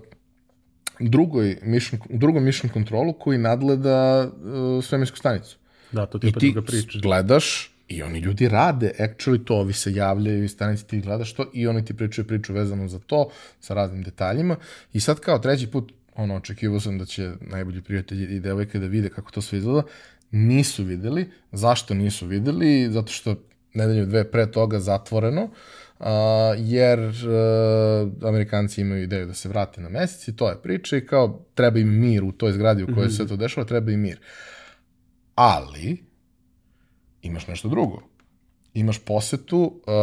[1.00, 5.58] drugoj mission, u drugom mission kontrolu koji nadgleda uh, svemirsku stanicu.
[5.92, 7.00] Da, to ti I pa ti druga priča.
[7.02, 11.46] gledaš i oni ljudi rade, actually to, ovi se javljaju iz stanici, ti gledaš to
[11.54, 13.30] i oni ti pričaju priču vezanu za to,
[13.60, 14.56] sa raznim detaljima.
[14.94, 18.86] I sad kao treći put, ono, očekivao sam da će najbolji prijatelji i devojke da
[18.86, 19.84] vide kako to sve izgleda.
[20.32, 21.32] Nisu videli.
[21.52, 22.92] Zašto nisu videli?
[22.92, 23.36] Zato što
[23.74, 25.50] nedelju dve pre toga zatvoreno, uh,
[26.58, 31.06] jer uh, Amerikanci imaju ideju da se vrate na mesec i to je priča i
[31.06, 34.20] kao treba im mir u toj zgradi u kojoj se to dešava, treba im mir.
[35.36, 36.04] Ali,
[37.22, 38.02] imaš nešto drugo.
[38.74, 39.94] Imaš posetu uh,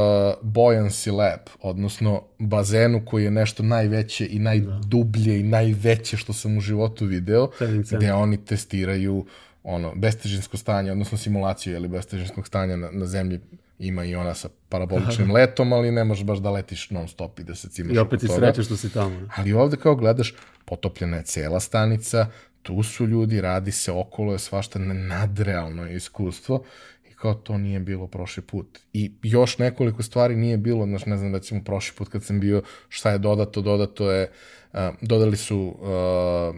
[0.43, 6.61] Buoyancy Lab, odnosno bazenu koji je nešto najveće i najdublje i najveće što sam u
[6.61, 9.27] životu video, Trening gde oni testiraju
[9.63, 13.41] ono, bestežinsko stanje, odnosno simulaciju ili bestežinskog stanja na, na zemlji
[13.81, 17.45] ima i ona sa paraboličnim letom, ali ne možeš baš da letiš non stop i
[17.45, 19.21] da se cimaš I opet ti sreće što si tamo.
[19.21, 19.27] da.
[19.37, 22.27] Ali ovde kao gledaš, potopljena je cela stanica,
[22.63, 26.65] tu su ljudi, radi se okolo, je svašta nadrealno je iskustvo
[27.11, 28.79] i kao to nije bilo prošli put.
[28.93, 32.63] I još nekoliko stvari nije bilo, znaš, ne znam, recimo prošli put kad sam bio,
[32.89, 34.31] šta je dodato, dodato je,
[34.73, 36.57] uh, dodali su uh,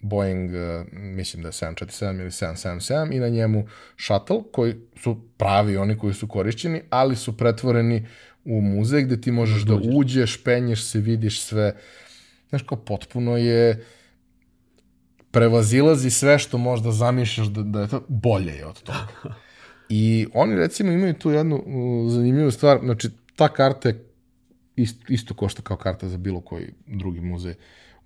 [0.00, 3.66] Boeing, uh, mislim da je 747 ili 777 i na njemu
[3.98, 8.06] shuttle koji su pravi oni koji su korišćeni, ali su pretvoreni
[8.44, 11.76] u muzej gde ti možeš da uđeš, penješ se, vidiš sve.
[12.48, 13.84] Znaš, kao potpuno je
[15.30, 19.08] prevazilazi sve što možda zamišljaš da, da je to bolje je od toga.
[19.88, 21.64] I oni recimo imaju tu jednu
[22.08, 24.04] zanimljivu stvar, znači ta karta je
[24.76, 27.54] isto, isto košta kao karta za bilo koji drugi muzej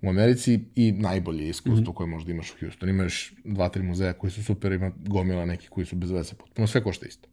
[0.05, 1.93] u Americi i najbolje iskustvo mm -hmm.
[1.93, 2.91] koje možda imaš u Houstonu.
[2.91, 6.67] Imaš dva, tri muzeja koji su super, ima gomila neki koji su bez veze potpuno,
[6.67, 7.27] sve košta isto.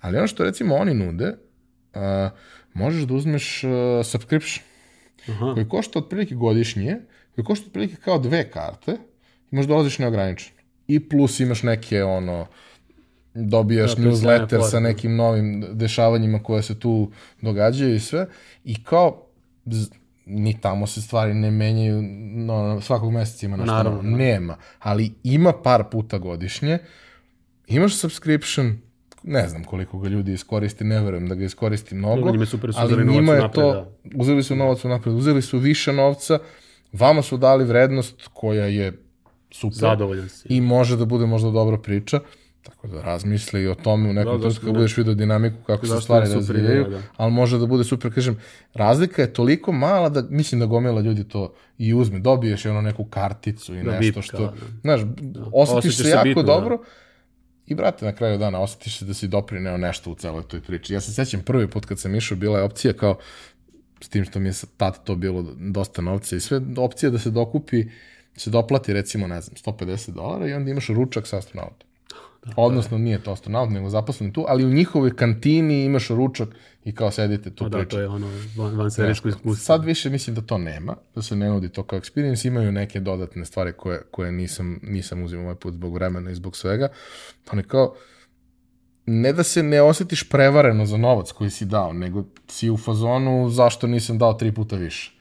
[0.00, 1.28] Ali ono što recimo oni nude,
[1.94, 2.00] uh,
[2.74, 3.70] možeš da uzmeš uh,
[4.04, 4.64] subscription,
[5.28, 5.54] Aha.
[5.54, 6.96] koji košta otprilike godišnje,
[7.34, 8.92] koji košta otprilike kao dve karte
[9.50, 10.56] i možda dolaziš neograničeno.
[10.88, 12.46] I plus imaš neke, ono,
[13.34, 17.10] dobijaš Da, newsletter sa nekim novim dešavanjima koje se tu
[17.42, 18.26] događaju i sve.
[18.64, 19.26] I kao,
[20.26, 22.02] ni tamo se stvari ne menjaju,
[22.34, 24.10] no, svakog meseca ima nešto Naravno, novo.
[24.10, 24.16] da.
[24.16, 26.78] Nema, ali ima par puta godišnje,
[27.66, 28.78] imaš subscription,
[29.22, 32.78] ne znam koliko ga ljudi iskoristi, ne verujem da ga iskoristi mnogo, Njima super, su
[32.80, 33.90] ali njima je to, da.
[34.14, 36.38] uzeli su novac unapred, uzeli su više novca,
[36.92, 38.92] vama su dali vrednost koja je
[39.50, 40.48] super Zadovoljan si.
[40.50, 42.20] i može da bude možda dobra priča.
[42.66, 44.78] Tako da razmisli o tome u nekom Da, trenutku zašto kad ne?
[44.78, 47.02] budeš vidio dinamiku kako se Zašto stvari razvijaju, da.
[47.16, 48.38] ali može da bude super, kažem,
[48.74, 52.80] razlika je toliko mala da mislim da gomila ljudi to i uzme, dobiješ i ono
[52.80, 54.52] neku karticu i Da, nešto bipka, što, da.
[54.80, 55.00] znaš,
[55.52, 56.52] osjetiš Osjećaš se se jako bitno, da.
[56.52, 56.78] dobro
[57.66, 60.94] i brate, na kraju dana osjetiš se da si doprineo nešto u celoj toj priči.
[60.94, 63.18] Ja se sećam prvi put kad sam išao, bila je opcija kao,
[64.00, 67.30] s tim što mi je tad to bilo dosta novca i sve opcija da se
[67.30, 67.84] dokupi,
[68.36, 71.85] se doplati recimo, ne znam, 150 dolara i onda imaš ručak sa astronautom.
[72.56, 76.48] Odnosno, nije to astronaut, nego zaposlen tu, ali u njihovoj kantini imaš ručak
[76.84, 77.96] i kao sedite tu Pa da, pričate.
[77.96, 79.54] to je ono van, van serijsko iskustvo.
[79.54, 83.00] Sad više mislim da to nema, da se ne nudi to kao experience, imaju neke
[83.00, 86.88] dodatne stvari koje, koje nisam, nisam uzimao ovaj put zbog vremena i zbog svega,
[87.44, 87.94] pa ne kao,
[89.06, 93.50] ne da se ne osjetiš prevareno za novac koji si dao, nego si u fazonu
[93.50, 95.15] zašto nisam dao tri puta više.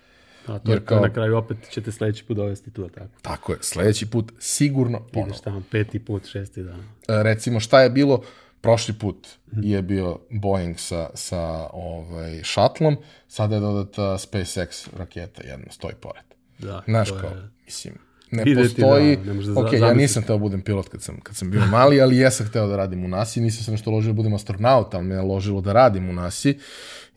[0.47, 0.99] A to jer je kao...
[0.99, 3.07] na kraju opet ćete sledeći put dovesti tu, tako.
[3.21, 5.29] Tako je, sledeći put sigurno ponovo.
[5.29, 6.79] Ideš tamo peti put, šesti dan.
[6.79, 8.23] E, recimo šta je bilo
[8.61, 12.97] prošli put je bio Boeing sa, sa ovaj, šatlom,
[13.27, 16.23] sada je dodata SpaceX raketa jedna, stoji pored.
[16.59, 17.93] Da, Znaš kao, je- mislim,
[18.31, 21.19] ne Videti, postoji, da, ne da ok, ja nisam teo da budem pilot kad sam,
[21.23, 23.91] kad sam bio mali, ali jesam hteo da radim u NASA i nisam se nešto
[23.91, 26.49] ložio da budem astronaut, ali me je ložilo da radim u NASA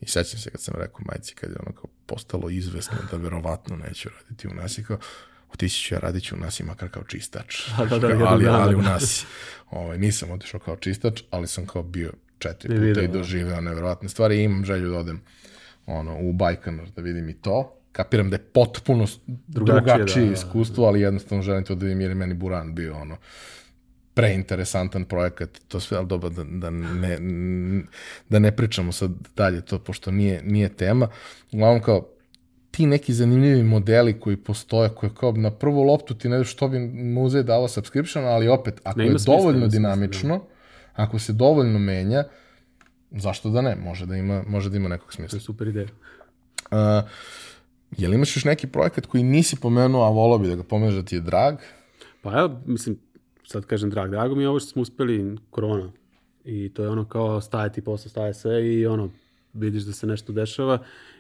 [0.01, 3.77] i sećam se kad sam rekao majci kad je ono kao postalo izvesno da verovatno
[3.77, 4.99] neću raditi u NASA kao
[5.53, 8.29] otići ću ja radit ću u NASA makar kao čistač, Da, da, da, Kao, jednog
[8.29, 8.89] ali, dana, ali u da.
[8.89, 9.27] NASA.
[9.71, 13.13] Ovaj, nisam otišao kao čistač, ali sam kao bio četiri I puta video, i da.
[13.13, 15.21] doživeo neverovatne stvari i imam želju da odem
[15.87, 17.75] ono, u Bajkonur da vidim i to.
[17.93, 22.01] Kapiram da je potpuno Drugačije, drugačije, da, da, iskustvo, ali jednostavno želim to da vidim
[22.01, 23.17] jer je meni Buran bio ono
[24.19, 27.19] preinteresantan projekat, to sve, ali dobro, da, da, ne,
[28.29, 31.09] da ne pričamo sad dalje to, pošto nije, nije tema.
[31.53, 32.09] Uglavnom kao,
[32.71, 36.69] ti neki zanimljivi modeli koji postoje, koje kao na prvu loptu ti ne znaš što
[36.69, 40.41] bi muzej davao subscription, ali opet, ako Ne, je smisla, dovoljno smisla, dinamično,
[40.95, 42.25] ako se dovoljno menja,
[43.11, 43.77] zašto da ne?
[43.77, 45.37] Može da ima, može da ima nekog To smisla.
[45.37, 45.87] je super ideja.
[46.71, 46.79] Uh,
[47.97, 51.03] jel imaš još neki projekat koji nisi pomenuo, a volao bi da ga pomeneš da
[51.03, 51.55] ti je drag?
[52.23, 52.99] Pa ja, mislim,
[53.49, 55.93] sad kažem drag, drago mi je ovo što smo uspeli korona.
[56.45, 59.11] I to je ono kao staje ti posao, staje sve i ono,
[59.55, 60.79] vidiš da se nešto dešava.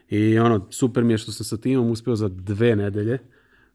[0.08, 3.20] I ono, super mi je što sam sa timom uspeo za dve nedelje eh,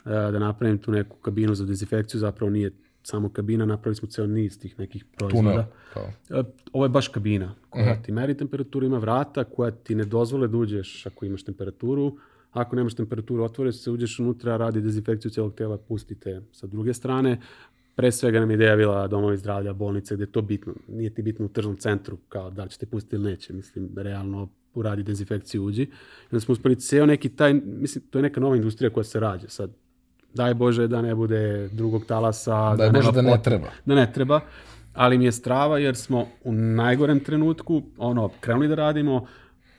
[0.06, 2.72] da napravim tu neku kabinu za dezinfekciju, zapravo nije
[3.04, 5.68] samo kabina, napravili smo ceo niz tih nekih proizvoda.
[5.94, 6.10] Tunel.
[6.32, 6.44] E,
[6.74, 8.04] Ovo je baš kabina koja Mhm.
[8.04, 12.18] ti meri temperaturu, ima vrata koja ti ne dozvole da uđeš ako imaš temperaturu.
[12.52, 17.40] Ako nemaš temperaturu, otvore se, uđeš unutra, radi dezinfekciju cijelog tela, pustite sa druge strane.
[17.96, 20.74] Pre svega nam je ideja bila domovi zdravlja, bolnice, gde je to bitno.
[20.88, 23.54] Nije ti bitno u tržnom centru, kao da li ćete pustiti ili neće.
[23.54, 25.84] Mislim, realno uradi dezinfekciju, uđi.
[25.84, 25.90] I
[26.32, 29.50] onda smo uspeli ceo neki taj, mislim, to je neka nova industrija koja se rađa.
[29.50, 29.72] Sad,
[30.34, 33.68] daj Bože da ne bude drugog talasa, Da je Bože nema da ne treba.
[33.86, 34.40] da ne treba,
[34.94, 39.26] ali mi je strava jer smo u najgorem trenutku ono, krenuli da radimo,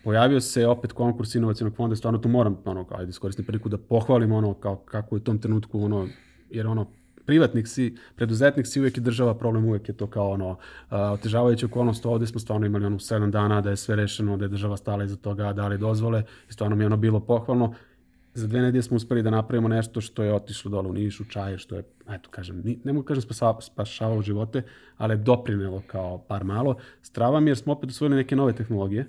[0.04, 4.32] pojavio se opet konkurs inovacijnog fonda, stvarno tu moram, ono, ajde, iskoristim priliku da pohvalim
[4.32, 6.08] ono, kao, kako je u tom trenutku, ono,
[6.50, 6.86] jer ono,
[7.26, 10.56] privatnik si, preduzetnik si, uvijek je država problem, uvijek je to kao ono,
[10.90, 14.44] a, otežavajuća okolnost, ovde smo stvarno imali ono sedam dana da je sve rešeno, da
[14.44, 17.74] je država stala iza toga, dali dozvole i stvarno mi je ono bilo pohvalno.
[18.34, 21.58] Za dve nedelje smo uspeli da napravimo nešto što je otišlo dole u Nišu, čaje,
[21.58, 24.62] što je, eto kažem, ne mogu kažem spasa, spašavalo živote,
[24.96, 26.76] ali je doprinelo kao par malo.
[27.02, 29.06] Strava mi jer smo opet usvojili neke nove tehnologije,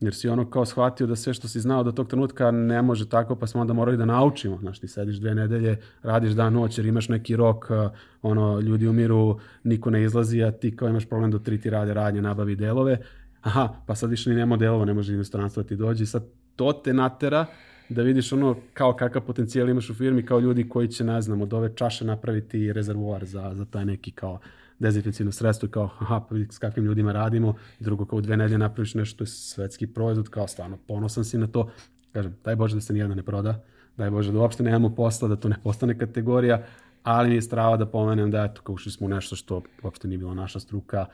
[0.00, 3.08] jer si ono kao shvatio da sve što si znao do tog trenutka ne može
[3.08, 4.58] tako, pa smo onda morali da naučimo.
[4.58, 7.90] Znaš, ti sediš dve nedelje, radiš dan noć jer imaš neki rok, uh,
[8.22, 11.94] ono, ljudi umiru, niko ne izlazi, a ti kao imaš problem do tri ti rade
[11.94, 12.98] radnje, nabavi delove.
[13.42, 16.06] Aha, pa sad više ni nema delova, ne može inostranstvo da ti dođe.
[16.06, 16.24] Sad
[16.56, 17.46] to te natera
[17.88, 21.42] da vidiš ono kao kakav potencijal imaš u firmi kao ljudi koji će, ne znam,
[21.42, 24.38] od ove čaše napraviti rezervoar za, za taj neki kao
[24.84, 28.94] dezinfekcijno sredstvo kao, aha, pa s kakvim ljudima radimo, drugo kao u dve nedelje napraviš
[28.94, 31.70] nešto, to je svetski proizvod, kao stvarno ponosan si na to,
[32.12, 33.62] kažem, daj Bože da se nijedna ne proda,
[33.96, 36.62] daj Bože da uopšte nemamo posla, da to ne postane kategorija,
[37.02, 40.08] ali mi je strava da pomenem da eto, kao ušli smo u nešto što uopšte
[40.08, 41.06] nije bila naša struka,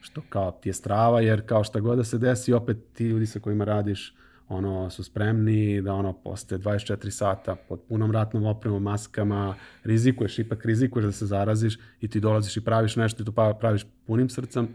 [0.00, 3.26] što kao ti je strava, jer kao šta god da se desi, opet ti ljudi
[3.26, 4.14] sa kojima radiš,
[4.48, 9.54] ono, su spremni da ono, posle 24 sata pod punom ratnom opremom, maskama,
[9.84, 13.54] rizikuješ, ipak rizikuješ da se zaraziš i ti dolaziš i praviš nešto i to pa-
[13.60, 14.68] praviš punim srcem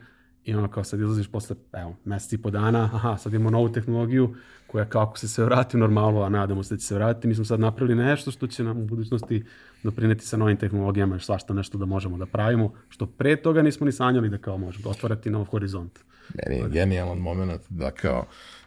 [0.46, 3.72] i ono kao sad izlaziš posle, evo, mesec i po dana, aha, sad imamo novu
[3.72, 4.36] tehnologiju
[4.68, 7.28] koja kao ako se sve vrati u normalu, a nadamo se da će se vratiti,
[7.28, 9.46] mi smo sad napravili nešto što će nam u budućnosti
[9.84, 13.86] doprineti sa novim tehnologijama, još svašta nešto da možemo da pravimo, što pre toga nismo
[13.86, 16.00] ni sanjali da kao možemo otvarati nov horizont.
[16.34, 18.26] Meni je genijalan moment da kao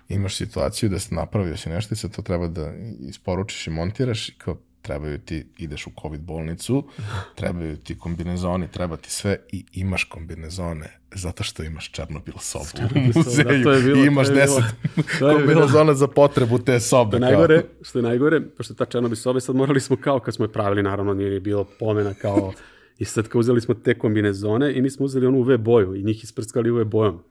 [0.08, 4.28] imaš situaciju da si napravio si nešto i sad to treba da isporučiš i montiraš
[4.28, 6.84] i kao trebaju ti, ideš u COVID bolnicu,
[7.34, 12.64] trebaju ti kombinezoni, treba ti sve i imaš kombinezone zato što imaš Černobil sobu
[12.94, 14.74] u muzeju Da, to je bilo- i imaš to je bilo- deset
[15.18, 17.08] to je bilo- kombinezona za potrebu te sobe.
[17.08, 17.30] Što je kao.
[17.30, 20.44] najgore, što je najgore, pošto je ta Černobi sobe, sad morali smo kao kad smo
[20.44, 22.52] je pravili, naravno nije ni bilo pomena kao,
[22.98, 26.02] i sad kao uzeli smo te kombinezone i mi smo uzeli onu UV boju i
[26.02, 27.22] njih isprskali UV bojom.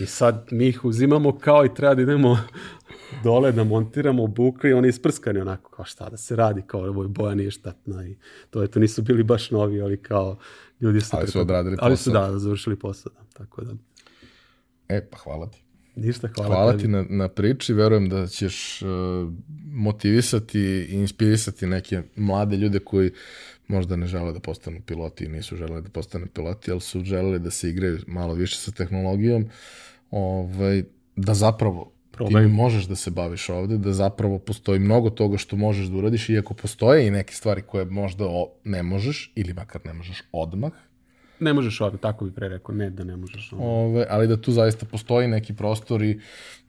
[0.00, 2.38] I sad mi ih uzimamo kao i treba da idemo
[3.24, 7.08] dole da montiramo bukli, oni isprskani onako, kao šta da se radi, kao ovo je
[7.08, 8.16] boja nije štatna i
[8.50, 10.38] to je to nisu bili baš novi, ali kao
[10.80, 11.16] ljudi su...
[11.16, 12.30] Ali su odradili Ali su posao.
[12.32, 13.72] da, završili posao, da, tako da.
[14.88, 15.67] E, pa hvala ti.
[15.98, 16.82] Ništa, hvala, Hvala tebi.
[16.82, 18.88] ti na, na priči, verujem da ćeš uh,
[19.72, 23.10] motivisati i inspirisati neke mlade ljude koji
[23.68, 27.38] možda ne žele da postanu piloti i nisu želeli da postanu piloti, ali su želeli
[27.38, 29.48] da se igraju malo više sa tehnologijom,
[30.10, 30.82] ovaj,
[31.16, 32.48] da zapravo Probaju.
[32.48, 36.28] ti možeš da se baviš ovde, da zapravo postoji mnogo toga što možeš da uradiš,
[36.28, 40.72] iako postoje i neke stvari koje možda o, ne možeš, ili makar ne možeš odmah,
[41.40, 43.66] Ne možeš ovdje, tako bi pre rekao, ne da ne možeš ovdje.
[43.68, 46.20] Ove, ali da tu zaista postoji neki prostor i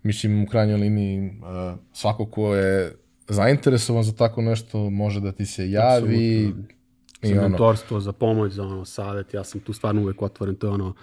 [0.04, 2.96] mislim u krajnjoj liniji uh, svako ko je
[3.28, 6.74] zainteresovan za tako nešto može da ti se javi Apsolutno.
[7.22, 10.56] i za ono, mentorstvo, za pomoć, za ono savjet, ja sam tu stvarno uvek otvoren,
[10.56, 10.94] to je ono,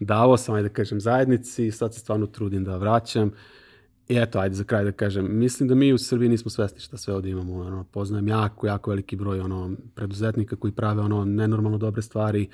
[0.00, 3.32] davo sam, ajde da kažem, zajednici, sad se stvarno trudim da vraćam.
[4.08, 6.96] I eto, ajde za kraj da kažem, mislim da mi u Srbiji nismo svesni šta
[6.96, 11.78] sve ovdje imamo, ono, poznajem jako, jako veliki broj ono, preduzetnika koji prave ono nenormalno
[11.78, 12.48] dobre stvari,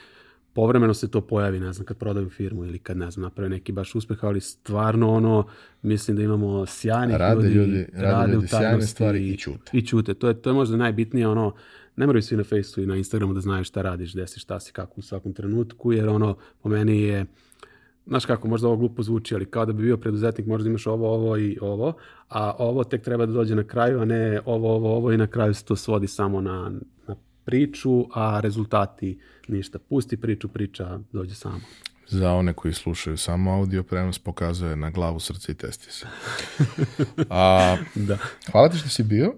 [0.55, 3.73] povremeno se to pojavi, ne znam, kad prodaju firmu ili kad, ne znam, naprave neki
[3.73, 5.47] baš uspeh, ali stvarno ono,
[5.83, 9.71] mislim da imamo sjajnih Rade ljudi, ljudi- rade ljudi sjajne stvari i ćute.
[9.73, 11.55] I ćute, to je, to je možda najbitnije, ono,
[11.97, 14.61] ne moraju svi na Facebooku i na Instagramu da znaju šta radiš, gde si, šta
[14.61, 17.27] si, kako u svakom trenutku, jer ono, po meni je,
[18.07, 21.15] znaš kako, možda ovo glupo zvuči, ali kao da bi bio preduzetnik, možda imaš ovo,
[21.15, 21.93] ovo i ovo,
[22.29, 25.27] a ovo tek treba da dođe na kraju, a ne ovo, ovo, ovo i na
[25.27, 26.73] kraju se to svodi samo na,
[27.09, 29.19] na priču, a rezultati
[29.49, 29.79] ništa.
[29.79, 31.61] Pusti priču, priča dođe samo.
[32.09, 36.07] za one koji slušaju samo audio prenos pokazuje na glavu, srce i testise.
[37.31, 38.19] A, Da.
[38.53, 39.35] hvala ti što si bio.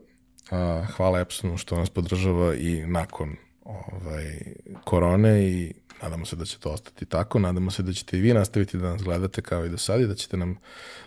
[0.51, 4.39] A, hvala Epsonu što nas podržava i nakon ovaj,
[4.85, 5.73] korone i
[6.03, 7.39] nadamo se da će to ostati tako.
[7.39, 10.07] Nadamo se da ćete i vi nastaviti da nas gledate kao i do sad i
[10.07, 10.59] da ćete nam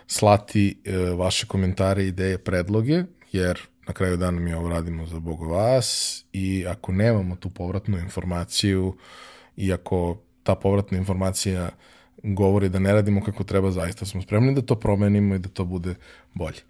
[0.06, 5.46] slati e, vaše komentare, ideje, predloge, jer na kraju dana mi ovo radimo za Bog
[5.50, 8.96] vas i ako nemamo tu povratnu informaciju
[9.56, 11.70] i ako ta povratna informacija
[12.22, 15.64] govori da ne radimo kako treba, zaista smo spremni da to promenimo i da to
[15.64, 15.94] bude
[16.34, 16.60] bolje.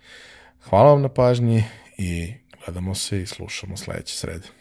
[0.63, 1.65] Hvala vam na pažnji
[1.99, 2.35] i
[2.65, 4.60] gledamo se i slušamo sledeće srede.